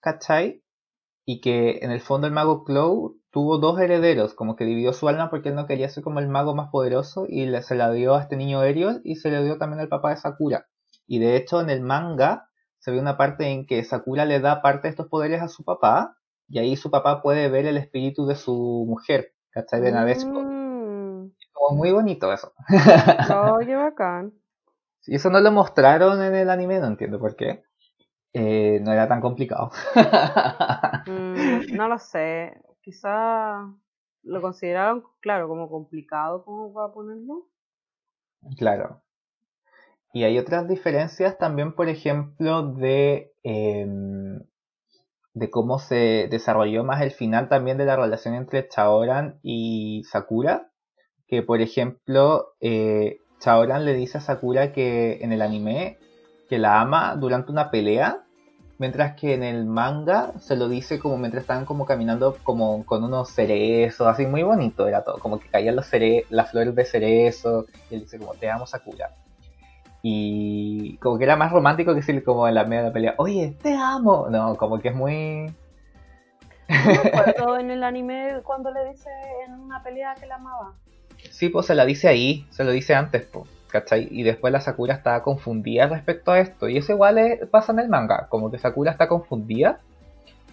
[0.00, 0.64] ¿cachai?
[1.24, 5.08] Y que en el fondo el mago Clow tuvo dos herederos, como que dividió su
[5.08, 7.92] alma porque él no quería ser como el mago más poderoso y le, se la
[7.92, 10.66] dio a este niño Eriol y se le dio también al papá de Sakura.
[11.06, 12.49] Y de hecho en el manga
[12.80, 15.64] se ve una parte en que Sakura le da parte de estos poderes a su
[15.64, 16.16] papá
[16.48, 19.80] y ahí su papá puede ver el espíritu de su mujer, ¿cachai?
[19.80, 20.42] De Nadesco.
[20.42, 21.30] Mm.
[21.52, 22.52] Como muy bonito eso.
[23.32, 24.32] Oh, qué bacán.
[25.06, 27.64] Y eso no lo mostraron en el anime, no entiendo por qué.
[28.34, 29.70] Eh, no era tan complicado.
[31.06, 32.52] Mm, no lo sé.
[32.82, 33.66] Quizá
[34.22, 37.48] lo consideraron, claro, como complicado como para ponerlo.
[38.58, 39.02] Claro.
[40.12, 44.40] Y hay otras diferencias también, por ejemplo, de, em,
[45.34, 50.70] de cómo se desarrolló más el final también de la relación entre Chaoran y Sakura.
[51.28, 55.98] Que, por ejemplo, eh, Chaoran le dice a Sakura que en el anime
[56.48, 58.24] que la ama durante una pelea,
[58.78, 63.04] mientras que en el manga se lo dice como mientras están como caminando como con
[63.04, 65.88] unos cerezos, así muy bonito era todo, como que caían las
[66.50, 69.10] flores de cerezo, y él dice como te amo Sakura.
[70.02, 73.14] Y como que era más romántico que decir como en la media de la pelea,
[73.18, 74.28] oye, te amo.
[74.30, 75.54] No, como que es muy...
[77.38, 79.10] No en el anime cuando le dice
[79.46, 80.74] en una pelea que la amaba.
[81.30, 83.48] Sí, pues se la dice ahí, se lo dice antes, pues.
[83.70, 84.08] ¿cachai?
[84.10, 86.68] Y después la Sakura está confundida respecto a esto.
[86.68, 89.80] Y eso igual pasa en el manga, como que Sakura está confundida,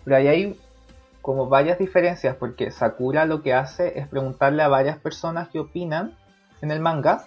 [0.04, 0.60] pero ahí hay
[1.22, 6.14] como varias diferencias, porque Sakura lo que hace es preguntarle a varias personas que opinan
[6.62, 7.26] en el manga,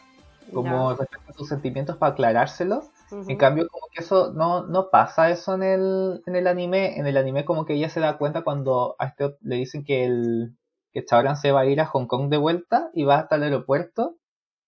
[0.52, 2.90] como respecto a sus sentimientos para aclarárselos.
[3.10, 6.98] En cambio, como que eso no, no pasa eso en el, en el anime.
[6.98, 10.04] En el anime como que ella se da cuenta cuando a este le dicen que
[10.04, 10.56] el
[10.92, 13.44] que Chabran se va a ir a Hong Kong de vuelta y va hasta el
[13.44, 14.16] aeropuerto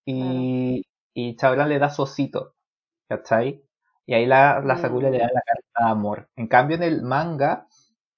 [0.04, 0.82] y,
[1.14, 2.54] y Chabran le da su osito,
[3.08, 3.64] ¿cachai?
[4.06, 6.28] Y ahí la, la Sakura le da la carta de amor.
[6.36, 7.66] En cambio, en el manga,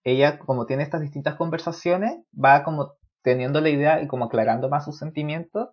[0.03, 4.85] ella, como tiene estas distintas conversaciones, va como teniendo la idea y como aclarando más
[4.85, 5.70] sus sentimientos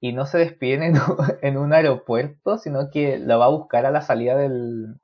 [0.00, 0.94] y no se despiden en,
[1.42, 4.96] en un aeropuerto, sino que lo va a buscar a la salida del,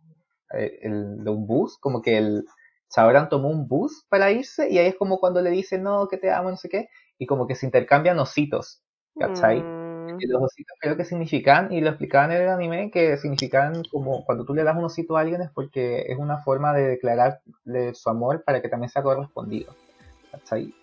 [0.52, 2.44] eh, de un bus, como que el
[2.88, 6.16] Chabran tomó un bus para irse y ahí es como cuando le dice no, que
[6.16, 6.88] te amo, no sé qué,
[7.18, 8.82] y como que se intercambian ositos,
[9.18, 9.60] ¿cachai?
[9.60, 9.90] Mm
[10.28, 14.44] los ositos creo que significan, y lo explicaban en el anime, que significan como cuando
[14.44, 18.10] tú le das un osito a alguien es porque es una forma de declararle su
[18.10, 19.74] amor para que también sea correspondido.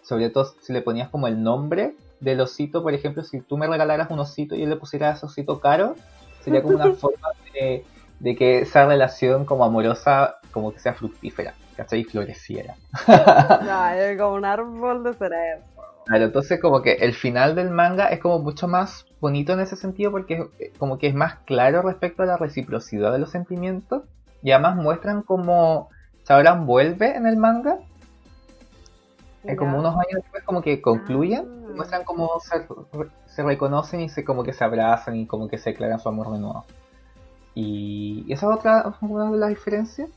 [0.02, 3.68] Sobre todo si le ponías como el nombre del osito, por ejemplo, si tú me
[3.68, 5.96] regalaras un osito y yo le pusiera ese osito caro,
[6.42, 7.86] sería como una forma de,
[8.20, 12.02] de, que esa relación como amorosa como que sea fructífera, ¿cachai?
[12.02, 12.76] Y floreciera.
[13.08, 15.64] no, como un árbol de cerezo.
[16.08, 19.76] Claro, entonces como que el final del manga es como mucho más bonito en ese
[19.76, 24.04] sentido porque eh, como que es más claro respecto a la reciprocidad de los sentimientos
[24.42, 25.90] y además muestran como
[26.24, 27.80] Sauron vuelve en el manga
[29.48, 31.72] eh, como unos años después como que concluyen ah.
[31.76, 36.00] muestran como se, reconocen y se como que se abrazan y como que se declaran
[36.00, 36.66] su amor de nuevo
[37.56, 40.10] y, esa es otra una de las diferencias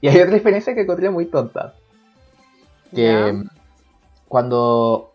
[0.00, 1.74] y hay otra diferencia que encontré muy tonta
[2.94, 3.42] que
[4.28, 5.14] cuando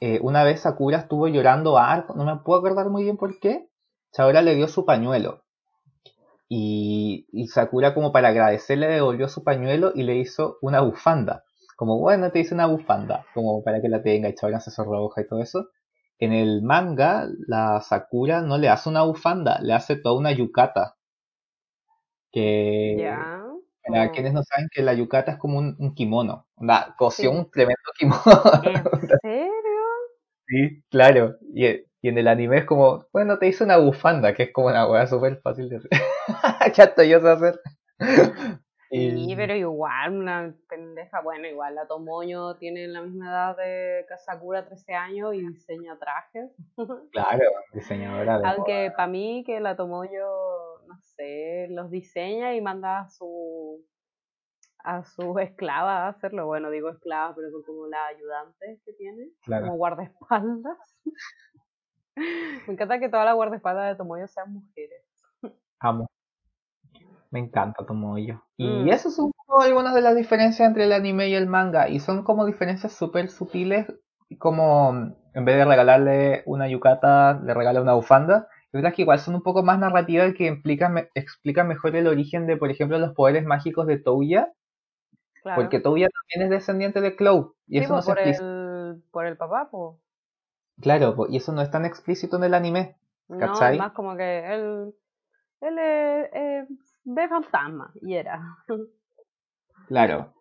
[0.00, 3.68] eh, una vez Sakura estuvo llorando a no me puedo acordar muy bien por qué,
[4.10, 5.44] Sakura le dio su pañuelo.
[6.48, 11.43] Y, Sakura como para agradecerle devolvió su pañuelo y le hizo una bufanda.
[11.76, 15.20] Como bueno, te hice una bufanda, como para que la tenga y Sakura se sonroja
[15.20, 15.70] y todo eso.
[16.18, 20.96] En el manga, la Sakura no le hace una bufanda, le hace toda una yukata.
[22.30, 23.08] Que
[23.86, 26.46] para quienes no saben que la yukata es como un, kimono.
[26.56, 28.20] Una, cosió un tremendo kimono.
[28.62, 29.50] ¿En serio?
[30.46, 31.36] Sí, claro.
[31.54, 31.66] Y,
[32.02, 35.06] en el anime es como, bueno, te hice una bufanda, que es como una weá
[35.06, 35.90] súper fácil de hacer.
[36.74, 37.60] ya estoy yo sé hacer.
[38.90, 44.66] Sí, pero igual, una pendeja, bueno, igual la Tomoño tiene la misma edad de Sakura,
[44.66, 46.50] 13 años, y diseña trajes.
[47.12, 53.00] Claro, diseñadora de Aunque para mí que la Tomoyo, no sé, los diseña y manda
[53.00, 53.84] a su
[54.84, 56.46] a su esclava a hacerlo.
[56.46, 60.78] Bueno, digo esclava, pero son como las ayudantes que tiene, como guardaespaldas.
[62.68, 65.02] Me encanta que todas las guardaespaldas de Tomoyo sean mujeres.
[65.80, 66.06] Amo.
[67.34, 68.44] Me encanta Tomoyo.
[68.56, 68.88] Y mm.
[68.90, 71.88] esas son algunas de las diferencias entre el anime y el manga.
[71.88, 73.92] Y son como diferencias súper sutiles.
[74.38, 74.92] Como
[75.34, 78.46] en vez de regalarle una yukata, le regala una bufanda.
[78.66, 82.46] Es verdad que igual son un poco más narrativas que explican, explican mejor el origen
[82.46, 84.52] de, por ejemplo, los poderes mágicos de Touya
[85.54, 87.52] porque Touya también es descendiente de Cloud.
[87.66, 89.96] Y eso no por, el, por el papá, pues.
[90.80, 92.96] Claro, y eso no es tan explícito en el anime.
[93.38, 93.76] ¿cachai?
[93.76, 94.94] No, más como que él,
[95.64, 96.68] él es,
[97.04, 98.40] ve fantasma, y era.
[99.88, 100.32] Claro.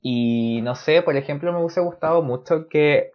[0.00, 3.12] Y no sé, por ejemplo, me hubiese gustado mucho que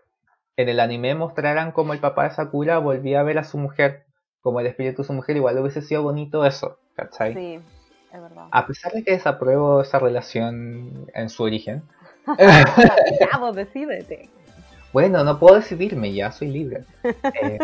[0.56, 4.06] en el anime mostraran como el papá de Sakura volvía a ver a su mujer,
[4.42, 7.34] como el espíritu de su mujer, igual hubiese sido bonito eso, ¿cachai?
[7.34, 7.62] Sí
[8.12, 8.48] es verdad.
[8.52, 11.84] A pesar de que desapruebo esa relación en su origen.
[12.38, 14.30] ya, vos decídete.
[14.94, 16.84] Bueno, no puedo decidirme, ya soy libre.
[17.42, 17.60] Eh,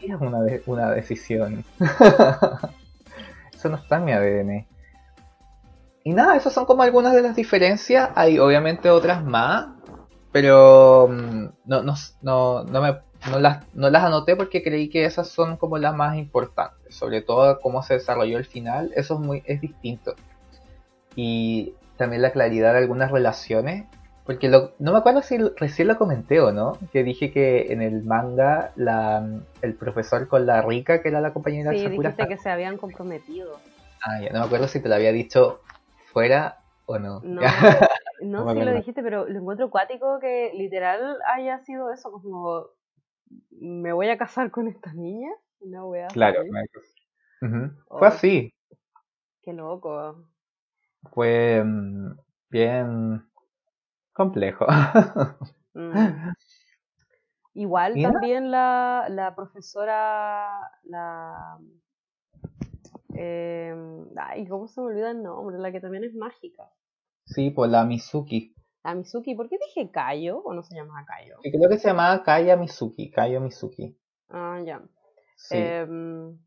[0.00, 1.64] es una, una decisión.
[3.62, 4.66] Eso no está en mi ADN.
[6.02, 8.10] Y nada, esas son como algunas de las diferencias.
[8.16, 9.68] Hay obviamente otras más,
[10.32, 12.98] pero mm, no, no, no, no me
[13.30, 17.22] no las, no las anoté porque creí que esas son como las más importantes, sobre
[17.22, 20.16] todo cómo se desarrolló el final, eso es muy es distinto.
[21.14, 23.84] Y también la claridad de algunas relaciones,
[24.24, 28.04] porque no me acuerdo si recién lo comenté o no, que dije que en el
[28.04, 29.26] manga la,
[29.62, 32.78] el profesor con la rica, que era la compañera de Sakura, dijiste que se habían
[32.78, 33.58] comprometido.
[34.04, 35.60] Ah, ya no me acuerdo si te lo había dicho
[36.12, 37.20] fuera o no.
[37.24, 37.40] No,
[38.22, 42.66] no, no lo dijiste, pero lo encuentro cuático que literal haya sido eso, como
[43.50, 45.30] me voy a casar con esta niña,
[45.60, 46.42] no voy a Claro,
[47.88, 48.54] fue así.
[49.42, 50.28] Qué loco.
[51.12, 52.16] Fue mm,
[52.50, 53.24] bien
[54.12, 54.66] complejo.
[55.74, 56.34] Mm.
[57.54, 58.12] Igual ¿Mira?
[58.12, 60.50] también la, la profesora,
[60.82, 61.58] la...
[63.14, 65.58] ay, ¿cómo se me olvida el nombre?
[65.58, 66.70] La que también es mágica.
[67.24, 68.54] Sí, por la Mizuki.
[68.84, 71.36] La Mizuki, ¿por qué dije Kayo o no se llamaba Kayo?
[71.42, 73.96] Creo que se llamaba Kaya Mizuki, Kayo Mizuki.
[74.28, 74.82] Ah, ya.
[75.36, 75.56] Sí.
[75.56, 76.38] Em,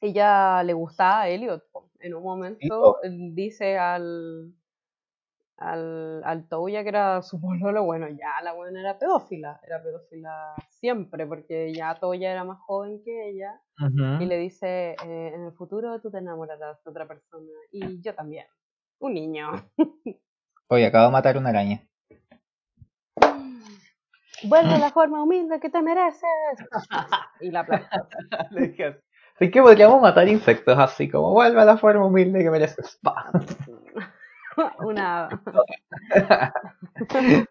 [0.00, 1.64] ella le gustaba a Elliot.
[2.00, 2.96] En un momento
[3.32, 4.54] dice al,
[5.58, 10.54] al, al Touya que era su pololo, bueno, ya la buena era pedófila, era pedófila
[10.70, 13.60] siempre, porque ya Toya era más joven que ella,
[14.20, 18.14] y le dice, eh, en el futuro tú te enamorarás de otra persona, y yo
[18.14, 18.46] también,
[19.00, 19.50] un niño.
[20.68, 21.86] Oye, acabo de matar una araña.
[24.44, 26.28] Vuelve a la forma humilde que te mereces.
[27.40, 28.08] y la aplasta.
[29.36, 32.98] Así que podríamos matar insectos así como vuelve a la forma humilde que mereces.
[34.80, 35.28] Una.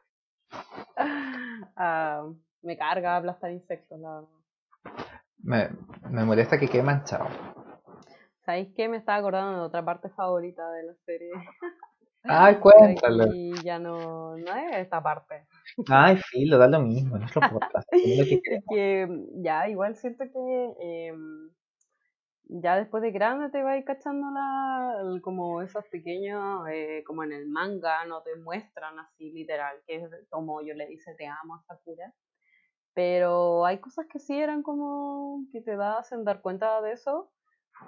[1.77, 2.23] Ah,
[2.61, 4.29] me carga aplastar insectos, la verdad.
[5.39, 5.69] Me,
[6.09, 7.27] me molesta que quede manchado.
[8.45, 8.87] ¿Sabéis qué?
[8.87, 11.31] Me estaba acordando de otra parte favorita de la serie.
[12.23, 13.25] Ay, cuéntalo.
[13.25, 15.47] aquí ya no, no es esta parte.
[15.89, 17.59] Ay, filo, da lo mismo, no es lo lo
[17.91, 21.49] que que ya, igual siento que em,
[22.49, 27.33] ya después de grande te vas cachando la, el- como esos pequeños, eh, como en
[27.33, 31.63] el manga, no te muestran así literal, que es Tomoyo le dice te amo a
[31.63, 32.13] Sakura.
[32.93, 37.33] Pero hay cosas que sí eran como que te hacen dar cuenta de eso,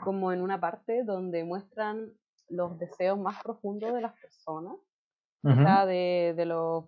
[0.04, 2.14] como en una parte donde muestran
[2.50, 4.76] los deseos más profundos de las personas.
[5.44, 6.86] O sea, de, de los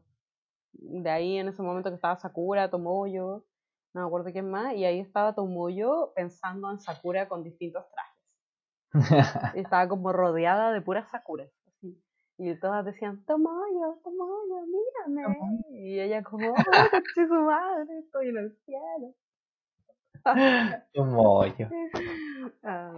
[0.73, 3.45] de ahí en ese momento que estaba Sakura, Tomoyo,
[3.93, 8.19] no me acuerdo quién más, y ahí estaba Tomoyo pensando en Sakura con distintos trajes.
[9.55, 11.49] Y estaba como rodeada de puras Sakuras.
[11.67, 12.01] así.
[12.37, 15.37] Y todas decían, Tomoyo, Tomoyo, mírame.
[15.71, 16.55] Y ella como,
[17.15, 19.13] su madre, estoy en el cielo.
[20.95, 21.69] Mollo.
[22.63, 22.93] Ah,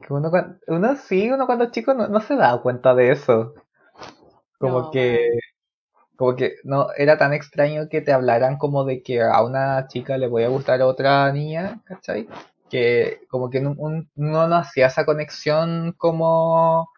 [0.00, 0.30] Que uno,
[0.68, 3.54] uno sí, uno cuando chico no, no se da cuenta de eso.
[4.58, 5.30] Como No, que,
[6.16, 10.18] como que no era tan extraño que te hablaran como de que a una chica
[10.18, 12.28] le podía gustar a otra niña, ¿cachai?
[12.70, 16.88] Que como que un- un- uno no hacía esa conexión como,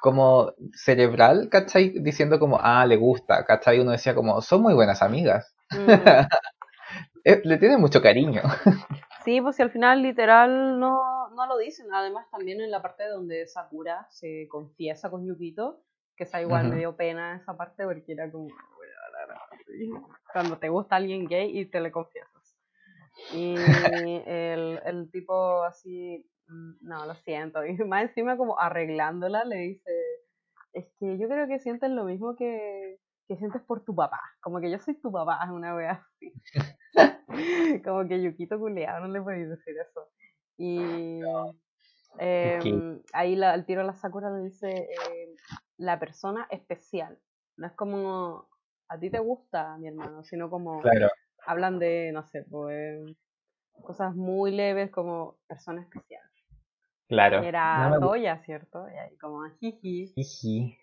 [0.00, 1.90] como cerebral, ¿cachai?
[2.00, 3.80] Diciendo como, ah, le gusta, ¿cachai?
[3.80, 5.54] Uno decía como, son muy buenas amigas.
[5.72, 6.28] mm.
[7.24, 8.42] Eh, le tiene mucho cariño.
[9.24, 11.92] Sí, pues si al final literal no, no lo dicen.
[11.92, 15.80] Además, también en la parte donde Sakura se confiesa con Yukito,
[16.18, 18.48] que esa igual me dio pena esa parte porque era como
[19.66, 19.90] sí,
[20.32, 22.58] cuando te gusta alguien gay y te le confiesas.
[23.32, 23.54] Y
[24.26, 27.64] el, el tipo así, mm, no, lo siento.
[27.64, 29.92] Y más encima como arreglándola le dice,
[30.72, 34.20] es que yo creo que sientes lo mismo que, que sientes por tu papá.
[34.40, 36.32] Como que yo soy tu papá, es una wea así.
[37.84, 40.08] Como que Yukito culeado, no le podéis decir eso.
[40.56, 41.20] Y
[42.18, 45.36] em, ahí la, al tiro la Sakura le dice eh,
[45.78, 47.18] la persona especial.
[47.56, 48.48] No es como
[48.88, 51.08] a ti te gusta, mi hermano, sino como Claro,
[51.46, 53.16] hablan de, no sé, pues
[53.82, 56.22] cosas muy leves como persona especial.
[57.08, 57.42] claro.
[57.42, 58.86] Era No me ¿cierto?
[58.88, 60.12] Y ahí como jiji.
[60.14, 60.76] Jiji.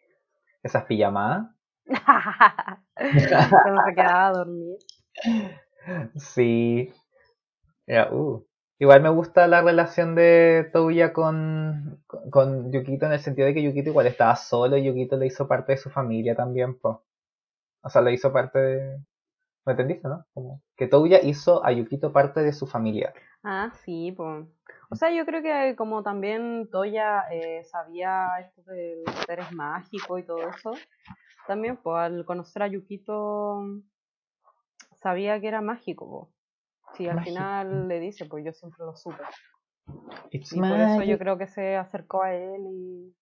[0.64, 1.48] Esas pijamadas.
[2.96, 4.78] Cuando se quedaba a dormir.
[6.16, 6.92] Sí.
[7.86, 8.44] Era, uh.
[8.78, 13.64] Igual me gusta la relación de Touya con, con, Yukito en el sentido de que
[13.64, 17.06] Yukito igual estaba solo y Yukito le hizo parte de su familia también, po.
[17.82, 18.98] O sea, le hizo parte de...
[19.66, 20.26] ¿Me entendiste, no?
[20.34, 23.14] Como que Touya hizo a Yukito parte de su familia.
[23.44, 24.46] Ah, sí, pues.
[24.90, 30.24] O sea, yo creo que como también Toya eh, sabía esto de seres mágicos y
[30.24, 30.74] todo eso,
[31.48, 33.62] también pues al conocer a Yukito
[35.02, 36.35] sabía que era mágico, po.
[36.96, 37.26] Sí, al Mágico.
[37.26, 39.24] final le dice, pues yo siempre lo supe.
[40.32, 43.16] It's Y por eso yo creo que se acercó a él y,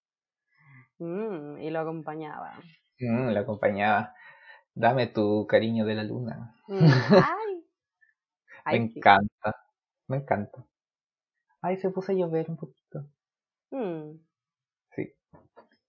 [0.99, 2.53] mm, y lo acompañaba.
[2.99, 4.13] Mm, la acompañaba.
[4.75, 6.55] Dame tu cariño de la luna.
[6.67, 7.05] Mm,
[8.65, 8.75] ¡Ay!
[8.75, 8.99] Me sí.
[8.99, 9.55] encanta.
[10.09, 10.65] Me encanta.
[11.63, 13.07] Ay, se puso a llover un poquito.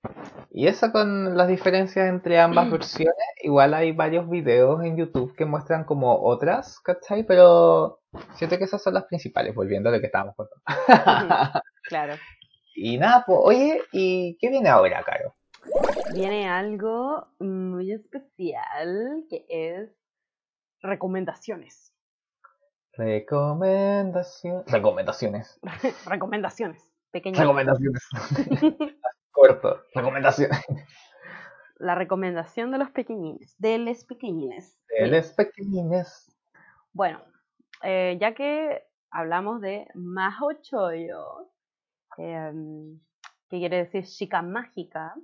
[0.05, 0.25] Mm.
[0.57, 5.45] Y eso con las diferencias entre ambas versiones, igual hay varios videos en YouTube que
[5.45, 7.25] muestran como otras, ¿cachai?
[7.25, 8.01] Pero
[8.35, 11.61] siento que esas son las principales, volviendo a lo que estábamos contando.
[11.83, 12.15] Claro.
[12.77, 15.37] Y nada, pues, oye, ¿y qué viene ahora, Caro?
[16.13, 19.91] Viene algo muy especial que es
[20.83, 21.95] recomendaciones.
[22.95, 24.65] Recomendación...
[24.67, 25.61] Recomendaciones.
[26.07, 26.93] recomendaciones.
[27.13, 27.41] Pequeñas.
[27.41, 28.03] Recomendaciones.
[29.35, 29.83] Corto.
[29.93, 30.65] Recomendaciones.
[31.79, 34.79] la recomendación de los pequeñines, de los pequeñines.
[34.89, 36.33] De los pequeñines.
[36.93, 37.21] Bueno,
[37.83, 41.51] eh, ya que hablamos de Majo Choyo,
[42.17, 43.01] em,
[43.49, 45.15] que quiere decir chica mágica,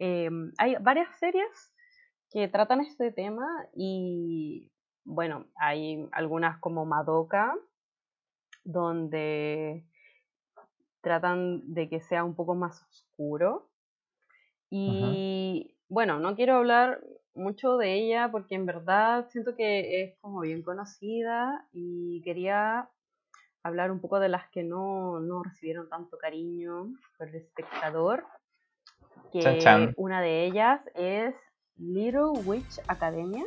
[0.00, 1.72] em, hay varias series
[2.30, 4.72] que tratan este tema y
[5.04, 7.54] bueno, hay algunas como Madoka,
[8.64, 9.86] donde
[11.04, 13.68] tratan de que sea un poco más oscuro.
[14.70, 17.00] Y bueno, no quiero hablar
[17.34, 22.88] mucho de ella porque en verdad siento que es como bien conocida y quería
[23.62, 28.24] hablar un poco de las que no, no recibieron tanto cariño por el espectador.
[29.30, 31.34] Que una de ellas es
[31.76, 33.44] Little Witch Academia.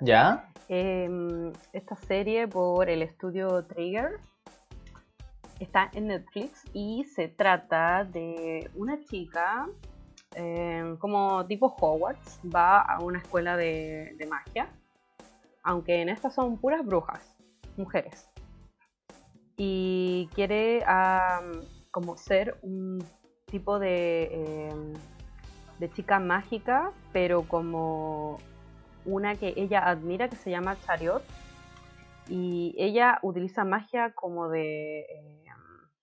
[0.00, 0.52] ¿Ya?
[0.68, 4.18] Em, esta serie por el estudio Trigger
[5.62, 9.66] está en Netflix y se trata de una chica
[10.34, 14.68] em, como tipo Hogwarts, va a una escuela de, magia,
[15.62, 17.36] aunque en esta son puras brujas,
[17.76, 18.28] mujeres,
[19.56, 20.84] y quiere
[21.90, 23.04] como ser un
[23.50, 24.94] tipo de em,
[25.82, 28.38] de chica mágica, pero como
[29.04, 31.22] una que ella admira que se llama Chariot.
[32.28, 35.41] Y ella utiliza magia como de, eh,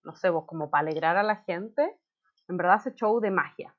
[0.03, 1.97] no sé, vos, como para alegrar a la gente.
[2.47, 3.75] En verdad hace show de magia.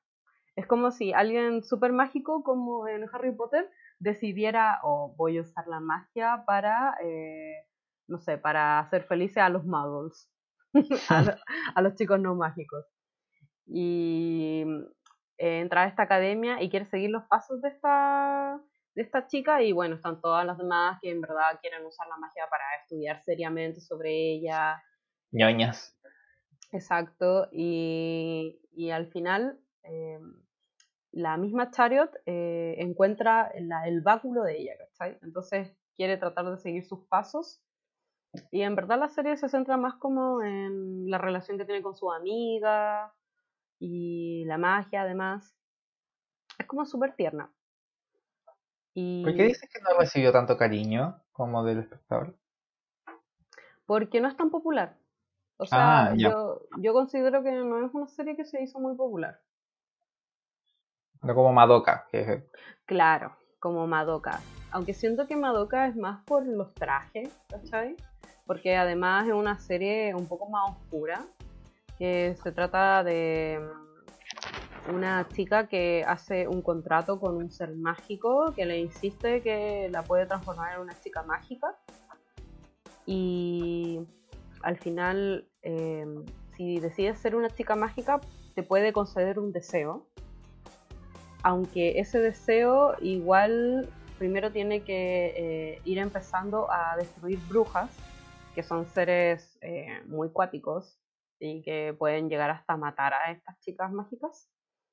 [0.55, 3.69] Es como si alguien súper mágico como en Harry Potter
[3.99, 7.65] decidiera, o voy a usar la magia para, eh,
[8.07, 10.29] no sé, para hacer felices a los muggles,
[11.75, 12.85] a los chicos no mágicos.
[13.65, 14.65] Y
[15.37, 18.59] eh, entrar a esta academia y quiere seguir los pasos de esta,
[18.95, 22.17] de esta chica y bueno, están todas las demás que en verdad quieren usar la
[22.17, 24.83] magia para estudiar seriamente sobre ella.
[25.31, 25.97] ñoñas.
[26.71, 30.19] Exacto, y, y al final eh,
[31.11, 35.17] la misma Chariot eh, encuentra el báculo de ella, ¿cachai?
[35.21, 37.61] Entonces quiere tratar de seguir sus pasos.
[38.49, 41.95] Y en verdad la serie se centra más como en la relación que tiene con
[41.95, 43.13] su amiga,
[43.81, 45.57] y la magia además.
[46.57, 47.51] Es como súper tierna.
[48.93, 49.23] Y...
[49.23, 52.37] ¿Por qué dices que no recibió tanto cariño como del espectador?
[53.87, 54.95] Porque no es tan popular.
[55.61, 58.95] O sea, ah, yo, yo considero que no es una serie que se hizo muy
[58.95, 59.39] popular.
[61.21, 62.07] No como Madoka.
[62.11, 62.49] Que...
[62.85, 64.39] Claro, como Madoka.
[64.71, 67.95] Aunque siento que Madoka es más por los trajes, ¿cachai?
[68.47, 71.21] Porque además es una serie un poco más oscura
[71.99, 73.61] que se trata de
[74.89, 79.89] mm, una chica que hace un contrato con un ser mágico que le insiste que
[79.91, 81.77] la puede transformar en una chica mágica
[83.05, 83.99] y
[84.63, 86.25] al final em,
[86.55, 88.19] si decides ser una chica mágica
[88.55, 90.07] te puede conceder un deseo
[91.43, 97.89] aunque ese deseo igual primero tiene que eh, ir empezando a destruir brujas
[98.53, 100.99] que son seres eh, muy cuáticos
[101.39, 104.49] y que pueden llegar hasta matar a estas chicas mágicas.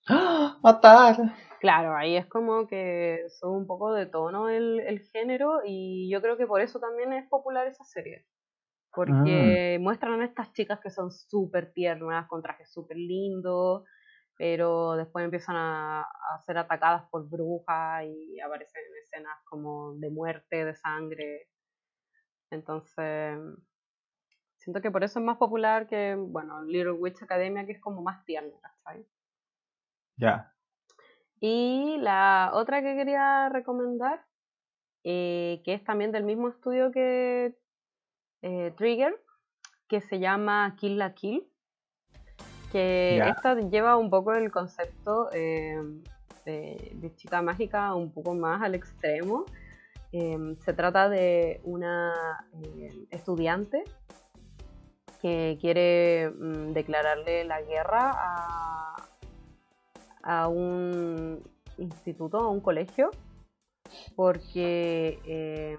[0.08, 0.58] ¡Ah!
[0.62, 1.16] ¡Matar!
[1.60, 6.22] Claro, ahí es como que son un poco de tono el, el género y yo
[6.22, 8.24] creo que por eso también es popular esa serie.
[8.92, 9.82] Porque mm.
[9.82, 13.84] muestran a estas chicas que son súper tiernas, con trajes súper lindos,
[14.36, 20.64] pero después empiezan a, a, ser atacadas por brujas y aparecen escenas como de muerte,
[20.64, 21.48] de sangre.
[22.50, 23.38] Entonces,
[24.58, 28.02] Siento que por eso es más popular que, bueno, Little Witch Academia, que es como
[28.02, 29.06] más tierna, ¿sabes?
[30.16, 30.52] Ya.
[31.40, 34.26] Y la otra que quería recomendar,
[35.04, 37.56] eh, que es también del mismo estudio que
[38.42, 39.14] eh, Trigger,
[39.88, 41.46] que se llama Kill la Kill,
[42.72, 45.78] que esta lleva un poco el concepto eh,
[46.44, 49.46] de, chica mágica un poco más al extremo.
[50.10, 52.46] se trata de una
[53.10, 53.84] estudiante
[55.20, 58.96] que quiere mm, declararle la guerra a,
[60.22, 61.42] a, un
[61.78, 63.10] instituto, a un colegio,
[64.14, 65.78] porque eh,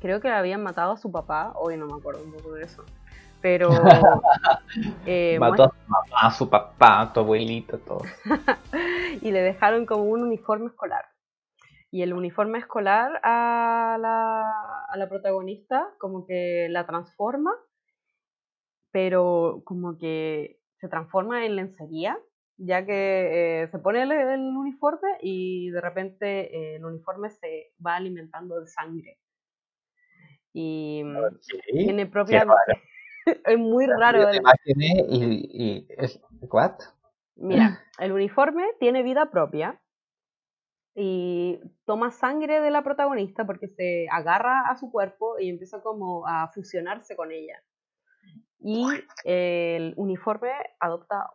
[0.00, 2.84] creo que habían matado a su papá, hoy no me acuerdo un poco de eso,
[3.40, 3.70] pero...
[5.04, 8.02] Eh, Mató a su mamá, a su papá, a tu abuelito, todo.
[9.20, 11.06] y le dejaron como un uniforme escolar.
[11.90, 17.50] Y el uniforme escolar a la, a la protagonista como que la transforma
[18.90, 22.18] pero como que se transforma en lencería,
[22.56, 27.96] ya que eh, se pone el, uniforme y de repente eh, el uniforme se va
[27.96, 29.18] alimentando de sangre.
[30.52, 31.02] Y
[31.72, 32.46] tiene propia...
[33.44, 34.30] es muy raro.
[34.64, 36.20] y, y es...
[36.42, 36.78] ¿What?
[37.40, 39.80] Mira, el uniforme tiene vida propia
[40.94, 46.26] y toma sangre de la protagonista porque se agarra a su cuerpo y empieza como
[46.26, 47.62] a fusionarse con ella.
[48.58, 48.84] Y
[49.24, 50.50] el uniforme
[50.80, 51.30] adopta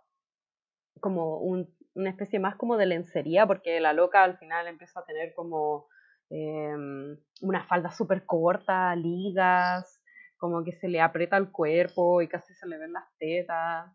[0.99, 5.33] como una especie más como de lencería porque la loca al final empieza a tener
[5.33, 5.87] como
[6.29, 10.01] em, una falda súper corta, ligas,
[10.37, 13.91] como que se le aprieta el cuerpo y casi se le ven las tetas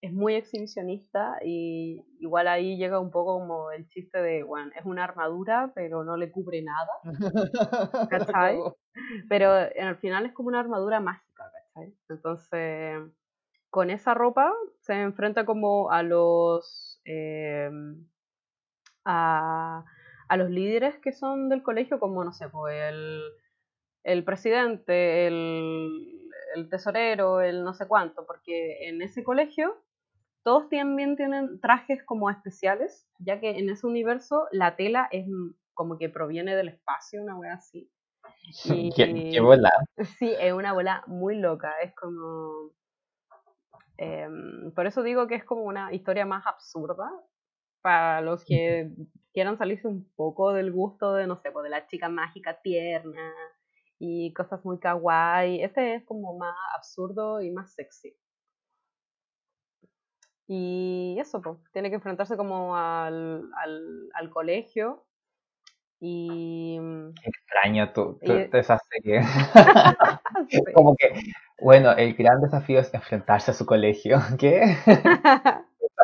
[0.00, 4.84] es muy exhibicionista y igual ahí llega un poco como el chiste de, bueno, es
[4.84, 6.90] una armadura, pero no le cubre nada,
[8.10, 8.58] ¿cachai?
[9.28, 11.94] Pero al final es como una armadura mágica, ¿cachai?
[12.08, 13.02] Entonces,
[13.70, 17.00] con esa ropa se enfrenta como a los...
[17.04, 18.06] Em,
[19.04, 19.84] a,
[20.36, 23.22] los líderes que son del colegio, como, no sé, pues el,
[24.04, 29.82] el presidente, el, el tesorero, el no sé cuánto, porque en ese colegio
[30.42, 35.26] todos también tienen trajes como especiales, ya que en ese universo la tela es
[35.74, 37.90] como que proviene del espacio, una wea así.
[38.74, 39.70] Y, ¿Qué, bola?
[40.18, 42.72] Sí, es una bola muy loca, es como...
[43.96, 47.10] Em, por eso digo que es como una historia más absurda
[47.82, 48.90] para los que
[49.32, 53.32] quieran salirse un poco del gusto de, no sé, pues de la chica mágica tierna
[53.98, 55.62] y cosas muy kawaii.
[55.62, 58.16] Este es como más absurdo y más sexy.
[60.50, 63.44] Y eso, pues, tiene que enfrentarse como al,
[64.14, 65.04] al, colegio.
[66.00, 66.78] Y.
[66.80, 69.20] Mm, extraño tu, esa serie.
[70.74, 71.12] Como que,
[71.60, 74.20] bueno, el gran desafío es enfrentarse a su colegio.
[74.38, 74.62] ¿Qué?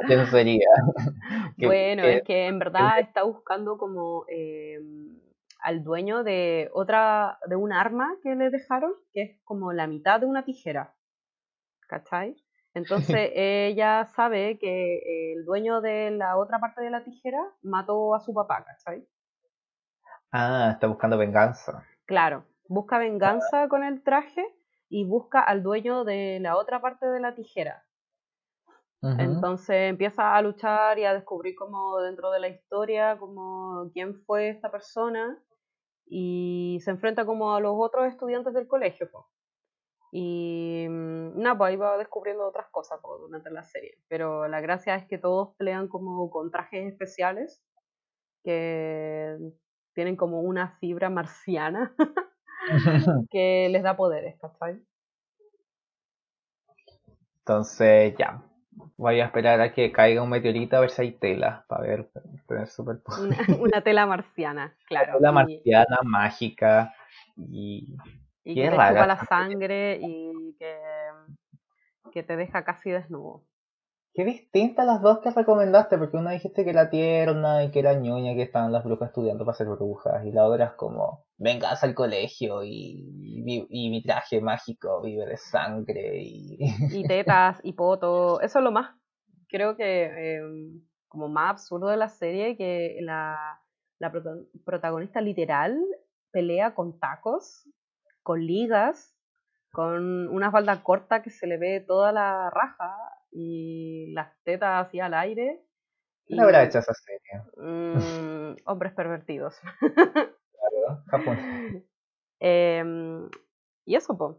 [1.59, 4.78] Bueno, es que en verdad está buscando como eh,
[5.60, 10.20] al dueño de otra, de un arma que le dejaron, que es como la mitad
[10.20, 10.94] de una tijera.
[11.89, 12.36] ¿Cachai?
[12.74, 18.20] Entonces ella sabe que el dueño de la otra parte de la tijera mató a
[18.20, 19.06] su papá, ¿cachai?
[20.32, 21.86] Ah, está buscando venganza.
[22.06, 24.44] Claro, busca venganza con el traje
[24.89, 27.85] y busca al dueño de la otra parte de la tijera.
[29.18, 34.48] Entonces empieza a luchar y a descubrir como dentro de la historia como quién fue
[34.48, 35.39] esta persona
[36.06, 39.09] y se enfrenta como a los otros estudiantes del colegio.
[40.12, 43.98] Y mm, nada, pues ahí va descubriendo otras cosas durante la serie.
[44.09, 47.62] Pero la gracia es que todos pelean como con trajes especiales
[48.44, 49.36] que
[49.94, 51.94] tienen como una fibra marciana
[53.31, 54.81] que les da poderes, ¿cachai?
[57.39, 58.43] Entonces, ya.
[58.97, 62.11] Voy a esperar a que caiga un meteorito a ver si hay tela para ver,
[62.47, 63.49] tener superpoderes.
[63.49, 65.13] Una, una, tela marciana, claro.
[65.13, 66.95] Una tela marciana, mágica
[67.37, 67.97] y
[68.45, 70.79] y que te chupa la sangre y que,
[72.13, 73.43] que te deja casi desnudo.
[74.15, 77.95] Qué distintas las dos que recomendaste, porque una dijiste que era tierna y que era
[77.95, 81.82] ñoña, que estaban las brujas estudiando para ser brujas, y la otra es como, vengas
[81.82, 86.59] al colegio y, y, mi traje mágico vive de sangre y...
[86.93, 88.95] Y tetas y poto, eso es lo más,
[89.49, 93.61] creo que em, como más absurdo de la serie, que la,
[93.99, 94.12] la
[94.65, 95.77] protagonista literal
[96.31, 97.69] pelea con tacos
[98.24, 99.15] con ligas,
[99.70, 102.97] con una falda corta que se le ve toda la raja
[103.35, 105.61] y las tetas así al aire.
[106.27, 107.43] ¿Quién habrá hecho esa serie?
[107.56, 109.61] Mm, hombres pervertidos.
[109.81, 111.39] claro, Japón.
[112.40, 113.28] Em,
[113.85, 114.36] y eso, pues.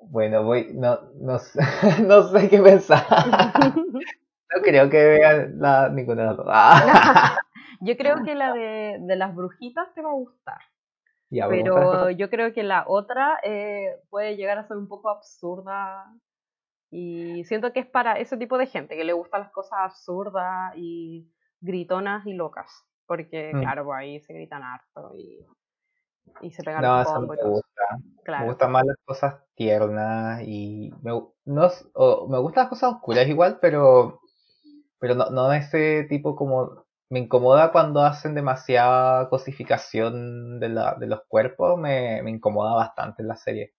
[0.00, 1.38] Bueno, voy, no, no,
[2.06, 3.04] no sé qué pensar.
[3.62, 6.46] no creo que vean la, ninguna de las dos.
[7.82, 10.58] Yo creo que la de, de las brujitas te va a gustar
[11.28, 16.12] pero yo creo que la otra eh, puede llegar a ser un poco absurda
[16.90, 20.72] y siento que es para ese tipo de gente que le gustan las cosas absurdas
[20.76, 21.30] y
[21.60, 23.60] gritonas y locas, porque mm.
[23.60, 25.46] claro, pues ahí se gritan harto y,
[26.42, 27.84] y se pegan no, eso me gusta.
[28.26, 31.12] Me gustan más las cosas tiernas y me,
[31.44, 31.68] no,
[32.28, 34.20] me gustan las cosas oscuras igual, pero
[34.98, 41.06] pero no, no ese tipo como me incomoda cuando hacen demasiada cosificación de, la, de
[41.06, 43.74] los cuerpos, me, me, incomoda bastante en la serie.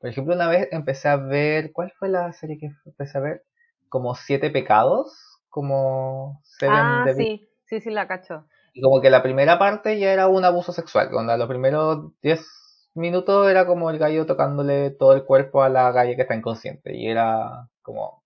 [0.00, 3.44] Por ejemplo, una vez empecé a ver, ¿cuál fue la serie que empecé a ver?
[3.88, 8.46] Como Siete Pecados, como Seven Ah, sí, sí, sí, la cacho.
[8.74, 12.46] Y como que la primera parte ya era un abuso sexual, cuando los primeros 10
[12.94, 16.96] minutos era como el gallo tocándole todo el cuerpo a la galla que está inconsciente,
[16.96, 18.22] y era como...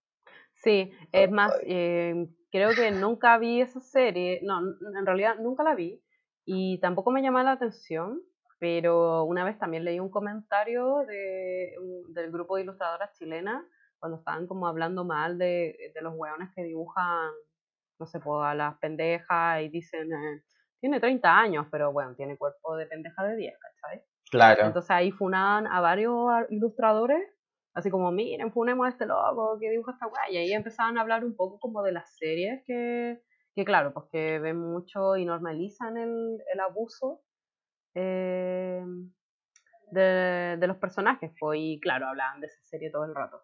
[0.56, 5.74] Sí, es más, eh, creo que nunca vi esa serie, no, en realidad nunca la
[5.74, 6.02] vi
[6.44, 8.20] y tampoco me llamaba la atención,
[8.62, 11.72] pero una vez también leí un comentario de,
[12.10, 13.60] del grupo de ilustradoras chilenas
[13.98, 17.32] cuando estaban como hablando mal de, de los hueones que dibujan,
[17.98, 20.44] no sé, pues a las pendejas y dicen, eh,
[20.78, 24.04] tiene 30 años, pero bueno, tiene cuerpo de pendeja de 10, ¿cachai?
[24.30, 24.66] Claro.
[24.66, 26.14] Entonces ahí funaban a varios
[26.50, 27.20] ilustradores,
[27.74, 31.00] así como, miren, funemos a este loco que dibuja esta weá, y ahí empezaban a
[31.00, 33.20] hablar un poco como de las series que,
[33.56, 37.22] que claro, pues que ven mucho y normalizan el, el abuso
[37.94, 38.84] eh,
[39.90, 43.42] de, de, los personajes, pues, y claro, hablaban de esa serie todo el rato.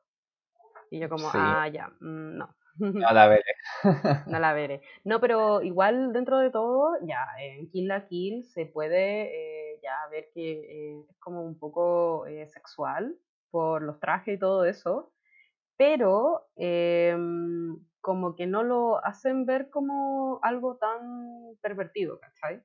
[0.91, 2.55] Y yo como, ah, ya, mm, no.
[2.79, 3.55] No la veré.
[4.27, 4.83] no la veré.
[5.05, 10.09] No, pero igual dentro de todo, ya, en Kill la Kill se puede eh, ya
[10.11, 13.17] ver que eh, es como un poco eh, sexual
[13.51, 15.13] por los trajes y todo eso,
[15.77, 22.63] pero em, como que no lo hacen ver como algo tan pervertido, ¿cachai?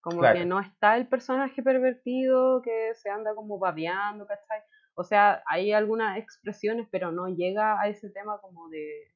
[0.00, 4.62] Como que no está el personaje pervertido que se anda como babeando, ¿cachai?
[4.94, 9.14] O sea, hay algunas expresiones, pero no llega a ese tema como de,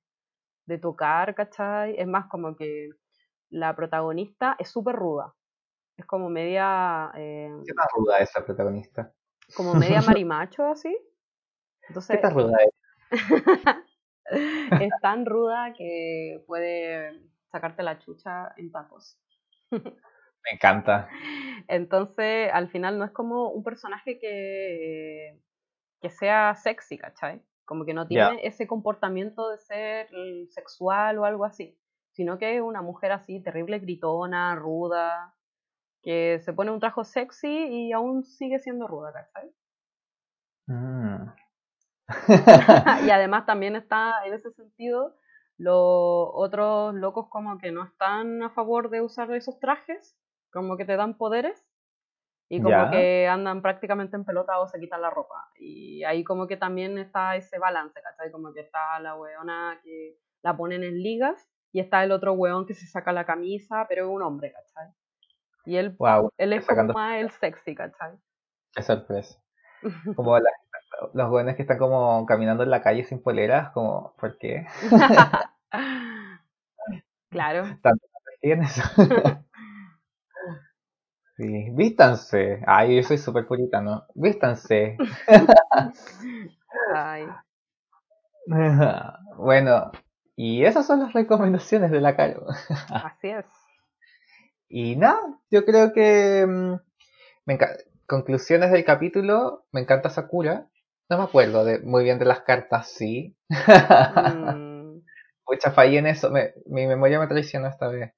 [0.66, 1.94] de tocar, ¿cachai?
[1.98, 2.90] Es más como que
[3.51, 5.35] la protagonista es súper ruda.
[5.97, 7.11] Es como media...
[7.15, 9.12] Eh, ¿Qué más ruda esa protagonista?
[9.56, 10.97] Como media marimacho, así.
[11.89, 12.74] Entonces, ¿Qué tan ruda es?
[14.81, 19.19] es tan ruda que puede sacarte la chucha en tacos.
[20.45, 21.09] Me encanta.
[21.69, 25.41] Entonces, al final no es como un personaje que
[26.05, 27.41] que sea sexy, ¿cachai?
[27.65, 30.09] Como que no tiene ese comportamiento de ser
[30.51, 31.79] sexual o algo así,
[32.11, 35.35] sino que es una mujer así, terrible, gritona, ruda,
[36.03, 39.51] que se pone un trajo sexy y aún sigue siendo ruda, ¿cachai?
[40.66, 41.33] Mm.
[43.07, 45.16] y además también está, en ese sentido,
[45.57, 50.15] los otros locos como que no están a favor de usar esos trajes,
[50.55, 51.66] como que te dan poderes,
[52.48, 55.48] y como que andan prácticamente en pelota o se quitan la ropa.
[55.59, 58.31] Y ahí como que también está ese balance, ¿cachai?
[58.31, 62.66] Como que está la weona que la ponen en ligas y está el otro weón
[62.66, 64.93] que se saca la camisa, pero es un hombre, ¿cachai?
[65.64, 65.97] Y él,
[66.36, 68.12] él es como más el sexy, ¿cachai?
[68.74, 69.40] Qué sorpresa.
[70.16, 70.39] Como
[71.12, 74.66] los weones que están como caminando en la calle sin poleras, como, ¿por qué?
[77.31, 77.64] claro.
[77.82, 78.06] ¿Tanto
[78.40, 78.81] tienes?
[81.36, 82.62] Sí, vístanse.
[82.66, 84.06] Ay, yo soy súper puritano.
[84.15, 84.97] Vístanse.
[86.94, 87.27] Ay.
[89.39, 89.90] bueno,
[90.36, 92.47] y esas son las recomendaciones de la Caro.
[92.89, 93.47] Así es.
[94.69, 95.20] Y nada,
[95.51, 96.47] yo creo que.
[96.47, 96.74] Mm,
[97.47, 97.59] me
[98.06, 99.66] conclusiones del capítulo.
[99.73, 100.69] Me encanta Sakura.
[101.09, 103.36] No me acuerdo de, muy bien de las cartas, sí.
[103.51, 105.01] Mm.
[105.47, 106.31] Mucha fallé en eso.
[106.66, 108.15] mi memoria me traiciona esta vez.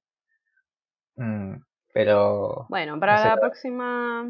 [1.15, 1.55] Mm.
[1.93, 2.65] Pero.
[2.69, 4.29] Bueno, para la próxima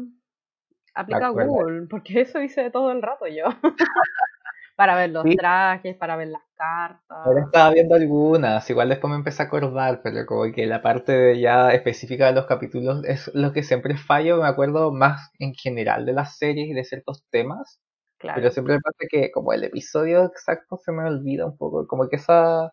[0.94, 3.44] aplica Google, porque eso hice todo el rato yo.
[4.78, 7.02] para ver los trajes, para ver las cartas.
[7.08, 11.40] Ahora estaba viendo algunas, igual después me empecé a acordar, pero como que la parte
[11.40, 16.06] ya específica de los capítulos es lo que siempre fallo, me acuerdo más en general
[16.06, 17.80] de las series y de ciertos temas.
[18.18, 18.40] Claro.
[18.40, 22.08] Pero siempre me pasa que como el episodio exacto se me olvida un poco, como
[22.08, 22.72] que esa,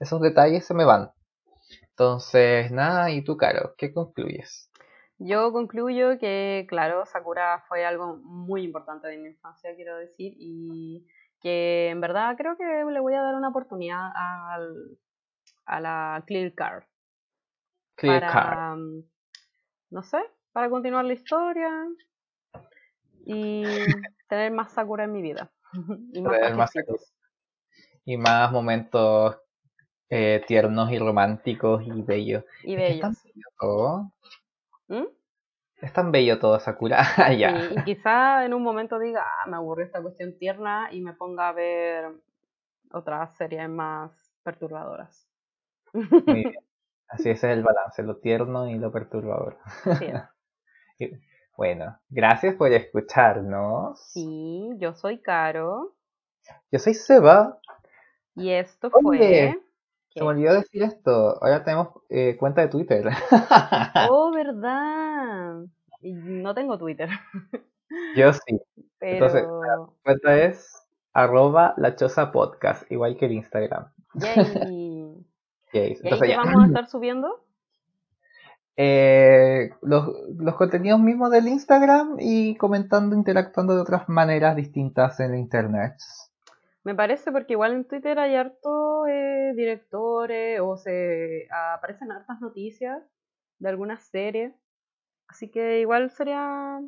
[0.00, 1.12] esos detalles se me van.
[1.96, 3.74] Entonces, nada, ¿y tú, Caro?
[3.78, 4.68] ¿Qué concluyes?
[5.18, 11.06] Yo concluyo que, claro, Sakura fue algo muy importante de mi infancia, quiero decir, y
[11.40, 14.98] que en verdad creo que le voy a dar una oportunidad al,
[15.66, 16.82] a la Clear Card.
[17.94, 19.04] Clear para, mm,
[19.90, 20.18] No sé,
[20.52, 21.70] para continuar la historia
[23.24, 23.62] y
[24.28, 25.52] tener más Sakura en mi vida.
[26.12, 26.72] y más,
[28.04, 29.43] y más momentos
[30.10, 32.44] eh, tiernos y románticos y bellos.
[32.62, 32.94] Y bellos.
[32.94, 34.12] Es tan bello todo.
[34.88, 35.06] ¿Mm?
[35.80, 37.02] Es tan bello todo, Sakura.
[37.38, 37.70] ya.
[37.70, 41.48] y quizá en un momento diga, ah, me aburrió esta cuestión tierna y me ponga
[41.48, 42.12] a ver
[42.90, 44.12] otras series más
[44.42, 45.28] perturbadoras.
[47.08, 49.58] Así ese es el balance, lo tierno y lo perturbador.
[50.98, 51.10] Sí.
[51.56, 54.00] bueno, gracias por escucharnos.
[54.10, 55.94] Sí, yo soy Caro.
[56.72, 57.58] Yo soy Seba.
[58.34, 59.54] Y esto fue
[60.14, 61.42] se me olvidó decir esto.
[61.42, 63.04] Ahora tenemos eh, cuenta de Twitter.
[64.10, 65.64] oh, verdad.
[66.02, 67.08] No tengo Twitter.
[68.16, 68.60] Yo sí.
[69.00, 73.92] Entonces, la cuenta es arroba la choza podcast, igual que el Instagram.
[74.14, 75.26] Yay.
[75.72, 75.98] Yay.
[76.02, 77.44] Entonces, ¿Qué vamos a estar subiendo?
[78.76, 85.34] Eh, los, los contenidos mismos del Instagram y comentando, interactuando de otras maneras distintas en
[85.34, 85.94] el internet.
[86.84, 93.02] Me parece porque igual en Twitter hay harto eh, directores o se aparecen hartas noticias
[93.58, 94.52] de algunas series.
[95.28, 96.80] Así que igual sería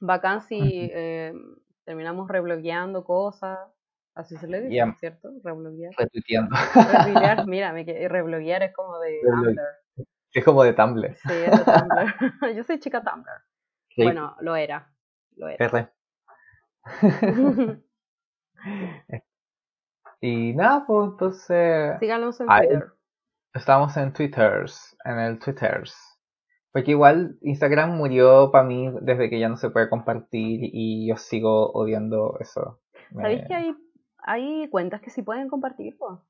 [0.00, 1.32] bacán si eh,
[1.84, 3.58] terminamos reblogueando cosas
[4.14, 4.84] Así se le dice.
[4.98, 5.30] ¿cierto?
[5.42, 5.92] Rebloguear.
[5.96, 6.54] Retuiteando.
[6.74, 6.74] Rebloguear,
[7.46, 9.60] mira, me que- rebloguear es como de Tumblr.
[10.32, 11.14] Es como de Tumblr.
[11.16, 12.14] Sí, es de Tumblr.
[12.56, 13.30] Yo soy chica Tumblr.
[13.88, 14.92] Sí, Bueno, lo era.
[15.36, 15.64] Lo era.
[15.64, 15.88] R.
[20.20, 22.46] Y nada, pues entonces Síganos en.
[22.46, 22.92] Twitter.
[23.54, 25.94] estamos en Twitters, en el Twitters.
[26.72, 31.16] Porque igual Instagram murió para mí desde que ya no se puede compartir y yo
[31.16, 32.80] sigo odiando eso.
[33.10, 33.74] Me- ¿Sabéis que hay,
[34.18, 35.98] hay cuentas que sí pueden compartir?
[35.98, 36.24] po?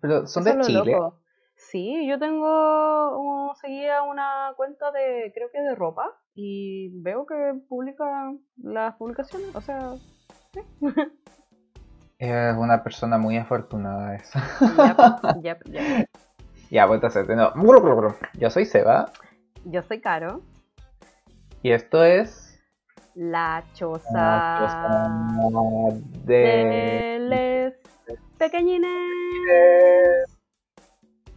[0.00, 0.92] Pero son Eso de Chile.
[0.92, 1.20] loco.
[1.56, 7.34] Sí, yo tengo seguía una cuenta de, creo que de ropa, y veo que
[7.68, 9.94] publica las publicaciones, o sea,
[12.18, 14.42] Es una persona muy afortunada esa.
[15.42, 16.08] yep, yep, yep.
[16.70, 18.14] ya, pues entonces, de nuevo.
[18.34, 19.10] Yo soy Seba
[19.64, 20.42] Yo soy Caro,
[21.62, 22.58] y esto es
[23.14, 26.34] la choza una cosa de...
[26.34, 27.74] de les
[28.38, 28.90] pequeñines.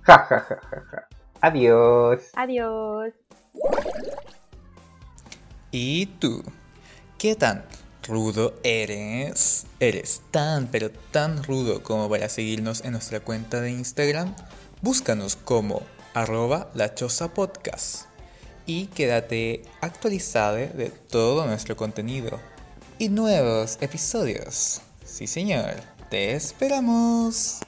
[0.04, 1.08] Ja, ja, ja, ja, ja.
[1.42, 2.32] Adiós.
[2.36, 3.14] Adiós.
[5.72, 6.42] ¿Y tú?
[7.18, 7.64] ¿Qué tan
[8.04, 9.66] rudo eres?
[9.80, 14.36] ¿Eres tan pero tan rudo como para seguirnos en nuestra cuenta de Instagram?
[14.82, 15.82] Búscanos como
[16.14, 16.94] arroba la
[17.34, 18.06] podcast
[18.66, 22.40] y quédate actualizado de todo nuestro contenido
[23.00, 24.82] y nuevos episodios.
[25.04, 25.76] Sí señor,
[26.10, 27.60] te esperamos.